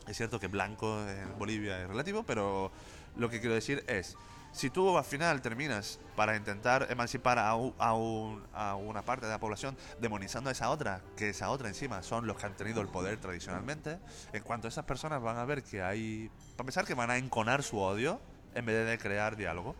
Es 0.08 0.18
cierto 0.18 0.39
que 0.39 0.48
blanco 0.48 1.00
en 1.08 1.38
Bolivia 1.38 1.82
es 1.82 1.88
relativo, 1.88 2.24
pero 2.24 2.72
lo 3.16 3.30
que 3.30 3.39
quiero 3.39 3.55
decir 3.55 3.84
es, 3.88 4.18
si 4.53 4.70
tú 4.70 4.97
al 4.97 5.05
final 5.05 5.41
terminas 5.41 5.97
para 6.16 6.36
intentar 6.36 6.88
emancipar 6.89 7.39
a, 7.39 7.55
u- 7.55 7.74
a 7.80 7.93
un- 7.93 8.43
a 8.53 8.76
una 8.76 9.01
parte 9.01 9.26
de 9.26 9.32
la 9.32 9.39
población 9.39 9.78
demonizando 10.01 10.49
a 10.49 10.51
esa 10.51 10.70
otra, 10.70 11.01
que 11.16 11.30
esa 11.30 11.49
otra 11.49 11.70
encima 11.70 12.03
son 12.03 12.28
los 12.28 12.38
que 12.38 12.47
han 12.47 12.55
tenido 12.57 12.82
el 12.82 12.88
poder 12.89 13.18
tradicionalmente, 13.18 13.97
en 14.34 14.43
cuanto 14.43 14.68
esas 14.68 14.84
personas 14.86 15.22
van 15.22 15.38
a 15.38 15.45
ver 15.45 15.64
que 15.64 15.82
hay, 15.82 16.30
para 16.57 16.64
empezar, 16.64 16.86
que 16.86 16.93
van 16.95 17.09
a 17.12 17.18
enconar 17.18 17.64
su 17.64 17.80
odio 17.80 18.20
en 18.53 18.66
vez 18.66 18.86
de 18.86 18.97
crear 18.97 19.38
diálogo. 19.38 19.76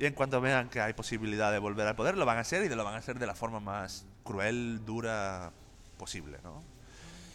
Y 0.00 0.06
en 0.06 0.14
cuanto 0.14 0.40
vean 0.40 0.68
que 0.70 0.80
hay 0.80 0.92
posibilidad 0.92 1.52
de 1.52 1.60
volver 1.60 1.86
al 1.86 1.94
poder, 1.94 2.16
lo 2.16 2.26
van 2.26 2.38
a 2.38 2.40
hacer 2.40 2.64
y 2.64 2.74
lo 2.74 2.84
van 2.84 2.94
a 2.94 2.98
hacer 2.98 3.20
de 3.20 3.26
la 3.28 3.36
forma 3.36 3.60
más 3.60 4.06
cruel, 4.24 4.84
dura 4.84 5.52
posible, 5.96 6.38
¿no? 6.42 6.64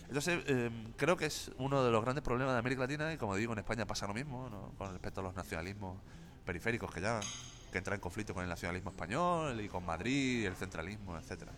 Entonces, 0.10 0.44
eh, 0.48 0.72
creo 0.98 1.16
que 1.18 1.28
es 1.28 1.52
uno 1.60 1.84
de 1.84 1.92
los 1.92 2.04
grandes 2.04 2.24
problemas 2.24 2.54
de 2.56 2.60
América 2.60 2.82
Latina 2.82 3.14
y 3.14 3.18
como 3.18 3.36
digo, 3.36 3.54
en 3.54 3.60
España 3.60 3.86
pasa 3.86 4.08
lo 4.08 4.16
mismo, 4.16 4.50
¿no? 4.50 4.74
Con 4.76 4.92
respecto 4.92 5.22
a 5.22 5.24
los 5.24 5.36
nacionalismos 5.36 5.98
periféricos 6.44 6.92
que 6.92 7.00
llaman, 7.00 7.22
que 7.72 7.78
entran 7.78 7.94
en 7.94 8.02
conflicto 8.02 8.34
con 8.34 8.42
el 8.42 8.50
nacionalismo 8.50 8.90
español 8.90 9.62
y 9.62 9.68
con 9.68 9.86
Madrid, 9.86 10.48
el 10.48 10.56
centralismo, 10.56 11.16
etcétera. 11.16 11.52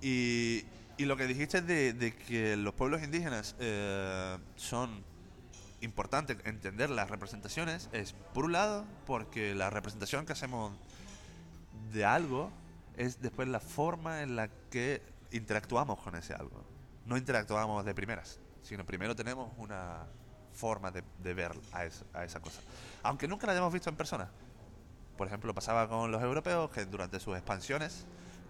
Y, 0.00 0.64
lo 0.98 1.16
que 1.16 1.26
dijiste 1.26 1.62
de, 1.62 2.14
que 2.14 2.56
los 2.56 2.74
pueblos 2.74 3.02
indígenas 3.02 3.56
eh, 3.58 4.38
son 4.54 5.02
importante 5.80 6.36
entender 6.44 6.90
las 6.90 7.10
representaciones 7.10 7.88
es, 7.90 8.12
por 8.12 8.44
un 8.44 8.52
lado, 8.52 8.84
porque 9.04 9.52
la 9.56 9.68
representación 9.68 10.26
que 10.26 10.32
hacemos 10.32 10.72
de 11.92 12.04
algo 12.04 12.52
es 12.96 13.20
después 13.20 13.48
la 13.48 13.58
forma 13.58 14.22
en 14.22 14.36
la 14.36 14.48
que 14.70 15.02
interactuamos 15.32 16.00
con 16.00 16.14
ese 16.16 16.34
algo. 16.34 16.64
No 17.06 17.16
interactuamos 17.16 17.84
de 17.84 17.94
primeras, 17.94 18.38
sino 18.62 18.84
primero 18.86 19.16
tenemos 19.16 19.50
una 19.58 20.06
forma 20.52 20.90
de, 20.90 21.34
ver 21.34 21.52
a 21.72 21.84
esa 22.24 22.40
cosa. 22.40 22.60
Aunque 23.02 23.26
nunca 23.26 23.46
la 23.46 23.52
hayamos 23.52 23.72
visto 23.72 23.90
en 23.90 23.96
persona. 23.96 24.28
Por 25.16 25.26
ejemplo, 25.26 25.54
pasaba 25.54 25.88
con 25.88 26.10
los 26.10 26.22
europeos 26.22 26.70
que 26.70 26.84
durante 26.84 27.20
sus 27.20 27.36
expansiones 27.36 28.06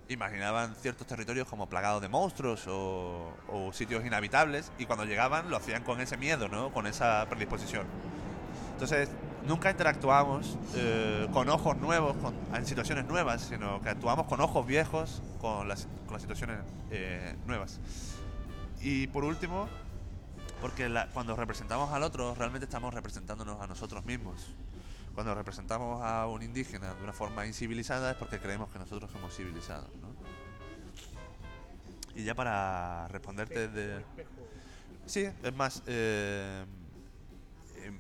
imaginaban 0.09 0.75
ciertos 0.75 1.07
territorios 1.07 1.49
como 1.49 1.69
plagados 1.69 2.03
de 2.03 2.09
monstruos 2.09 2.67
o, 2.67 3.33
o 3.49 3.73
sitios 3.73 4.05
inhabitables 4.05 4.73
y 4.79 4.87
cuando 4.87 5.05
llegaban 5.05 5.49
lo 5.49 5.57
hacían 5.57 5.85
con 5.85 6.01
ese 6.01 6.17
miedo, 6.17 6.49
¿no? 6.49 6.73
Con 6.73 6.87
esa 6.87 7.27
predisposición. 7.29 7.87
Entonces, 8.73 9.09
nunca 9.47 9.71
interactuamos 9.71 10.57
eh, 10.75 11.29
con 11.33 11.49
ojos 11.49 11.77
nuevos, 11.79 12.17
con- 12.17 12.35
en 12.55 12.67
situaciones 12.67 13.05
nuevas, 13.07 13.43
sino 13.43 13.81
que 13.83 13.89
actuamos 13.89 14.27
con 14.27 14.41
ojos 14.41 14.67
viejos 14.67 15.23
con 15.41 15.69
las, 15.69 15.87
con 16.07 16.15
las 16.15 16.23
situaciones 16.23 16.59
eh, 16.91 17.35
nuevas. 17.47 17.81
Y 18.81 19.07
por 19.09 19.25
último, 19.25 19.69
porque 20.61 20.89
la- 20.89 21.09
cuando 21.09 21.35
representamos 21.37 21.93
al 21.93 22.03
otro, 22.03 22.35
realmente 22.35 22.65
estamos 22.65 22.93
representándonos 22.95 23.61
a 23.61 23.67
nosotros 23.67 24.05
mismos. 24.05 24.47
Cuando 25.15 25.35
representamos 25.35 26.01
a 26.03 26.27
un 26.27 26.43
indígena 26.43 26.95
de 26.95 27.03
una 27.03 27.13
forma 27.13 27.45
incivilizada 27.47 28.13
es 28.13 28.17
porque 28.17 28.39
creemos 28.39 28.71
que 28.71 28.79
nosotros 28.79 29.11
somos 29.11 29.35
civilizados, 29.37 29.91
¿no? 30.01 30.09
Y 32.15 32.25
ya 32.25 32.35
para 32.35 33.09
responderte 33.09 33.69
de... 33.69 34.05
Sí, 35.07 35.27
es 35.43 35.55
más, 35.55 35.83
eh, 35.87 36.65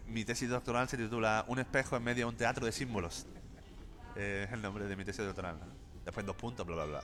mi 0.07 0.25
tesis 0.25 0.49
doctoral 0.49 0.89
se 0.89 0.97
titula 0.97 1.45
Un 1.49 1.59
espejo 1.59 1.97
en 1.97 2.05
medio 2.05 2.27
de 2.27 2.31
un 2.31 2.37
teatro 2.37 2.65
de 2.67 2.73
símbolos. 2.73 3.27
Eh, 4.17 4.45
es 4.47 4.53
el 4.53 4.63
nombre 4.63 4.85
de 4.87 4.97
mi 4.97 5.05
tesis 5.05 5.25
doctoral. 5.25 5.59
¿no? 5.59 5.67
Después 6.05 6.25
dos 6.27 6.37
puntos, 6.37 6.67
bla, 6.67 6.77
bla, 6.77 6.85
bla. 6.87 7.03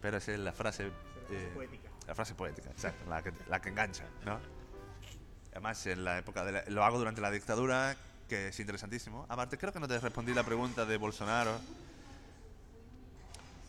Pero 0.00 0.16
esa 0.18 0.32
es 0.32 0.38
la 0.38 0.52
frase... 0.52 0.90
eh, 1.30 1.52
la 2.06 2.14
frase 2.14 2.34
poética, 2.34 2.68
exacto, 2.70 3.08
la 3.08 3.22
que, 3.22 3.32
la 3.48 3.60
que 3.60 3.68
engancha, 3.68 4.04
¿no? 4.24 4.40
Además, 5.52 5.86
en 5.86 6.02
la 6.04 6.18
época 6.18 6.44
de 6.44 6.52
la- 6.52 6.64
lo 6.68 6.82
hago 6.84 6.98
durante 6.98 7.20
la 7.20 7.30
dictadura, 7.30 7.94
que 8.28 8.48
es 8.48 8.58
interesantísimo. 8.58 9.24
Aparte, 9.28 9.56
creo 9.56 9.72
que 9.72 9.78
no 9.78 9.86
te 9.86 9.98
respondí 10.00 10.34
la 10.34 10.42
pregunta 10.44 10.84
de 10.84 10.96
Bolsonaro. 10.96 11.60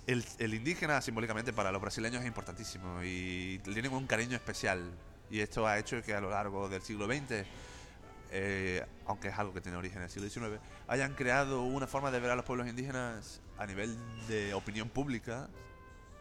El, 0.08 0.26
el 0.40 0.54
indígena 0.54 1.02
simbólicamente 1.02 1.54
para 1.54 1.72
los 1.72 1.82
brasileños 1.82 2.22
es 2.22 2.28
importantísimo 2.28 3.02
y 3.04 3.60
tienen 3.60 3.94
un 3.94 4.06
cariño 4.08 4.36
especial. 4.36 4.92
Y 5.30 5.40
esto 5.40 5.66
ha 5.68 5.78
hecho 5.80 6.02
que 6.02 6.14
a 6.14 6.20
lo 6.22 6.30
largo 6.30 6.68
del 6.68 6.82
siglo 6.82 7.06
XX, 7.06 7.46
eh, 8.36 8.84
aunque 9.06 9.28
es 9.28 9.38
algo 9.38 9.54
que 9.54 9.62
tiene 9.62 9.78
origen 9.78 10.00
en 10.00 10.06
el 10.06 10.10
siglo 10.10 10.28
XIX, 10.28 10.60
hayan 10.88 11.14
creado 11.14 11.62
una 11.62 11.86
forma 11.86 12.10
de 12.10 12.20
ver 12.20 12.32
a 12.32 12.36
los 12.36 12.44
pueblos 12.44 12.68
indígenas 12.68 13.42
a 13.60 13.68
nivel 13.68 13.96
de 14.28 14.56
opinión 14.56 14.90
pública, 14.90 15.50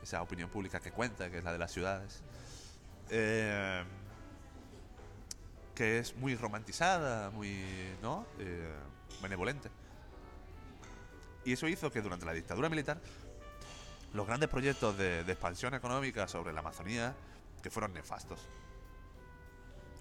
esa 0.03 0.21
opinión 0.21 0.51
pública 0.51 0.79
que 0.79 0.93
cuenta, 0.93 1.31
que 1.31 1.39
es 1.39 1.45
la 1.45 1.53
de 1.53 1.59
las 1.59 1.73
ciudades, 1.73 2.23
eh, 3.09 3.83
que 5.75 6.01
es 6.01 6.15
muy 6.17 6.37
romantizada, 6.37 7.31
muy 7.31 7.65
¿no? 8.03 8.27
Eh, 8.39 8.75
benevolente. 9.23 9.71
Y 11.47 11.55
eso 11.55 11.67
hizo 11.67 11.91
que 11.91 12.03
durante 12.03 12.27
la 12.27 12.35
dictadura 12.35 12.69
militar 12.69 13.01
los 14.13 14.27
grandes 14.27 14.51
proyectos 14.51 14.99
de, 14.99 15.25
de 15.25 15.33
expansión 15.33 15.73
económica 15.73 16.29
sobre 16.29 16.53
la 16.53 16.61
Amazonía, 16.61 17.15
que 17.63 17.71
fueron 17.71 17.95
nefastos, 17.95 18.51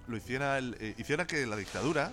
lo 0.07 0.17
hiciera, 0.17 0.57
el- 0.57 0.75
eh, 0.79 0.95
hiciera 0.97 1.25
que 1.27 1.45
la 1.45 1.55
dictadura 1.55 2.11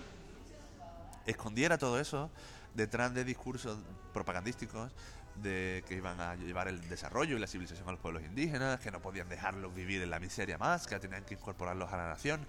escondiera 1.25 1.77
todo 1.77 1.99
eso 1.99 2.29
detrás 2.73 3.13
de 3.13 3.23
discursos 3.23 3.77
propagandísticos 4.13 4.91
de 5.35 5.83
que 5.87 5.95
iban 5.95 6.19
a 6.19 6.35
llevar 6.35 6.67
el 6.67 6.87
desarrollo 6.89 7.37
y 7.37 7.39
la 7.39 7.47
civilización 7.47 7.87
a 7.87 7.91
los 7.91 7.99
pueblos 7.99 8.23
indígenas, 8.23 8.79
que 8.79 8.91
no 8.91 8.99
podían 8.99 9.29
dejarlos 9.29 9.73
vivir 9.73 10.01
en 10.01 10.09
la 10.09 10.19
miseria 10.19 10.57
más, 10.57 10.85
que 10.87 10.99
tenían 10.99 11.23
que 11.23 11.35
incorporarlos 11.35 11.91
a 11.93 11.97
la 11.97 12.09
nación, 12.09 12.45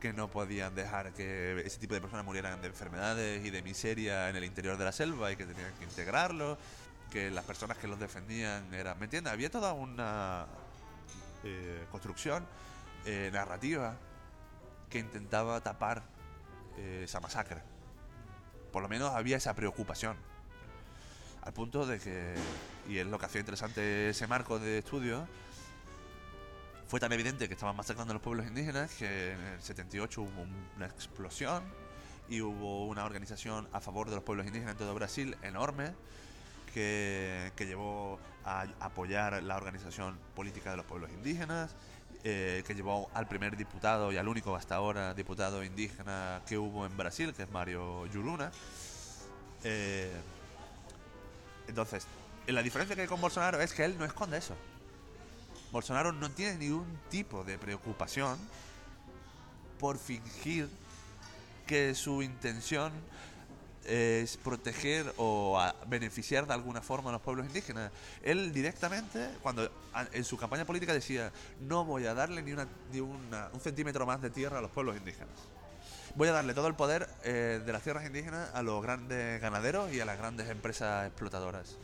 que 0.00 0.12
no 0.12 0.28
podían 0.30 0.74
dejar 0.74 1.12
que 1.12 1.60
ese 1.66 1.78
tipo 1.78 1.94
de 1.94 2.00
personas 2.00 2.24
murieran 2.24 2.60
de 2.60 2.68
enfermedades 2.68 3.44
y 3.44 3.50
de 3.50 3.62
miseria 3.62 4.28
en 4.28 4.36
el 4.36 4.44
interior 4.44 4.76
de 4.78 4.84
la 4.84 4.92
selva 4.92 5.32
y 5.32 5.36
que 5.36 5.44
tenían 5.44 5.72
que 5.78 5.84
integrarlos, 5.84 6.56
que 7.10 7.30
las 7.30 7.44
personas 7.44 7.76
que 7.78 7.88
los 7.88 7.98
defendían 7.98 8.72
eran... 8.72 8.98
¿Me 8.98 9.04
entiendes? 9.06 9.32
Había 9.32 9.50
toda 9.50 9.72
una 9.72 10.46
eh, 11.42 11.84
construcción 11.90 12.46
eh, 13.04 13.30
narrativa 13.32 13.96
que 14.90 14.98
intentaba 14.98 15.60
tapar 15.62 16.02
eh, 16.76 17.02
esa 17.04 17.20
masacre. 17.20 17.62
Por 18.72 18.82
lo 18.82 18.88
menos 18.88 19.14
había 19.14 19.36
esa 19.36 19.54
preocupación. 19.54 20.16
Al 21.42 21.54
punto 21.54 21.86
de 21.86 21.98
que, 21.98 22.34
y 22.88 22.98
es 22.98 23.06
lo 23.06 23.18
que 23.18 23.26
hacía 23.26 23.40
interesante 23.40 24.10
ese 24.10 24.26
marco 24.26 24.58
de 24.58 24.78
estudio, 24.78 25.26
fue 26.86 27.00
tan 27.00 27.12
evidente 27.12 27.48
que 27.48 27.54
estaban 27.54 27.76
masacrando 27.76 28.10
a 28.10 28.14
los 28.14 28.22
pueblos 28.22 28.46
indígenas 28.46 28.92
que 28.96 29.32
en 29.32 29.40
el 29.40 29.62
78 29.62 30.22
hubo 30.22 30.46
una 30.76 30.86
explosión 30.86 31.62
y 32.28 32.40
hubo 32.42 32.86
una 32.86 33.04
organización 33.04 33.68
a 33.72 33.80
favor 33.80 34.08
de 34.08 34.16
los 34.16 34.24
pueblos 34.24 34.46
indígenas 34.46 34.72
en 34.72 34.78
todo 34.78 34.94
Brasil 34.94 35.36
enorme 35.42 35.92
que, 36.74 37.52
que 37.56 37.66
llevó 37.66 38.18
a 38.44 38.66
apoyar 38.80 39.42
la 39.42 39.56
organización 39.56 40.18
política 40.34 40.70
de 40.70 40.76
los 40.78 40.86
pueblos 40.86 41.10
indígenas, 41.12 41.74
eh, 42.22 42.62
que 42.66 42.74
llevó 42.74 43.08
al 43.14 43.26
primer 43.26 43.56
diputado 43.56 44.12
y 44.12 44.18
al 44.18 44.28
único 44.28 44.54
hasta 44.54 44.74
ahora 44.74 45.14
diputado 45.14 45.64
indígena 45.64 46.42
que 46.46 46.58
hubo 46.58 46.84
en 46.84 46.96
Brasil, 46.96 47.32
que 47.34 47.44
es 47.44 47.50
Mario 47.50 48.06
Yuruna. 48.06 48.52
Eh, 49.64 50.12
entonces, 51.66 52.06
la 52.46 52.62
diferencia 52.62 52.94
que 52.94 53.02
hay 53.02 53.08
con 53.08 53.20
Bolsonaro 53.20 53.60
es 53.60 53.72
que 53.72 53.84
él 53.84 53.96
no 53.98 54.04
esconde 54.04 54.36
eso. 54.36 54.54
Bolsonaro 55.72 56.12
no 56.12 56.30
tiene 56.30 56.58
ningún 56.58 56.98
tipo 57.08 57.44
de 57.44 57.56
preocupación 57.56 58.38
por 59.78 59.96
fingir 59.98 60.68
que 61.66 61.94
su 61.94 62.22
intención 62.22 62.92
es 63.90 64.36
proteger 64.36 65.12
o 65.16 65.60
beneficiar 65.88 66.46
de 66.46 66.54
alguna 66.54 66.80
forma 66.80 67.10
a 67.10 67.12
los 67.14 67.22
pueblos 67.22 67.44
indígenas. 67.46 67.90
Él 68.22 68.52
directamente, 68.52 69.30
cuando 69.42 69.68
en 70.12 70.24
su 70.24 70.36
campaña 70.36 70.64
política 70.64 70.92
decía, 70.92 71.32
no 71.60 71.84
voy 71.84 72.06
a 72.06 72.14
darle 72.14 72.40
ni, 72.42 72.52
una, 72.52 72.68
ni 72.92 73.00
una- 73.00 73.48
un 73.52 73.60
centímetro 73.60 74.06
más 74.06 74.22
de 74.22 74.30
tierra 74.30 74.58
a 74.58 74.60
los 74.62 74.70
pueblos 74.70 74.96
indígenas. 74.96 75.34
Voy 76.14 76.28
a 76.28 76.32
darle 76.32 76.54
todo 76.54 76.68
el 76.68 76.74
poder 76.74 77.08
eh, 77.24 77.60
de 77.64 77.72
las 77.72 77.82
tierras 77.82 78.06
indígenas 78.06 78.50
a 78.54 78.62
los 78.62 78.80
grandes 78.82 79.40
ganaderos 79.40 79.92
y 79.92 80.00
a 80.00 80.04
las 80.04 80.18
grandes 80.18 80.48
empresas 80.48 81.06
explotadoras. 81.06 81.76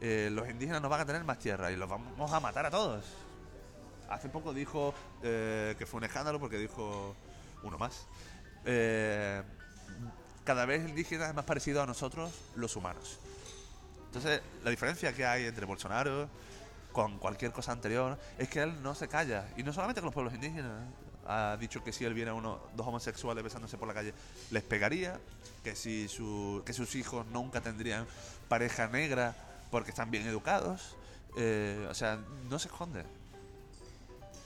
Eh, 0.00 0.30
los 0.32 0.48
indígenas 0.48 0.80
no 0.80 0.88
van 0.88 1.00
a 1.00 1.06
tener 1.06 1.22
más 1.24 1.38
tierra 1.38 1.70
y 1.70 1.76
los 1.76 1.88
vamos 1.88 2.32
a 2.32 2.40
matar 2.40 2.66
a 2.66 2.70
todos. 2.70 3.04
Hace 4.08 4.28
poco 4.28 4.52
dijo 4.52 4.94
eh, 5.22 5.74
que 5.78 5.86
fue 5.86 5.98
un 5.98 6.04
escándalo 6.04 6.40
porque 6.40 6.58
dijo 6.58 7.14
uno 7.62 7.78
más. 7.78 8.06
Eh, 8.64 9.42
cada 10.44 10.66
vez 10.66 10.82
el 10.82 10.90
indígena 10.90 11.28
es 11.28 11.34
más 11.34 11.44
parecido 11.44 11.82
a 11.82 11.86
nosotros, 11.86 12.32
los 12.54 12.76
humanos. 12.76 13.18
Entonces, 14.06 14.42
la 14.62 14.70
diferencia 14.70 15.12
que 15.12 15.24
hay 15.24 15.46
entre 15.46 15.64
Bolsonaro 15.64 16.28
con 16.92 17.18
cualquier 17.18 17.52
cosa 17.52 17.72
anterior 17.72 18.18
es 18.38 18.48
que 18.48 18.60
él 18.60 18.82
no 18.82 18.94
se 18.94 19.08
calla. 19.08 19.48
Y 19.56 19.62
no 19.62 19.72
solamente 19.72 20.00
con 20.00 20.06
los 20.06 20.14
pueblos 20.14 20.34
indígenas. 20.34 20.84
Ha 21.24 21.56
dicho 21.58 21.84
que 21.84 21.92
si 21.92 22.04
él 22.04 22.14
viera 22.14 22.32
a 22.32 22.34
uno, 22.34 22.60
dos 22.74 22.86
homosexuales 22.86 23.44
besándose 23.44 23.78
por 23.78 23.86
la 23.86 23.94
calle, 23.94 24.12
les 24.50 24.62
pegaría. 24.62 25.18
Que, 25.64 25.76
si 25.76 26.08
su, 26.08 26.62
que 26.66 26.72
sus 26.72 26.94
hijos 26.96 27.24
nunca 27.26 27.60
tendrían 27.60 28.06
pareja 28.48 28.88
negra 28.88 29.34
porque 29.70 29.90
están 29.90 30.10
bien 30.10 30.26
educados. 30.26 30.96
Eh, 31.36 31.86
o 31.88 31.94
sea, 31.94 32.18
no 32.50 32.58
se 32.58 32.68
esconde. 32.68 33.04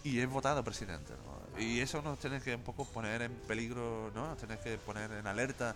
Y 0.05 0.21
es 0.21 0.29
votado 0.29 0.63
presidente. 0.63 1.15
Y 1.59 1.81
eso 1.81 2.03
nos 2.03 2.19
tiene 2.19 2.41
que 2.41 2.55
un 2.55 2.63
poco 2.63 2.85
poner 2.85 3.23
en 3.23 3.33
peligro, 3.33 4.11
¿no? 4.15 4.29
Nos 4.29 4.39
tiene 4.39 4.59
que 4.59 4.77
poner 4.77 5.11
en 5.11 5.27
alerta 5.27 5.75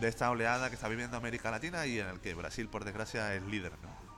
de 0.00 0.08
esta 0.08 0.30
oleada 0.30 0.68
que 0.70 0.76
está 0.76 0.88
viviendo 0.88 1.16
América 1.16 1.50
Latina 1.50 1.86
y 1.86 1.98
en 1.98 2.06
el 2.06 2.20
que 2.20 2.32
Brasil, 2.34 2.68
por 2.68 2.84
desgracia, 2.84 3.34
es 3.34 3.42
líder, 3.42 3.72
¿no? 3.82 4.08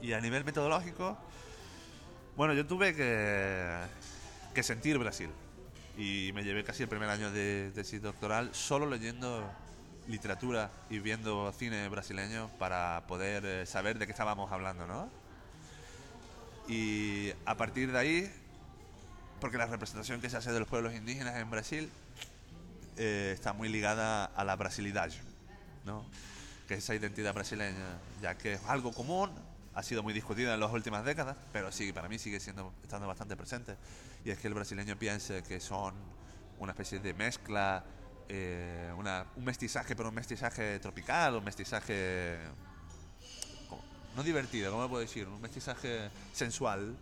Y 0.00 0.12
a 0.14 0.20
nivel 0.20 0.44
metodológico, 0.44 1.16
bueno, 2.36 2.54
yo 2.54 2.66
tuve 2.66 2.94
que, 2.94 4.62
sentir 4.62 4.98
Brasil. 4.98 5.30
Y 5.96 6.32
me 6.34 6.44
llevé 6.44 6.64
casi 6.64 6.82
el 6.82 6.88
primer 6.88 7.08
año 7.08 7.30
de 7.30 7.70
tesis 7.74 8.02
doctoral 8.02 8.54
solo 8.54 8.84
leyendo 8.84 9.48
literatura 10.08 10.70
y 10.90 10.98
viendo 10.98 11.52
cine 11.52 11.88
brasileño 11.88 12.50
para 12.58 13.06
poder 13.06 13.44
eh, 13.44 13.66
saber 13.66 13.98
de 13.98 14.06
qué 14.06 14.12
estábamos 14.12 14.52
hablando, 14.52 14.86
¿no? 14.86 15.08
Y 16.68 17.30
a 17.44 17.56
partir 17.56 17.92
de 17.92 17.98
ahí, 17.98 18.32
porque 19.40 19.58
la 19.58 19.66
representación 19.66 20.20
que 20.20 20.30
se 20.30 20.36
hace 20.36 20.52
de 20.52 20.58
los 20.60 20.68
pueblos 20.68 20.94
indígenas 20.94 21.36
en 21.36 21.50
Brasil 21.50 21.90
eh, 22.96 23.32
está 23.34 23.52
muy 23.52 23.68
ligada 23.68 24.24
a 24.24 24.44
la 24.44 24.56
brasilidad, 24.56 25.10
¿no? 25.84 26.04
que 26.66 26.74
es 26.74 26.84
esa 26.84 26.94
identidad 26.94 27.32
brasileña, 27.34 27.98
ya 28.20 28.36
que 28.36 28.54
es 28.54 28.60
algo 28.66 28.92
común, 28.92 29.30
ha 29.74 29.82
sido 29.82 30.02
muy 30.02 30.12
discutida 30.14 30.54
en 30.54 30.60
las 30.60 30.72
últimas 30.72 31.04
décadas, 31.04 31.36
pero 31.52 31.70
sí, 31.70 31.92
para 31.92 32.08
mí 32.08 32.18
sigue 32.18 32.40
siendo 32.40 32.72
estando 32.82 33.06
bastante 33.06 33.36
presente, 33.36 33.76
y 34.24 34.30
es 34.30 34.38
que 34.38 34.48
el 34.48 34.54
brasileño 34.54 34.96
piense 34.98 35.42
que 35.42 35.60
son 35.60 35.94
una 36.58 36.72
especie 36.72 36.98
de 36.98 37.12
mezcla, 37.14 37.84
eh, 38.28 38.90
una- 38.96 39.26
un 39.36 39.44
mestizaje, 39.44 39.94
pero 39.94 40.08
un 40.08 40.14
mestizaje 40.14 40.80
tropical, 40.80 41.36
un 41.36 41.44
mestizaje 41.44 42.38
no 44.16 44.22
divertido, 44.22 44.72
¿cómo 44.72 44.88
puedo 44.88 45.02
decir? 45.02 45.28
Un 45.28 45.40
mestizaje 45.42 46.08
sensual 46.32 46.96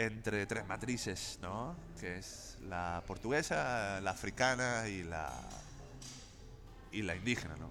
entre 0.00 0.46
tres 0.46 0.66
matrices, 0.66 1.38
¿no? 1.42 1.76
Que 2.00 2.18
es 2.18 2.56
la 2.68 3.02
portuguesa, 3.06 4.00
la 4.00 4.12
africana 4.12 4.88
y 4.88 5.02
la 5.02 5.30
y 6.90 7.02
la 7.02 7.14
indígena, 7.14 7.54
¿no? 7.56 7.68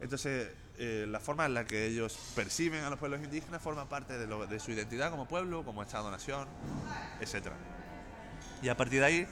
Entonces, 0.00 0.50
eh, 0.78 1.06
la 1.08 1.20
forma 1.20 1.46
en 1.46 1.54
la 1.54 1.64
que 1.64 1.86
ellos 1.86 2.18
perciben 2.34 2.82
a 2.84 2.90
los 2.90 2.98
pueblos 2.98 3.20
indígenas 3.22 3.62
forma 3.62 3.88
parte 3.88 4.18
de, 4.18 4.60
su 4.60 4.72
identidad 4.72 5.10
como 5.10 5.26
pueblo, 5.26 5.64
como 5.64 5.82
Estado-nación, 5.82 6.46
etc. 7.20 7.52
Y 8.62 8.68
a 8.68 8.76
partir 8.76 9.00
de 9.00 9.06
ahí, 9.06 9.26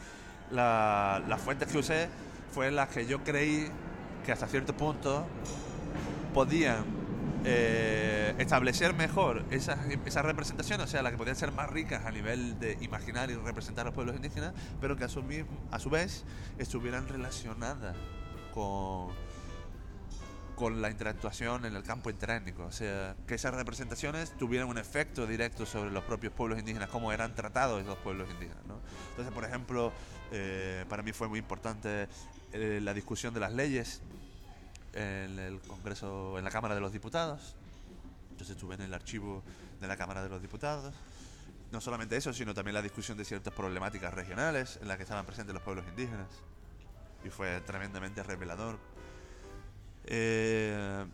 la- 0.51 1.23
las 1.29 1.41
fuentes 1.41 1.69
que 1.69 1.79
usé 1.79 2.09
fue 2.53 2.71
las 2.71 2.89
que 2.89 3.07
yo 3.07 3.23
creí 3.23 3.69
que 4.25 4.33
hasta 4.33 4.47
cierto 4.47 4.77
punto 4.77 5.27
podían 6.33 6.85
eh, 7.49 8.35
establecer 8.39 8.93
mejor 8.95 9.45
esas, 9.51 9.79
esas 10.05 10.25
representaciones, 10.25 10.87
o 10.87 10.89
sea, 10.89 11.03
las 11.03 11.13
que 11.13 11.19
podían 11.19 11.37
ser 11.37 11.53
más 11.53 11.71
ricas 11.71 12.05
a 12.05 12.11
nivel 12.11 12.59
de 12.59 12.77
imaginar 12.81 13.31
y 13.31 13.35
representar 13.35 13.83
a 13.83 13.87
los 13.87 13.95
pueblos 13.95 14.17
indígenas, 14.17 14.53
pero 14.81 14.97
que 14.97 15.05
a 15.05 15.09
su, 15.09 15.23
a 15.71 15.79
su 15.79 15.91
vez 15.91 16.25
estuvieran 16.59 17.09
relacionadas 17.09 17.97
con, 18.53 19.13
con 20.57 20.83
la 20.83 20.91
interactuación 20.91 21.67
en 21.67 21.77
el 21.77 21.83
campo 21.83 22.11
interétnico, 22.11 22.65
o 22.65 22.73
sea, 22.73 23.15
que 23.29 23.35
esas 23.35 23.55
representaciones 23.55 24.33
tuvieran 24.33 24.69
un 24.69 24.79
efecto 24.79 25.27
directo 25.27 25.67
sobre 25.67 25.91
los 25.91 26.03
propios 26.03 26.33
pueblos 26.33 26.59
indígenas, 26.59 26.89
cómo 26.89 27.13
eran 27.13 27.35
tratados 27.35 27.83
esos 27.83 27.99
pueblos 27.99 28.29
indígenas. 28.31 28.65
¿no? 28.67 28.81
Entonces, 29.11 29.33
por 29.33 29.45
ejemplo, 29.45 29.93
eh, 30.33 30.85
para 30.89 31.03
mí 31.03 31.13
fue 31.13 31.29
muy 31.29 31.39
importante 31.39 32.09
eh, 32.53 32.81
la 32.83 32.95
discusión 32.95 33.35
de 33.35 33.41
las 33.41 33.53
leyes 33.53 34.03
en 34.97 35.39
el 35.39 35.61
Congreso, 35.61 36.39
en 36.39 36.45
la 36.45 36.51
Cámara 36.51 36.75
de 36.75 36.81
los 36.81 36.93
Diputados. 36.93 37.55
Entonces 38.31 38.57
estuve 38.57 38.75
en 38.75 38.83
el 38.83 38.95
archivo 38.95 39.43
de 39.81 39.87
la 39.87 39.97
Cámara 39.97 40.23
de 40.23 40.29
los 40.29 40.41
Diputados. 40.41 40.95
No 41.71 41.81
solamente 41.81 42.17
eso, 42.17 42.33
sino 42.33 42.55
también 42.55 42.75
la 42.75 42.83
discusión 42.83 43.19
de 43.19 43.25
ciertas 43.25 43.53
problemáticas 43.53 44.15
regionales 44.15 44.79
en 44.81 44.89
las 44.89 44.97
que 44.97 45.03
estaban 45.03 45.27
presentes 45.27 45.53
los 45.53 45.63
pueblos 45.63 45.85
indígenas. 45.89 46.29
Y 47.25 47.31
fue 47.31 47.61
tremendamente 47.61 48.23
revelador. 48.23 48.79
Eh, 50.05 51.05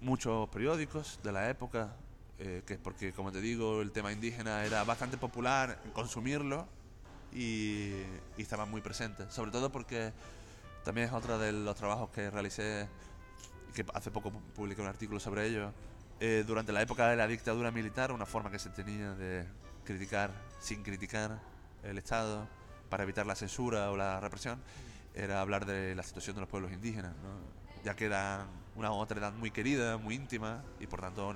muchos 0.00 0.48
periódicos 0.48 1.18
de 1.22 1.32
la 1.32 1.50
época, 1.50 1.94
eh, 2.38 2.62
que 2.66 2.76
porque 2.78 3.12
como 3.12 3.32
te 3.32 3.40
digo, 3.40 3.82
el 3.82 3.92
tema 3.92 4.12
indígena 4.12 4.64
era 4.64 4.84
bastante 4.84 5.16
popular 5.16 5.80
consumirlo 5.92 6.66
y, 7.32 7.92
y 8.36 8.42
estaban 8.42 8.70
muy 8.70 8.80
presentes. 8.80 9.34
Sobre 9.34 9.50
todo 9.50 9.70
porque 9.70 10.12
también 10.84 11.08
es 11.08 11.12
otro 11.12 11.38
de 11.38 11.52
los 11.52 11.76
trabajos 11.76 12.10
que 12.10 12.30
realicé, 12.30 12.88
que 13.74 13.84
hace 13.94 14.10
poco 14.10 14.30
pu- 14.30 14.40
publiqué 14.54 14.80
un 14.82 14.88
artículo 14.88 15.20
sobre 15.20 15.46
ello. 15.46 15.72
Eh, 16.20 16.44
durante 16.46 16.72
la 16.72 16.82
época 16.82 17.08
de 17.08 17.16
la 17.16 17.26
dictadura 17.26 17.70
militar, 17.70 18.12
una 18.12 18.26
forma 18.26 18.50
que 18.50 18.58
se 18.58 18.70
tenía 18.70 19.14
de 19.14 19.44
criticar 19.84 20.30
sin 20.60 20.82
criticar 20.82 21.40
el 21.82 21.98
Estado 21.98 22.46
para 22.88 23.02
evitar 23.02 23.26
la 23.26 23.34
censura 23.34 23.90
o 23.90 23.96
la 23.96 24.20
represión 24.20 24.62
era 25.14 25.40
hablar 25.40 25.66
de 25.66 25.94
la 25.94 26.02
situación 26.02 26.36
de 26.36 26.40
los 26.40 26.48
pueblos 26.48 26.70
indígenas, 26.72 27.14
ya 27.84 27.94
que 27.96 28.06
eran 28.06 28.46
una 28.76 28.92
otra 28.92 29.18
edad 29.18 29.32
muy 29.32 29.50
querida, 29.50 29.96
muy 29.98 30.14
íntima, 30.14 30.62
y 30.78 30.86
por 30.86 31.00
tanto 31.00 31.34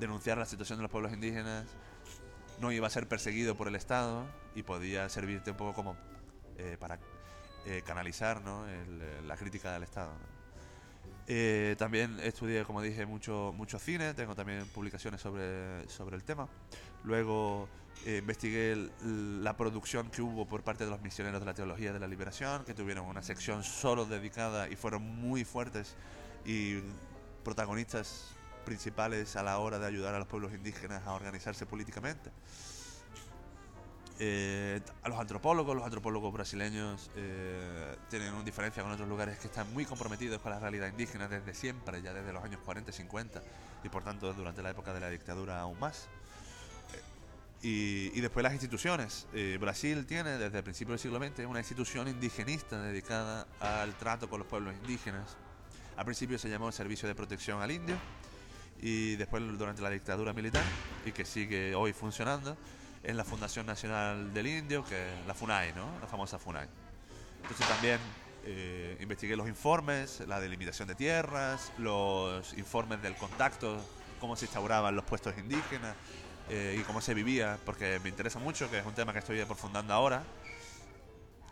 denunciar 0.00 0.38
la 0.38 0.46
situación 0.46 0.78
de 0.78 0.82
los 0.82 0.90
pueblos 0.90 1.12
indígenas 1.12 1.66
no 2.60 2.72
iba 2.72 2.86
a 2.86 2.90
ser 2.90 3.06
perseguido 3.08 3.56
por 3.56 3.68
el 3.68 3.74
Estado 3.74 4.24
y 4.54 4.62
podía 4.62 5.08
servirte 5.08 5.50
un 5.50 5.56
poco 5.56 5.74
como 5.74 5.96
eh, 6.56 6.76
para 6.80 6.98
eh, 7.66 7.82
canalizar 7.84 8.40
¿no? 8.42 8.66
el, 8.68 9.00
eh, 9.02 9.22
la 9.26 9.36
crítica 9.36 9.72
del 9.72 9.82
Estado. 9.84 10.12
¿no? 10.12 10.34
Eh, 11.26 11.74
también 11.78 12.20
estudié, 12.20 12.64
como 12.64 12.82
dije, 12.82 13.06
mucho, 13.06 13.52
mucho 13.56 13.78
cine, 13.78 14.12
tengo 14.14 14.34
también 14.34 14.66
publicaciones 14.68 15.20
sobre, 15.22 15.88
sobre 15.88 16.16
el 16.16 16.24
tema. 16.24 16.48
Luego 17.04 17.66
eh, 18.04 18.18
investigué 18.18 18.72
el- 18.72 19.42
la 19.42 19.56
producción 19.56 20.10
que 20.10 20.20
hubo 20.20 20.46
por 20.46 20.62
parte 20.62 20.84
de 20.84 20.90
los 20.90 21.00
misioneros 21.00 21.40
de 21.40 21.46
la 21.46 21.54
Teología 21.54 21.92
de 21.94 22.00
la 22.00 22.06
Liberación, 22.08 22.64
que 22.64 22.74
tuvieron 22.74 23.06
una 23.06 23.22
sección 23.22 23.64
solo 23.64 24.04
dedicada 24.04 24.68
y 24.68 24.76
fueron 24.76 25.02
muy 25.02 25.44
fuertes 25.44 25.96
y 26.44 26.80
protagonistas 27.42 28.34
principales 28.66 29.36
a 29.36 29.42
la 29.42 29.58
hora 29.58 29.78
de 29.78 29.86
ayudar 29.86 30.14
a 30.14 30.18
los 30.18 30.28
pueblos 30.28 30.52
indígenas 30.52 31.06
a 31.06 31.12
organizarse 31.12 31.64
políticamente. 31.66 32.30
Eh, 34.20 34.80
a 35.02 35.08
los 35.08 35.18
antropólogos, 35.18 35.74
los 35.74 35.84
antropólogos 35.84 36.32
brasileños 36.32 37.10
eh, 37.16 37.96
tienen 38.08 38.32
una 38.32 38.44
diferencia 38.44 38.80
con 38.82 38.92
otros 38.92 39.08
lugares 39.08 39.38
que 39.38 39.48
están 39.48 39.72
muy 39.72 39.84
comprometidos 39.84 40.40
con 40.40 40.52
la 40.52 40.60
realidad 40.60 40.86
indígena 40.88 41.26
desde 41.26 41.52
siempre, 41.52 42.00
ya 42.00 42.12
desde 42.12 42.32
los 42.32 42.44
años 42.44 42.60
40 42.64 42.90
y 42.90 42.94
50, 42.94 43.42
y 43.82 43.88
por 43.88 44.04
tanto 44.04 44.32
durante 44.32 44.62
la 44.62 44.70
época 44.70 44.92
de 44.94 45.00
la 45.00 45.10
dictadura 45.10 45.60
aún 45.60 45.78
más. 45.80 46.06
Eh, 46.92 47.02
Y, 47.66 48.12
y 48.14 48.20
después 48.20 48.44
las 48.44 48.52
instituciones. 48.52 49.26
Eh, 49.32 49.58
Brasil 49.60 50.06
tiene 50.06 50.38
desde 50.38 50.58
el 50.58 50.64
principio 50.64 50.92
del 50.92 51.00
siglo 51.00 51.18
XX 51.18 51.46
una 51.46 51.58
institución 51.58 52.06
indigenista 52.06 52.80
dedicada 52.80 53.48
al 53.58 53.94
trato 53.96 54.28
con 54.28 54.38
los 54.38 54.46
pueblos 54.46 54.74
indígenas. 54.74 55.36
Al 55.96 56.04
principio 56.04 56.38
se 56.38 56.48
llamó 56.48 56.70
Servicio 56.70 57.08
de 57.08 57.14
Protección 57.14 57.62
al 57.62 57.70
Indio 57.70 57.96
y 58.80 59.16
después 59.16 59.42
durante 59.58 59.82
la 59.82 59.90
dictadura 59.90 60.32
militar 60.32 60.64
y 61.06 61.12
que 61.12 61.24
sigue 61.24 61.74
hoy 61.74 61.92
funcionando 61.92 62.56
en 63.04 63.16
la 63.16 63.24
Fundación 63.24 63.66
Nacional 63.66 64.32
del 64.32 64.46
Indio, 64.46 64.84
que 64.84 65.14
la 65.26 65.34
FUNAI, 65.34 65.72
¿no? 65.74 65.86
La 66.00 66.06
famosa 66.06 66.38
FUNAI. 66.38 66.66
Entonces 67.42 67.68
también 67.68 68.00
eh, 68.44 68.96
investigué 69.00 69.36
los 69.36 69.48
informes, 69.48 70.22
la 70.26 70.40
delimitación 70.40 70.88
de 70.88 70.94
tierras, 70.94 71.72
los 71.78 72.54
informes 72.54 73.02
del 73.02 73.14
contacto, 73.16 73.78
cómo 74.20 74.36
se 74.36 74.46
instauraban 74.46 74.96
los 74.96 75.04
puestos 75.04 75.36
indígenas 75.38 75.94
eh, 76.48 76.76
y 76.78 76.82
cómo 76.82 77.00
se 77.00 77.14
vivía, 77.14 77.58
porque 77.64 78.00
me 78.02 78.08
interesa 78.08 78.38
mucho, 78.38 78.70
que 78.70 78.78
es 78.78 78.86
un 78.86 78.94
tema 78.94 79.12
que 79.12 79.18
estoy 79.18 79.40
aprofundando 79.40 79.92
ahora, 79.92 80.24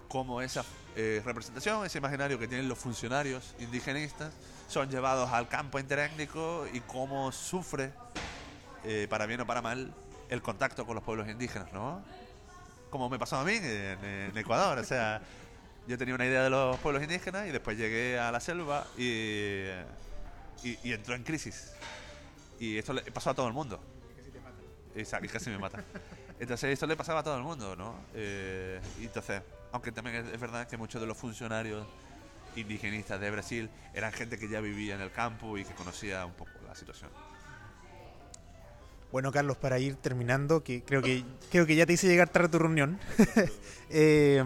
cómo 0.09 0.43
esa 0.43 0.65
eh, 0.95 1.23
representación, 1.25 1.87
ese 1.87 1.97
imaginario 1.97 2.39
que 2.39 2.47
tienen 2.47 2.69
los 2.69 2.79
funcionarios 2.79 3.55
indigenistas, 3.59 4.35
son 4.69 4.91
llevados 4.91 5.31
al 5.31 5.49
campo 5.49 5.79
interétnico 5.79 6.67
y 6.71 6.81
cómo 6.81 7.33
sufre, 7.33 7.93
eh, 8.85 9.07
para 9.09 9.25
bien 9.25 9.41
o 9.41 9.47
para 9.47 9.63
mal, 9.63 9.95
el 10.33 10.41
contacto 10.41 10.87
con 10.87 10.95
los 10.95 11.05
pueblos 11.05 11.29
indígenas, 11.29 11.73
¿no? 11.73 12.03
Como 12.91 13.11
me 13.11 13.19
pasó 13.19 13.37
a 13.37 13.45
mí 13.45 13.53
en, 13.55 14.37
Ecuador, 14.37 14.79
o 14.79 14.85
sea, 14.85 15.21
yo 15.87 15.99
tenía 15.99 16.15
una 16.15 16.25
idea 16.25 16.43
de 16.43 16.51
los 16.51 16.79
pueblos 16.79 17.03
indígenas 17.03 17.47
y 17.49 17.51
después 17.51 17.77
llegué 17.77 18.19
a 18.19 18.33
la 18.33 18.41
selva 18.41 18.87
y, 18.97 19.67
y, 20.63 20.79
y 20.85 20.93
entró 20.93 21.15
en 21.15 21.23
crisis. 21.23 21.73
Y 22.59 22.79
esto 22.79 22.95
le 22.95 23.03
pasó 23.03 23.31
a 23.31 23.35
todo 23.35 23.47
el 23.47 23.53
mundo. 23.53 23.79
Exacto, 24.95 25.27
y 25.27 25.29
casi 25.29 25.51
me 25.51 25.59
mata. 25.59 25.85
Entonces 26.41 26.73
esto 26.73 26.87
le 26.87 26.97
pasaba 26.97 27.21
a 27.21 27.23
todo 27.23 27.37
el 27.37 27.43
mundo, 27.43 27.77
¿no? 27.77 27.95
Eh, 28.15 28.81
y 29.01 29.05
entonces, 29.05 29.43
aunque 29.71 29.93
también 29.93 30.17
es 30.17 30.41
verdad 30.41 30.67
que 30.67 30.77
muchos 30.77 31.01
de 31.01 31.07
los 31.07 31.17
funcionarios 31.17 31.87
indigenistas 32.57 33.21
de 33.21 33.31
Brasil 33.31 33.71
eran 33.95 34.13
gente 34.13 34.39
que 34.39 34.49
ya 34.49 34.61
vivía 34.61 34.95
en 34.95 35.03
el 35.03 35.13
campo 35.13 35.59
y 35.59 35.65
que 35.65 35.75
conocía 35.75 36.25
un 36.25 36.33
poco 36.33 36.51
la 36.67 36.75
situación. 36.75 37.11
Bueno, 39.13 39.31
Carlos, 39.31 39.59
para 39.59 39.79
ir 39.79 39.97
terminando, 39.97 40.65
que 40.65 40.83
creo 40.83 41.03
que 41.03 41.23
creo 41.51 41.67
que 41.67 41.77
ya 41.77 41.85
te 41.85 41.93
hice 41.93 42.09
llegar 42.09 42.31
tarde 42.31 42.49
a 42.49 42.51
tu 42.51 42.59
reunión. 42.59 42.99
eh, 43.91 44.43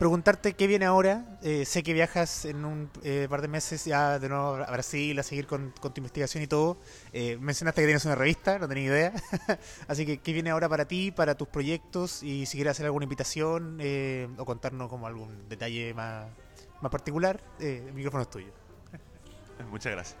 preguntarte 0.00 0.54
qué 0.54 0.66
viene 0.66 0.86
ahora. 0.86 1.38
Eh, 1.42 1.66
sé 1.66 1.82
que 1.82 1.92
viajas 1.92 2.46
en 2.46 2.64
un 2.64 2.90
eh, 3.02 3.26
par 3.28 3.42
de 3.42 3.48
meses 3.48 3.84
ya 3.84 4.18
de 4.18 4.30
nuevo 4.30 4.54
a 4.54 4.70
Brasil 4.70 5.18
a 5.18 5.22
seguir 5.22 5.46
con, 5.46 5.74
con 5.78 5.92
tu 5.92 6.00
investigación 6.00 6.42
y 6.42 6.46
todo. 6.46 6.78
Eh, 7.12 7.36
mencionaste 7.38 7.82
que 7.82 7.86
tienes 7.86 8.06
una 8.06 8.14
revista, 8.14 8.58
no 8.58 8.66
tenía 8.66 8.84
idea. 8.84 9.12
Así 9.86 10.06
que, 10.06 10.16
¿qué 10.16 10.32
viene 10.32 10.48
ahora 10.48 10.70
para 10.70 10.86
ti, 10.86 11.10
para 11.10 11.34
tus 11.34 11.48
proyectos? 11.48 12.22
Y 12.22 12.46
si 12.46 12.56
quieres 12.56 12.70
hacer 12.70 12.86
alguna 12.86 13.04
invitación 13.04 13.76
eh, 13.82 14.28
o 14.38 14.46
contarnos 14.46 14.88
como 14.88 15.06
algún 15.06 15.46
detalle 15.46 15.92
más, 15.92 16.26
más 16.80 16.90
particular, 16.90 17.38
eh, 17.58 17.84
el 17.86 17.92
micrófono 17.92 18.22
es 18.22 18.30
tuyo. 18.30 18.52
Muchas 19.70 19.92
gracias. 19.92 20.16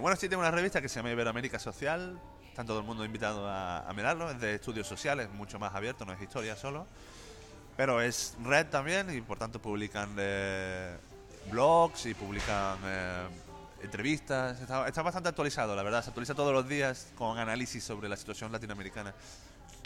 Bueno, 0.00 0.16
sí 0.16 0.28
tengo 0.28 0.40
una 0.40 0.52
revista 0.52 0.80
que 0.80 0.88
se 0.88 1.00
llama 1.00 1.10
Iberoamérica 1.10 1.58
Social. 1.58 2.20
Está 2.50 2.64
todo 2.64 2.80
el 2.80 2.84
mundo 2.84 3.04
invitado 3.04 3.48
a, 3.48 3.88
a 3.88 3.92
mirarlo. 3.94 4.30
Es 4.30 4.40
de 4.40 4.56
estudios 4.56 4.86
sociales, 4.86 5.30
mucho 5.30 5.58
más 5.58 5.74
abierto, 5.74 6.04
no 6.04 6.12
es 6.12 6.20
historia 6.20 6.56
solo. 6.56 6.86
Pero 7.76 8.02
es 8.02 8.36
red 8.44 8.66
también 8.66 9.16
y 9.16 9.22
por 9.22 9.38
tanto 9.38 9.58
publican 9.62 10.14
eh, 10.18 10.96
blogs 11.50 12.06
y 12.06 12.14
publican 12.14 12.78
eh, 12.84 13.26
entrevistas. 13.82 14.60
Está, 14.60 14.86
está 14.86 15.02
bastante 15.02 15.28
actualizado, 15.28 15.74
la 15.74 15.82
verdad. 15.82 16.02
Se 16.02 16.10
actualiza 16.10 16.34
todos 16.34 16.52
los 16.52 16.68
días 16.68 17.12
con 17.16 17.38
análisis 17.38 17.82
sobre 17.82 18.08
la 18.08 18.16
situación 18.16 18.52
latinoamericana. 18.52 19.14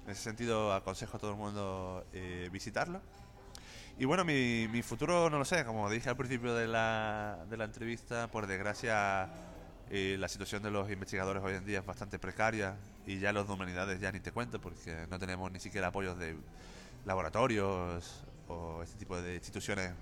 En 0.05 0.11
ese 0.11 0.23
sentido, 0.23 0.73
aconsejo 0.73 1.17
a 1.19 1.21
todo 1.21 1.31
el 1.31 1.37
mundo 1.37 2.05
eh, 2.13 2.49
visitarlo. 2.51 3.01
Y 3.99 4.07
bueno, 4.07 4.25
mi, 4.25 4.67
mi 4.69 4.83
futuro 4.83 5.31
no 5.31 5.39
lo 5.39 5.45
sé, 5.45 5.65
como 5.65 5.89
dije 5.89 6.09
al 6.09 6.17
principio 6.17 6.53
de 6.55 6.67
la, 6.67 7.45
de 7.49 7.57
la 7.57 7.65
entrevista, 7.65 8.27
por 8.27 8.49
desgracia 8.49 9.29
eh, 9.91 10.17
la 10.19 10.29
situación 10.29 10.63
de 10.63 10.71
los 10.71 10.91
investigadores 10.91 11.43
hoy 11.43 11.55
en 11.55 11.65
día 11.65 11.81
es 11.81 11.87
bastante 11.87 12.19
precaria 12.19 12.77
y 13.07 13.19
ya 13.19 13.33
los 13.33 13.47
de 13.47 13.53
humanidades 13.53 14.01
ya 14.01 14.11
ni 14.11 14.21
te 14.21 14.33
cuento 14.33 14.61
porque 14.61 15.07
no 15.11 15.19
tenemos 15.19 15.51
ni 15.53 15.61
siquiera 15.61 15.89
apoyos 15.89 16.19
de 16.19 16.37
laboratorios 17.05 18.25
o 18.49 18.83
este 18.83 18.97
tipo 18.99 19.21
de 19.21 19.35
instituciones 19.35 19.93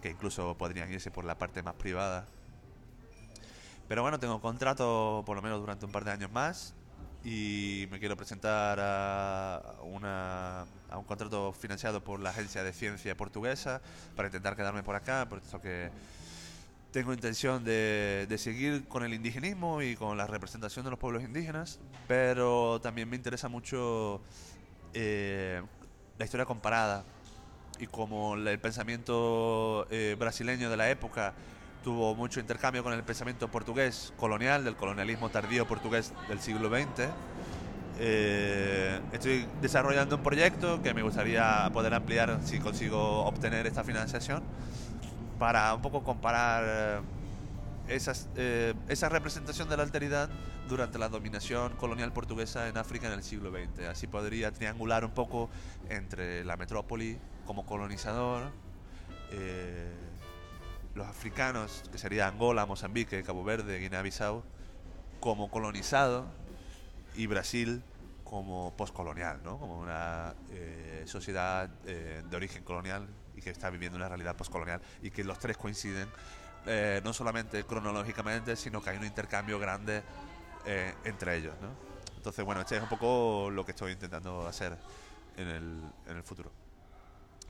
que 0.00 0.10
incluso 0.10 0.56
podrían 0.56 0.90
irse 0.92 1.10
por 1.10 1.24
la 1.24 1.36
parte 1.36 1.62
más 1.62 1.74
privada. 1.74 2.26
Pero 3.88 4.02
bueno, 4.02 4.18
tengo 4.18 4.40
contrato 4.40 5.22
por 5.26 5.36
lo 5.36 5.42
menos 5.42 5.60
durante 5.60 5.86
un 5.86 5.92
par 5.92 6.04
de 6.04 6.10
años 6.10 6.32
más 6.32 6.74
y 7.22 7.88
me 7.90 7.98
quiero 7.98 8.16
presentar 8.16 8.78
a, 8.80 9.76
una, 9.82 10.64
un 10.96 11.04
contrato 11.04 11.52
financiado 11.52 12.02
por 12.02 12.20
la 12.20 12.30
Agencia 12.30 12.62
de 12.62 12.72
Ciencia 12.72 13.16
Portuguesa 13.16 13.80
para 14.14 14.28
intentar 14.28 14.56
quedarme 14.56 14.82
por 14.82 14.96
acá, 14.96 15.26
por 15.28 15.38
eso 15.38 15.60
que 15.60 15.90
tengo 16.96 17.12
intención 17.12 17.62
de, 17.62 18.24
de, 18.26 18.38
seguir 18.38 18.88
con 18.88 19.04
el 19.04 19.12
indigenismo 19.12 19.82
y 19.82 19.96
con 19.96 20.16
la 20.16 20.26
representación 20.26 20.82
de 20.82 20.90
los 20.90 20.98
pueblos 20.98 21.22
indígenas, 21.22 21.78
pero 22.08 22.80
también 22.80 23.06
me 23.06 23.16
interesa 23.16 23.50
mucho 23.50 24.22
eh, 24.94 25.60
la 26.18 26.24
historia 26.24 26.46
comparada 26.46 27.04
y 27.78 27.86
como 27.86 28.34
el 28.34 28.58
pensamiento 28.60 29.86
eh, 29.90 30.16
brasileño 30.18 30.70
de 30.70 30.76
la 30.78 30.88
época 30.88 31.34
tuvo 31.84 32.14
mucho 32.14 32.40
intercambio 32.40 32.82
con 32.82 32.94
el 32.94 33.02
pensamiento 33.02 33.50
portugués 33.50 34.14
colonial, 34.16 34.64
del 34.64 34.76
colonialismo 34.76 35.28
tardío 35.28 35.68
portugués 35.68 36.14
del 36.30 36.40
siglo 36.40 36.70
XX. 36.70 37.10
Eh, 37.98 39.00
estoy 39.12 39.46
desarrollando 39.60 40.16
un 40.16 40.22
proyecto 40.22 40.80
que 40.80 40.94
me 40.94 41.02
gustaría 41.02 41.68
poder 41.74 41.92
ampliar 41.92 42.40
si 42.42 42.58
consigo 42.58 43.26
obtener 43.26 43.66
esta 43.66 43.84
financiación 43.84 44.42
para 45.38 45.74
un 45.74 45.82
poco 45.82 46.02
comparar 46.02 47.02
esas, 47.88 48.28
eh, 48.36 48.74
esa 48.88 49.08
representación 49.08 49.68
de 49.68 49.76
la 49.76 49.82
alteridad 49.82 50.28
durante 50.68 50.98
la 50.98 51.08
dominación 51.08 51.76
colonial 51.76 52.12
portuguesa 52.12 52.68
en 52.68 52.76
África 52.76 53.06
en 53.06 53.12
el 53.14 53.22
siglo 53.22 53.50
XX. 53.50 53.86
Así 53.88 54.06
podría 54.06 54.50
triangular 54.52 55.04
un 55.04 55.12
poco 55.12 55.48
entre 55.88 56.44
la 56.44 56.56
metrópoli 56.56 57.18
como 57.46 57.64
colonizador, 57.64 58.50
eh, 59.30 59.92
los 60.94 61.06
africanos, 61.06 61.84
que 61.92 61.98
sería 61.98 62.26
Angola, 62.26 62.66
Mozambique, 62.66 63.22
Cabo 63.22 63.44
Verde, 63.44 63.78
Guinea-Bissau, 63.78 64.42
como 65.20 65.50
colonizado, 65.50 66.26
y 67.16 67.26
Brasil 67.26 67.82
como 68.24 68.74
postcolonial, 68.76 69.42
¿no? 69.42 69.58
como 69.58 69.78
una 69.78 70.34
eh, 70.50 71.04
sociedad 71.06 71.70
eh, 71.86 72.22
de 72.28 72.36
origen 72.36 72.62
colonial 72.64 73.06
y 73.36 73.42
que 73.42 73.50
está 73.50 73.70
viviendo 73.70 73.96
una 73.96 74.08
realidad 74.08 74.34
postcolonial 74.34 74.80
y 75.02 75.10
que 75.10 75.22
los 75.22 75.38
tres 75.38 75.56
coinciden 75.56 76.08
eh, 76.66 77.00
no 77.04 77.12
solamente 77.12 77.64
cronológicamente, 77.64 78.56
sino 78.56 78.82
que 78.82 78.90
hay 78.90 78.96
un 78.96 79.04
intercambio 79.04 79.58
grande 79.58 80.02
eh, 80.64 80.92
entre 81.04 81.36
ellos. 81.36 81.54
¿no? 81.60 81.68
Entonces, 82.16 82.44
bueno, 82.44 82.60
este 82.60 82.76
es 82.76 82.82
un 82.82 82.88
poco 82.88 83.50
lo 83.52 83.64
que 83.64 83.70
estoy 83.70 83.92
intentando 83.92 84.46
hacer 84.48 84.76
en 85.36 85.48
el, 85.48 85.82
en 86.08 86.16
el 86.16 86.24
futuro. 86.24 86.50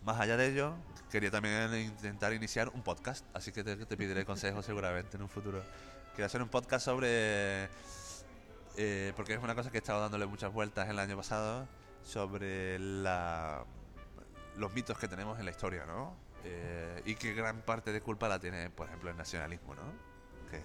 Más 0.05 0.21
allá 0.21 0.37
de 0.37 0.49
ello, 0.49 0.75
quería 1.11 1.31
también 1.31 1.75
intentar 1.75 2.35
iniciar 2.35 2.69
un 2.69 2.83
podcast, 2.83 3.25
así 3.33 3.53
que 3.53 3.65
te, 3.65 3.77
te 3.77 3.97
pediré 3.97 4.25
consejos 4.27 4.67
seguramente 4.67 5.17
en 5.17 5.23
un 5.23 5.31
futuro. 5.31 5.63
Quiero 6.15 6.27
hacer 6.27 6.43
un 6.43 6.49
podcast 6.49 6.85
sobre, 6.85 7.71
eh, 8.77 9.13
porque 9.17 9.33
es 9.33 9.43
una 9.43 9.55
cosa 9.55 9.71
que 9.71 9.79
he 9.79 9.81
estado 9.81 10.03
dándole 10.03 10.27
muchas 10.27 10.53
vueltas 10.53 10.89
el 10.91 10.99
año 10.99 11.17
pasado, 11.17 11.67
sobre 12.05 12.79
la, 12.79 13.65
los 14.57 14.73
mitos 14.73 14.99
que 14.99 15.09
tenemos 15.09 15.39
en 15.39 15.45
la 15.45 15.51
historia, 15.51 15.87
¿no? 15.87 16.17
Eh, 16.45 17.03
y 17.07 17.15
que 17.15 17.35
gran 17.35 17.63
parte 17.63 17.93
de 17.93 18.01
culpa 18.01 18.29
la 18.29 18.39
tiene, 18.39 18.71
por 18.71 18.87
ejemplo, 18.87 19.11
el 19.11 19.17
nacionalismo, 19.17 19.75
¿no? 19.75 19.83
Que, 20.51 20.63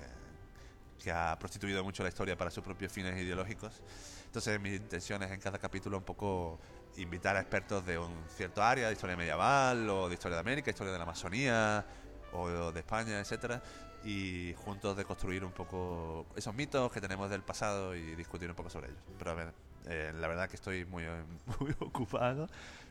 que 1.04 1.12
ha 1.12 1.38
prostituido 1.40 1.84
mucho 1.84 2.04
la 2.04 2.10
historia 2.10 2.38
para 2.38 2.52
sus 2.52 2.64
propios 2.64 2.92
fines 2.92 3.18
ideológicos. 3.18 3.82
Entonces, 4.26 4.60
mi 4.62 4.76
intención 4.76 5.24
es 5.24 5.32
en 5.32 5.40
cada 5.40 5.58
capítulo 5.58 5.98
un 5.98 6.04
poco 6.04 6.60
invitar 6.98 7.36
a 7.36 7.42
expertos 7.42 7.86
de 7.86 7.98
un 7.98 8.14
cierto 8.30 8.62
área, 8.62 8.88
de 8.88 8.94
historia 8.94 9.18
medieval, 9.18 9.90
o 9.90 10.08
de 10.08 10.14
historia 10.14 10.36
de 10.36 10.42
América, 10.42 10.70
historia 10.70 10.94
de 10.94 11.00
la 11.00 11.04
Amazonía, 11.04 11.86
o 12.34 12.72
de 12.72 12.80
España, 12.80 13.20
etcétera, 13.20 13.62
y 14.04 14.54
juntos 14.64 14.96
de 14.96 15.06
construir 15.06 15.44
un 15.44 15.52
poco 15.52 16.26
esos 16.36 16.54
mitos 16.54 16.92
que 16.92 17.02
tenemos 17.02 17.30
del 17.30 17.42
pasado 17.42 17.96
y 17.96 18.16
discutir 18.16 18.50
un 18.50 18.56
poco 18.56 18.70
sobre 18.70 18.88
ellos. 18.90 19.02
Pero 19.18 19.32
a 19.32 19.34
ver, 19.34 19.54
eh, 19.88 20.12
la 20.16 20.28
verdad 20.28 20.50
que 20.50 20.56
estoy 20.56 20.86
muy, 20.86 21.04
muy 21.60 21.76
ocupado, 21.80 22.48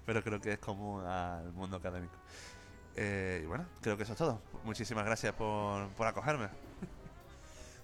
pero 0.07 0.23
creo 0.23 0.41
que 0.41 0.53
es 0.53 0.59
común 0.59 1.05
al 1.05 1.53
mundo 1.53 1.77
académico. 1.77 2.15
Eh, 2.97 3.41
y 3.45 3.47
bueno, 3.47 3.67
creo 3.81 3.97
que 3.97 4.03
eso 4.03 4.13
es 4.13 4.19
todo. 4.19 4.41
Muchísimas 4.65 5.05
gracias 5.05 5.33
por, 5.35 5.89
por 5.91 6.07
acogerme. 6.07 6.49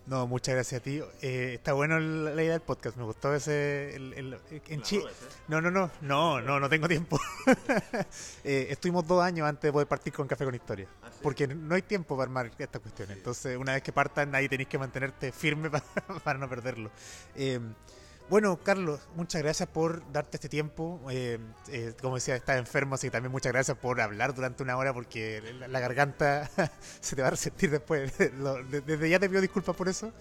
No, 0.08 0.28
muchas 0.28 0.54
gracias 0.54 0.80
a 0.80 0.84
ti. 0.84 1.02
Eh, 1.20 1.54
está 1.54 1.72
bueno 1.72 1.98
la 1.98 2.40
idea 2.40 2.52
del 2.52 2.60
podcast. 2.60 2.96
Me 2.96 3.02
gustó 3.02 3.34
ese. 3.34 3.96
El, 3.96 4.12
el- 4.12 4.38
en 4.68 4.80
Chi- 4.82 5.02
No, 5.48 5.60
no, 5.60 5.68
no, 5.72 5.90
no, 6.00 6.40
no, 6.40 6.60
no 6.60 6.68
tengo 6.68 6.86
tiempo. 6.86 7.18
Eh, 8.44 8.68
estuvimos 8.70 9.04
dos 9.04 9.20
años 9.20 9.48
antes 9.48 9.62
de 9.62 9.72
poder 9.72 9.88
partir 9.88 10.12
con 10.12 10.28
Café 10.28 10.44
con 10.44 10.54
Historia. 10.54 10.86
Porque 11.22 11.48
no 11.48 11.74
hay 11.74 11.82
tiempo 11.82 12.16
para 12.16 12.26
armar 12.28 12.52
estas 12.56 12.80
cuestiones. 12.80 13.16
Entonces, 13.16 13.56
una 13.56 13.72
vez 13.72 13.82
que 13.82 13.92
partan, 13.92 14.32
ahí 14.36 14.48
tenéis 14.48 14.68
que 14.68 14.78
mantenerte 14.78 15.32
firme 15.32 15.68
para, 15.70 15.84
para 16.22 16.38
no 16.38 16.48
perderlo. 16.48 16.88
Eh, 17.34 17.58
bueno, 18.28 18.58
Carlos, 18.62 19.00
muchas 19.14 19.42
gracias 19.42 19.68
por 19.68 20.02
darte 20.12 20.36
este 20.36 20.48
tiempo. 20.48 21.00
Eh, 21.10 21.38
eh, 21.68 21.94
como 22.00 22.16
decía, 22.16 22.34
estás 22.36 22.58
enfermo, 22.58 22.96
así 22.96 23.06
que 23.06 23.12
también 23.12 23.30
muchas 23.30 23.52
gracias 23.52 23.76
por 23.78 24.00
hablar 24.00 24.34
durante 24.34 24.62
una 24.62 24.76
hora 24.76 24.92
porque 24.92 25.42
la, 25.60 25.68
la 25.68 25.80
garganta 25.80 26.50
se 27.00 27.14
te 27.14 27.22
va 27.22 27.28
a 27.28 27.32
resentir 27.32 27.70
después. 27.70 28.12
Desde 28.86 29.08
ya 29.08 29.18
te 29.20 29.28
pido 29.28 29.40
disculpas 29.40 29.76
por 29.76 29.88
eso. 29.88 30.12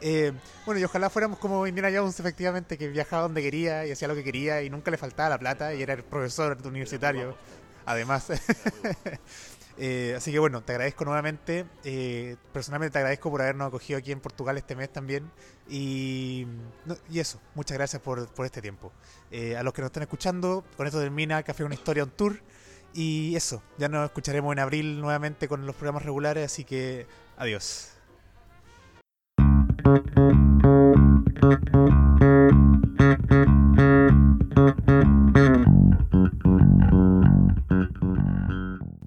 Eh, 0.00 0.32
bueno, 0.66 0.80
y 0.80 0.84
ojalá 0.84 1.08
fuéramos 1.10 1.38
como 1.38 1.66
Indiana 1.66 1.90
Jones, 1.94 2.18
efectivamente, 2.18 2.76
que 2.76 2.88
viajaba 2.88 3.22
donde 3.22 3.42
quería 3.42 3.86
y 3.86 3.92
hacía 3.92 4.08
lo 4.08 4.14
que 4.14 4.24
quería 4.24 4.62
y 4.62 4.70
nunca 4.70 4.90
le 4.90 4.98
faltaba 4.98 5.30
la 5.30 5.38
plata 5.38 5.74
y 5.74 5.82
era 5.82 5.94
el 5.94 6.02
profesor 6.02 6.58
universitario. 6.64 7.36
Además. 7.86 8.26
Eh, 9.76 10.14
así 10.16 10.30
que 10.30 10.38
bueno, 10.38 10.62
te 10.62 10.72
agradezco 10.72 11.04
nuevamente. 11.04 11.66
Eh, 11.84 12.36
personalmente 12.52 12.92
te 12.92 12.98
agradezco 12.98 13.30
por 13.30 13.42
habernos 13.42 13.68
acogido 13.68 13.98
aquí 13.98 14.12
en 14.12 14.20
Portugal 14.20 14.56
este 14.56 14.76
mes 14.76 14.90
también. 14.92 15.30
Y, 15.68 16.46
y 17.10 17.18
eso, 17.18 17.40
muchas 17.54 17.76
gracias 17.76 18.00
por, 18.02 18.28
por 18.28 18.46
este 18.46 18.62
tiempo. 18.62 18.92
Eh, 19.30 19.56
a 19.56 19.62
los 19.62 19.72
que 19.72 19.82
nos 19.82 19.88
están 19.88 20.02
escuchando, 20.02 20.64
con 20.76 20.86
esto 20.86 21.00
termina 21.00 21.42
Café 21.42 21.64
Una 21.64 21.74
Historia 21.74 22.04
on 22.04 22.10
Tour. 22.10 22.40
Y 22.92 23.34
eso, 23.34 23.62
ya 23.76 23.88
nos 23.88 24.04
escucharemos 24.04 24.52
en 24.52 24.60
abril 24.60 25.00
nuevamente 25.00 25.48
con 25.48 25.66
los 25.66 25.74
programas 25.74 26.04
regulares, 26.04 26.44
así 26.46 26.64
que 26.64 27.06
adiós. 27.36 27.90